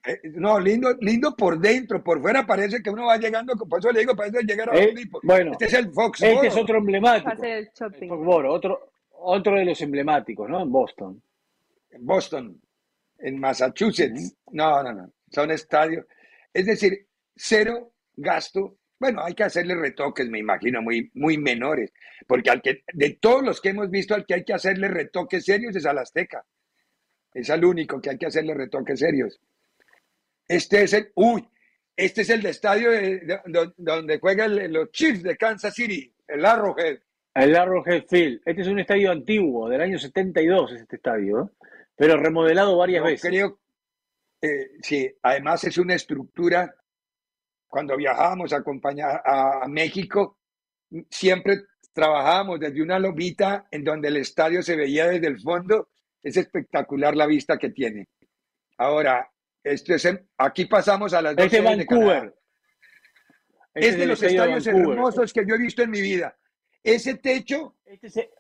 Eh, 0.06 0.20
no, 0.34 0.60
lindo, 0.60 0.90
lindo 1.00 1.34
por 1.34 1.58
dentro, 1.58 2.04
por 2.04 2.20
fuera 2.20 2.44
parece 2.46 2.82
que 2.82 2.90
uno 2.90 3.06
va 3.06 3.16
llegando, 3.16 3.54
por 3.56 3.78
eso 3.78 3.90
le 3.90 4.00
digo, 4.00 4.14
parece 4.14 4.42
llegar 4.42 4.68
a 4.68 4.76
eh. 4.76 4.94
Bueno, 5.22 5.52
este 5.52 5.64
es 5.64 5.72
el 5.72 5.90
Fox 5.92 6.20
Este 6.20 6.48
es 6.48 6.56
otro 6.58 6.76
emblemático. 6.76 7.42
El, 7.42 7.70
el 7.70 8.48
otro, 8.48 8.90
otro 9.24 9.56
de 9.56 9.64
los 9.64 9.80
emblemáticos, 9.80 10.48
¿no? 10.48 10.62
En 10.62 10.70
Boston. 10.70 11.22
En 11.90 12.06
Boston, 12.06 12.60
en 13.18 13.38
Massachusetts. 13.38 14.36
No, 14.52 14.82
no, 14.82 14.92
no. 14.92 15.12
Son 15.30 15.50
estadios. 15.50 16.06
Es 16.52 16.66
decir, 16.66 17.06
cero 17.34 17.92
gasto. 18.14 18.78
Bueno, 18.98 19.22
hay 19.22 19.34
que 19.34 19.44
hacerle 19.44 19.74
retoques, 19.74 20.28
me 20.28 20.38
imagino, 20.38 20.80
muy, 20.80 21.10
muy 21.14 21.36
menores. 21.38 21.92
Porque 22.26 22.50
al 22.50 22.62
que, 22.62 22.84
de 22.92 23.18
todos 23.20 23.44
los 23.44 23.60
que 23.60 23.70
hemos 23.70 23.90
visto, 23.90 24.14
al 24.14 24.24
que 24.24 24.34
hay 24.34 24.44
que 24.44 24.54
hacerle 24.54 24.88
retoques 24.88 25.44
serios 25.44 25.74
es 25.76 25.84
al 25.86 25.98
Azteca. 25.98 26.44
Es 27.32 27.50
al 27.50 27.64
único 27.64 28.00
que 28.00 28.10
hay 28.10 28.18
que 28.18 28.26
hacerle 28.26 28.54
retoques 28.54 29.00
serios. 29.00 29.40
Este 30.46 30.84
es 30.84 30.92
el. 30.92 31.10
Uy, 31.14 31.46
este 31.96 32.22
es 32.22 32.30
el 32.30 32.44
estadio 32.46 32.90
donde 33.76 34.18
juegan 34.18 34.72
los 34.72 34.90
Chiefs 34.90 35.22
de 35.22 35.36
Kansas 35.36 35.74
City, 35.74 36.12
el 36.28 36.44
Arrowhead. 36.44 36.98
El 37.35 37.57
Arrowhead 37.57 38.05
Field. 38.09 38.43
Este 38.45 38.62
es 38.62 38.68
un 38.68 38.78
estadio 38.78 39.11
antiguo, 39.11 39.68
del 39.68 39.80
año 39.80 39.99
72 39.99 40.72
es 40.72 40.82
este 40.82 40.97
estadio, 40.97 41.43
¿eh? 41.43 41.66
pero 41.97 42.16
remodelado 42.16 42.76
varias 42.76 43.03
veces. 43.03 43.28
Creo, 43.28 43.59
eh, 44.41 44.70
sí, 44.82 45.12
además 45.22 45.64
es 45.64 45.76
una 45.78 45.95
estructura, 45.95 46.74
cuando 47.66 47.97
viajábamos 47.97 48.53
a 48.53 48.59
acompañar 48.59 49.20
a, 49.24 49.66
México, 49.66 50.39
siempre 51.11 51.62
trabajábamos 51.93 52.61
desde 52.61 52.80
una 52.80 53.01
lobita 53.01 53.66
en 53.70 53.82
donde 53.82 54.09
el 54.09 54.18
estadio 54.18 54.62
se 54.62 54.76
veía 54.76 55.09
desde 55.09 55.26
el 55.26 55.41
fondo. 55.41 55.89
Es 56.22 56.37
espectacular 56.37 57.16
la 57.16 57.26
vista 57.26 57.59
que 57.59 57.70
tiene. 57.70 58.09
Ahora, 58.78 59.28
este 59.62 59.97
es 59.97 60.09
aquí 60.39 60.66
pasamos 60.66 61.12
a 61.14 61.20
las 61.20 61.35
dos 61.35 61.47
este 61.47 61.61
Vancouver. 61.61 62.35
Este 63.74 63.89
es 63.89 63.99
de 63.99 64.07
los 64.07 64.22
estadios 64.22 64.66
hermosos 64.66 65.32
que 65.32 65.45
yo 65.45 65.57
he 65.57 65.59
visto 65.59 65.82
en 65.82 65.91
mi 65.91 66.01
vida. 66.01 66.37
Ese 66.85 67.14
techo, 67.16 67.74
este 67.87 68.30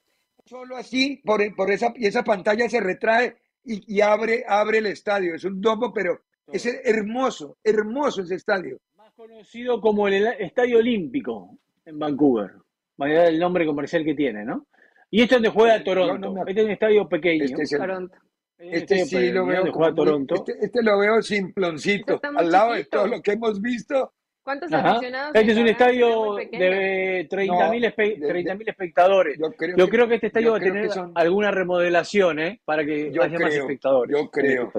solo 0.44 0.76
así, 0.76 1.22
por, 1.24 1.40
por 1.56 1.70
esa, 1.70 1.92
y 1.96 2.06
esa 2.06 2.22
pantalla 2.22 2.68
se 2.68 2.80
retrae 2.80 3.36
y, 3.64 4.00
abre, 4.02 4.44
abre 4.46 4.78
el 4.78 4.86
estadio. 4.86 5.34
Es 5.34 5.44
un 5.44 5.60
domo, 5.60 5.92
pero 5.92 6.20
es 6.52 6.66
hermoso, 6.84 7.56
hermoso 7.64 8.22
ese 8.22 8.34
estadio. 8.34 8.78
Más 8.96 9.12
conocido 9.14 9.80
como 9.80 10.06
el 10.06 10.26
Estadio 10.38 10.78
Olímpico 10.78 11.56
en 11.86 11.98
Vancouver. 11.98 12.52
Manera 12.98 13.26
el 13.26 13.38
nombre 13.38 13.64
comercial 13.64 14.04
que 14.04 14.14
tiene, 14.14 14.44
¿no? 14.44 14.66
Y 15.10 15.22
este 15.22 15.36
es 15.36 15.42
donde 15.42 15.48
juega 15.48 15.82
Toronto. 15.82 16.34
este 16.46 16.60
es 16.60 16.66
un 16.66 16.72
estadio 16.72 17.08
pequeño. 17.08 17.44
Este 17.44 17.62
es 17.62 17.72
el, 17.72 17.78
Toronto. 17.78 18.18
Este, 18.58 19.04
sí 19.06 19.32
lo 19.32 19.46
veo. 19.46 19.72
Juega 19.72 19.94
Toronto. 19.94 20.34
Este, 20.34 20.52
este, 20.60 20.82
lo 20.82 20.98
veo 20.98 21.22
simploncito. 21.22 22.20
Al 22.36 22.50
lado 22.50 22.74
de 22.74 22.84
todo 22.84 23.06
lo 23.06 23.22
que 23.22 23.32
hemos 23.32 23.60
visto, 23.60 24.12
¿Cuántos 24.44 24.70
aficionados? 24.70 25.34
Este 25.34 25.52
es 25.52 25.58
un 25.58 25.68
estadio 25.68 26.34
de 26.34 27.26
30.000 27.30 28.68
espectadores. 28.68 29.38
Yo 29.38 29.88
creo, 29.88 30.06
que 30.06 30.16
este 30.16 30.26
estadio 30.26 30.52
va 30.52 30.58
a 30.58 30.60
tener 30.60 30.90
alguna 31.14 31.50
remodelación, 31.50 32.38
¿eh? 32.38 32.60
Para 32.62 32.84
que 32.84 33.10
haya 33.20 33.38
más 33.38 33.54
espectadores. 33.54 34.14
Yo 34.14 34.30
creo. 34.30 34.70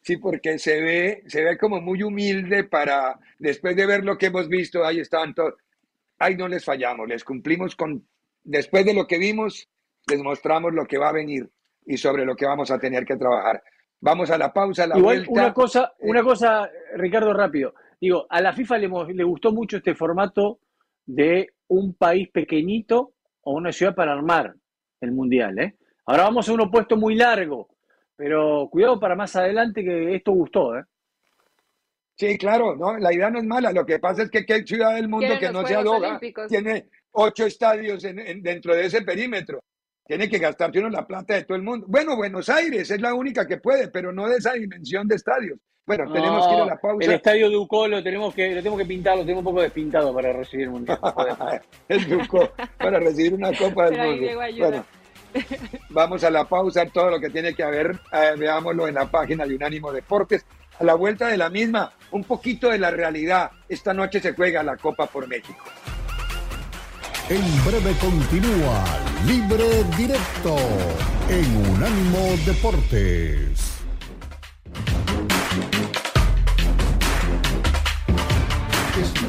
Sí, 0.00 0.16
porque 0.16 0.58
se 0.58 0.80
ve, 0.80 1.22
se 1.26 1.44
ve 1.44 1.58
como 1.58 1.80
muy 1.80 2.02
humilde 2.02 2.64
para, 2.64 3.20
después 3.38 3.76
de 3.76 3.86
ver 3.86 4.02
lo 4.02 4.16
que 4.16 4.26
hemos 4.26 4.48
visto, 4.48 4.84
ahí 4.84 4.98
estaban 4.98 5.34
todos. 5.34 5.54
Ahí 6.18 6.34
no 6.34 6.48
les 6.48 6.64
fallamos, 6.64 7.06
les 7.06 7.22
cumplimos 7.22 7.76
con, 7.76 8.04
después 8.42 8.84
de 8.84 8.94
lo 8.94 9.06
que 9.06 9.18
vimos, 9.18 9.68
les 10.08 10.20
mostramos 10.22 10.72
lo 10.72 10.86
que 10.86 10.98
va 10.98 11.10
a 11.10 11.12
venir 11.12 11.48
y 11.84 11.98
sobre 11.98 12.24
lo 12.24 12.34
que 12.34 12.46
vamos 12.46 12.70
a 12.70 12.78
tener 12.78 13.04
que 13.04 13.16
trabajar. 13.16 13.62
Vamos 14.00 14.30
a 14.30 14.38
la 14.38 14.52
pausa, 14.52 14.86
la 14.86 14.98
Igual, 14.98 15.26
Una 15.28 15.54
cosa, 15.54 15.92
una 16.00 16.20
eh, 16.20 16.24
cosa, 16.24 16.70
Ricardo, 16.96 17.32
rápido. 17.32 17.74
Digo, 18.02 18.26
a 18.28 18.40
la 18.40 18.52
FIFA 18.52 18.78
le, 18.78 18.90
le 19.14 19.22
gustó 19.22 19.52
mucho 19.52 19.76
este 19.76 19.94
formato 19.94 20.58
de 21.06 21.52
un 21.68 21.94
país 21.94 22.28
pequeñito 22.30 23.12
o 23.42 23.52
una 23.52 23.70
ciudad 23.70 23.94
para 23.94 24.12
armar 24.12 24.56
el 25.00 25.12
mundial. 25.12 25.56
¿eh? 25.60 25.76
Ahora 26.06 26.24
vamos 26.24 26.48
a 26.48 26.52
un 26.52 26.62
opuesto 26.62 26.96
muy 26.96 27.14
largo, 27.14 27.68
pero 28.16 28.68
cuidado 28.72 28.98
para 28.98 29.14
más 29.14 29.36
adelante 29.36 29.84
que 29.84 30.16
esto 30.16 30.32
gustó. 30.32 30.76
¿eh? 30.76 30.82
Sí, 32.16 32.36
claro, 32.38 32.74
no, 32.74 32.98
la 32.98 33.14
idea 33.14 33.30
no 33.30 33.38
es 33.38 33.44
mala. 33.44 33.70
Lo 33.70 33.86
que 33.86 34.00
pasa 34.00 34.24
es 34.24 34.30
que 34.32 34.44
qué 34.44 34.66
ciudad 34.66 34.96
del 34.96 35.08
mundo 35.08 35.38
que 35.38 35.52
no 35.52 35.64
sea 35.64 35.84
Doha 35.84 36.18
tiene 36.48 36.88
ocho 37.12 37.46
estadios 37.46 38.02
dentro 38.02 38.74
de 38.74 38.86
ese 38.86 39.02
perímetro. 39.02 39.62
Tiene 40.04 40.28
que 40.28 40.38
gastarse 40.38 40.80
uno 40.80 40.88
la 40.88 41.06
plata 41.06 41.34
de 41.34 41.44
todo 41.44 41.54
el 41.54 41.62
mundo. 41.62 41.86
Bueno, 41.88 42.16
Buenos 42.16 42.48
Aires 42.48 42.90
es 42.90 43.00
la 43.00 43.14
única 43.14 43.46
que 43.46 43.58
puede, 43.58 43.86
pero 43.86 44.12
no 44.12 44.26
de 44.26 44.38
esa 44.38 44.54
dimensión 44.54 45.06
de 45.06 45.14
estadios. 45.14 45.60
Bueno, 45.84 46.12
tenemos 46.12 46.46
que 46.46 46.54
ir 46.54 46.60
a 46.60 46.66
la 46.66 46.76
pausa. 46.76 47.04
El 47.04 47.12
estadio 47.12 47.50
Ducó 47.50 47.88
lo 47.88 48.02
tenemos 48.02 48.32
que, 48.32 48.50
lo 48.50 48.56
tenemos 48.56 48.78
que 48.78 48.86
pintar, 48.86 49.16
lo 49.16 49.22
tenemos 49.22 49.40
un 49.40 49.44
poco 49.46 49.62
despintado 49.62 50.14
para 50.14 50.32
recibir 50.32 50.68
un 50.68 50.74
mundial. 50.74 51.00
el 51.88 52.08
Ducó, 52.08 52.52
para 52.78 53.00
recibir 53.00 53.34
una 53.34 53.52
Copa 53.52 53.90
del 53.90 53.98
Mundo. 53.98 54.26
Bueno, 54.58 54.84
vamos 55.90 56.22
a 56.22 56.30
la 56.30 56.44
pausa, 56.44 56.86
todo 56.86 57.10
lo 57.10 57.18
que 57.18 57.30
tiene 57.30 57.54
que 57.54 57.64
haber, 57.64 57.98
eh, 58.12 58.34
veámoslo 58.38 58.86
en 58.86 58.94
la 58.94 59.10
página 59.10 59.44
de 59.44 59.56
Unánimo 59.56 59.92
Deportes. 59.92 60.46
A 60.78 60.84
la 60.84 60.94
vuelta 60.94 61.28
de 61.28 61.36
la 61.36 61.50
misma, 61.50 61.92
un 62.12 62.24
poquito 62.24 62.70
de 62.70 62.78
la 62.78 62.90
realidad. 62.90 63.50
Esta 63.68 63.92
noche 63.92 64.20
se 64.20 64.34
juega 64.34 64.62
la 64.62 64.76
Copa 64.76 65.06
por 65.06 65.26
México. 65.26 65.64
En 67.28 67.64
breve 67.64 67.92
continúa 68.00 68.84
Libre 69.26 69.84
Directo 69.96 70.56
en 71.28 71.70
Unánimo 71.72 72.36
Deportes. 72.46 73.61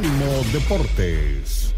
Deportes. 0.00 1.74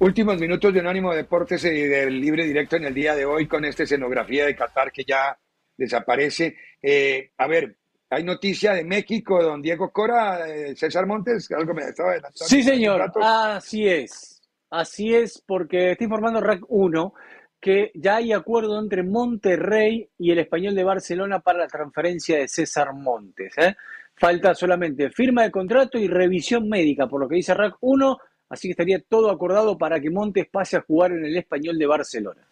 Últimos 0.00 0.40
minutos 0.40 0.74
de 0.74 0.80
Unánimo 0.80 1.14
Deportes 1.14 1.64
y 1.66 1.82
del 1.82 2.20
libre 2.20 2.44
directo 2.44 2.74
en 2.74 2.86
el 2.86 2.94
día 2.94 3.14
de 3.14 3.24
hoy 3.24 3.46
con 3.46 3.64
esta 3.64 3.84
escenografía 3.84 4.46
de 4.46 4.56
Qatar 4.56 4.90
que 4.90 5.04
ya 5.04 5.38
desaparece. 5.76 6.56
Eh, 6.82 7.30
a 7.38 7.46
ver, 7.46 7.76
hay 8.10 8.24
noticia 8.24 8.74
de 8.74 8.82
México, 8.82 9.40
don 9.40 9.62
Diego 9.62 9.92
Cora, 9.92 10.48
eh, 10.48 10.74
César 10.74 11.06
Montes, 11.06 11.48
algo 11.52 11.72
me 11.72 11.82
estaba 11.82 12.14
Sí, 12.34 12.64
señor, 12.64 13.08
así 13.22 13.86
es. 13.86 14.42
Así 14.68 15.14
es, 15.14 15.40
porque 15.46 15.92
estoy 15.92 16.06
informando 16.06 16.40
RAC 16.40 16.62
1 16.66 17.14
que 17.62 17.92
ya 17.94 18.16
hay 18.16 18.32
acuerdo 18.32 18.76
entre 18.80 19.04
Monterrey 19.04 20.08
y 20.18 20.32
el 20.32 20.40
español 20.40 20.74
de 20.74 20.82
Barcelona 20.82 21.38
para 21.38 21.60
la 21.60 21.68
transferencia 21.68 22.38
de 22.38 22.48
César 22.48 22.92
Montes. 22.92 23.56
¿eh? 23.56 23.76
Falta 24.16 24.52
solamente 24.52 25.10
firma 25.10 25.44
de 25.44 25.52
contrato 25.52 25.96
y 25.96 26.08
revisión 26.08 26.68
médica, 26.68 27.06
por 27.06 27.20
lo 27.20 27.28
que 27.28 27.36
dice 27.36 27.54
RAC 27.54 27.76
1, 27.80 28.18
así 28.48 28.66
que 28.66 28.72
estaría 28.72 29.00
todo 29.00 29.30
acordado 29.30 29.78
para 29.78 30.00
que 30.00 30.10
Montes 30.10 30.48
pase 30.50 30.76
a 30.76 30.80
jugar 30.80 31.12
en 31.12 31.24
el 31.24 31.36
español 31.36 31.78
de 31.78 31.86
Barcelona. 31.86 32.42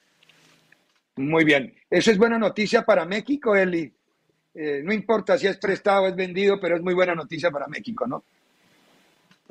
Muy 1.16 1.44
bien, 1.44 1.74
eso 1.90 2.12
es 2.12 2.16
buena 2.16 2.38
noticia 2.38 2.82
para 2.82 3.04
México, 3.04 3.56
Eli. 3.56 3.92
Eh, 4.54 4.80
no 4.84 4.92
importa 4.92 5.36
si 5.36 5.48
es 5.48 5.58
prestado 5.58 6.04
o 6.04 6.06
es 6.06 6.14
vendido, 6.14 6.60
pero 6.60 6.76
es 6.76 6.82
muy 6.82 6.94
buena 6.94 7.16
noticia 7.16 7.50
para 7.50 7.66
México, 7.66 8.06
¿no? 8.06 8.22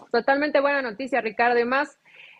Totalmente 0.09 0.61
buena 0.61 0.81
noticia, 0.81 1.19
Ricardo. 1.19 1.59
Y 1.59 1.65
más 1.65 1.98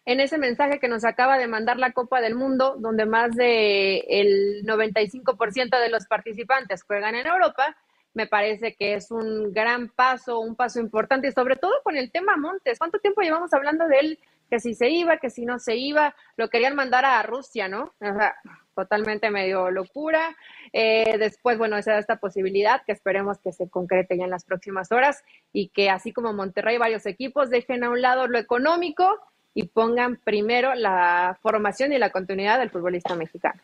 en 0.10 0.20
ese 0.20 0.40
mensaje 0.40 0.80
que 0.80 0.88
nos 0.88 1.06
acaba 1.06 1.38
de 1.38 1.46
mandar 1.46 1.78
la 1.78 1.92
Copa 1.92 2.20
del 2.20 2.34
Mundo, 2.34 2.76
donde 2.80 3.06
más 3.06 3.36
del 3.36 4.04
el 4.10 4.66
95% 4.66 5.80
de 5.80 5.90
los 5.90 6.08
participantes 6.08 6.82
juegan 6.82 7.14
en 7.14 7.28
Europa, 7.28 7.78
me 8.16 8.26
parece 8.26 8.74
que 8.74 8.96
es 8.96 9.12
un 9.12 9.54
gran 9.54 9.90
paso, 9.90 10.40
un 10.40 10.56
paso 10.56 10.80
importante, 10.80 11.28
y 11.28 11.32
sobre 11.32 11.58
todo 11.58 11.74
con 11.84 11.96
el 11.96 12.12
tema 12.12 12.38
Montes. 12.38 12.80
¿Cuánto 12.80 12.98
tiempo 12.98 13.22
llevamos 13.22 13.54
hablando 13.54 13.88
de 13.88 14.00
él? 14.00 14.20
Que 14.50 14.60
si 14.60 14.74
se 14.74 14.90
iba, 14.90 15.18
que 15.18 15.30
si 15.30 15.46
no 15.46 15.60
se 15.60 15.76
iba, 15.76 16.16
lo 16.38 16.50
querían 16.50 16.76
mandar 16.76 17.06
a 17.06 17.22
Rusia, 17.22 17.68
¿no? 17.68 17.94
O 18.00 18.14
sea, 18.18 18.34
totalmente 18.74 19.30
medio 19.30 19.70
locura. 19.70 20.36
Eh, 20.74 21.20
después, 21.20 21.60
bueno, 21.60 21.78
esa 21.78 22.00
esta 22.00 22.16
posibilidad 22.16 22.82
que 22.84 22.94
esperemos 22.94 23.38
que 23.38 23.52
se 23.52 23.70
concrete 23.70 24.18
ya 24.18 24.24
en 24.24 24.32
las 24.32 24.44
próximas 24.44 24.92
horas 24.92 25.24
y 25.54 25.70
que 25.70 25.92
así 25.92 26.14
como 26.14 26.34
Monterrey, 26.34 26.80
varios 26.80 27.06
equipos 27.06 27.52
dejen 27.52 27.84
a 27.84 27.92
un 27.92 28.02
lado 28.02 28.28
lo 28.28 28.40
económico 28.40 29.20
y 29.54 29.68
pongan 29.68 30.18
primero 30.18 30.74
la 30.76 31.38
formación 31.42 31.94
y 31.94 31.98
la 31.98 32.12
continuidad 32.12 32.60
del 32.60 32.70
futbolista 32.70 33.16
mexicano. 33.16 33.62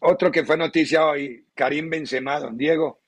Otro 0.00 0.30
que 0.30 0.44
fue 0.44 0.56
noticia 0.56 1.06
hoy, 1.06 1.46
Karim 1.54 1.88
Benzema, 1.88 2.38
don 2.38 2.56
Diego, 2.56 3.00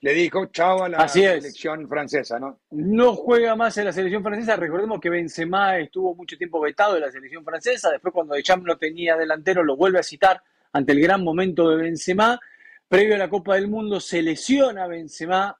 le 0.00 0.12
dijo 0.12 0.46
chao 0.46 0.84
a 0.84 0.88
la 0.88 1.08
selección 1.08 1.88
francesa, 1.88 2.38
¿no? 2.38 2.58
No 2.72 3.14
juega 3.14 3.56
más 3.56 3.78
en 3.78 3.86
la 3.86 3.92
selección 3.92 4.22
francesa. 4.22 4.54
Recordemos 4.56 5.00
que 5.00 5.08
Benzema 5.08 5.78
estuvo 5.78 6.14
mucho 6.14 6.36
tiempo 6.36 6.60
vetado 6.60 6.94
de 6.94 7.00
la 7.00 7.10
selección 7.10 7.42
francesa. 7.42 7.90
Después, 7.90 8.12
cuando 8.12 8.34
Deschamps 8.34 8.66
no 8.66 8.76
tenía 8.76 9.16
delantero, 9.16 9.64
lo 9.64 9.76
vuelve 9.76 10.00
a 10.00 10.02
citar 10.02 10.42
ante 10.72 10.92
el 10.92 11.00
gran 11.00 11.24
momento 11.24 11.70
de 11.70 11.76
Benzema. 11.76 12.38
Previo 12.86 13.14
a 13.14 13.18
la 13.18 13.30
Copa 13.30 13.54
del 13.54 13.68
Mundo, 13.68 13.98
se 13.98 14.20
lesiona 14.20 14.86
Benzema. 14.86 15.58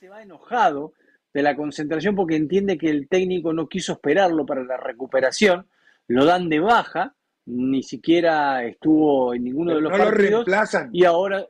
Se 0.00 0.08
va 0.08 0.22
enojado 0.22 0.94
de 1.36 1.42
la 1.42 1.54
concentración 1.54 2.16
porque 2.16 2.34
entiende 2.34 2.78
que 2.78 2.88
el 2.88 3.08
técnico 3.08 3.52
no 3.52 3.68
quiso 3.68 3.92
esperarlo 3.92 4.46
para 4.46 4.64
la 4.64 4.78
recuperación, 4.78 5.66
lo 6.08 6.24
dan 6.24 6.48
de 6.48 6.60
baja, 6.60 7.14
ni 7.44 7.82
siquiera 7.82 8.64
estuvo 8.64 9.34
en 9.34 9.44
ninguno 9.44 9.74
de 9.74 9.82
los 9.82 9.92
no 9.92 9.98
partidos 9.98 10.46
y 10.92 11.04
ahora 11.04 11.44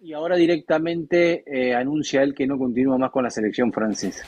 y 0.00 0.12
ahora 0.12 0.34
directamente 0.34 1.44
eh, 1.46 1.72
anuncia 1.72 2.24
él 2.24 2.34
que 2.34 2.44
no 2.44 2.58
continúa 2.58 2.98
más 2.98 3.12
con 3.12 3.22
la 3.22 3.30
selección 3.30 3.72
francesa. 3.72 4.24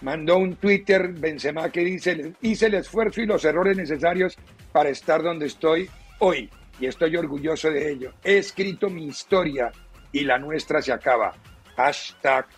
Mandó 0.00 0.36
un 0.36 0.56
Twitter 0.56 1.12
Benzema 1.12 1.70
que 1.70 1.82
dice, 1.82 2.34
hice 2.42 2.66
el 2.66 2.74
esfuerzo 2.74 3.20
y 3.20 3.26
los 3.26 3.44
errores 3.44 3.76
necesarios 3.76 4.36
para 4.72 4.88
estar 4.88 5.22
donde 5.22 5.46
estoy 5.46 5.88
hoy 6.18 6.50
y 6.80 6.86
estoy 6.86 7.16
orgulloso 7.16 7.70
de 7.70 7.92
ello. 7.92 8.12
He 8.24 8.38
escrito 8.38 8.90
mi 8.90 9.06
historia 9.06 9.70
y 10.10 10.24
la 10.24 10.40
nuestra 10.40 10.82
se 10.82 10.92
acaba. 10.92 11.36
Hashtag 11.76 12.48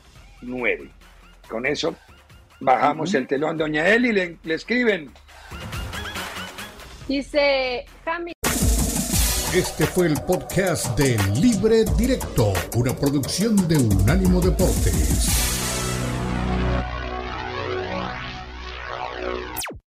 9. 0.43 0.91
Con 1.49 1.66
eso 1.66 1.95
bajamos 2.61 3.14
el 3.14 3.26
telón. 3.26 3.57
Doña 3.57 3.88
Eli 3.88 4.12
le, 4.12 4.38
le 4.43 4.55
escriben. 4.55 5.11
Dice 7.09 7.84
Jami. 8.05 8.32
Este 9.55 9.84
fue 9.84 10.07
el 10.07 10.14
podcast 10.22 10.97
de 10.97 11.18
Libre 11.41 11.84
Directo, 11.99 12.53
una 12.76 12.95
producción 12.95 13.57
de 13.66 13.78
Unánimo 13.78 14.41
Deportes. 14.41 15.59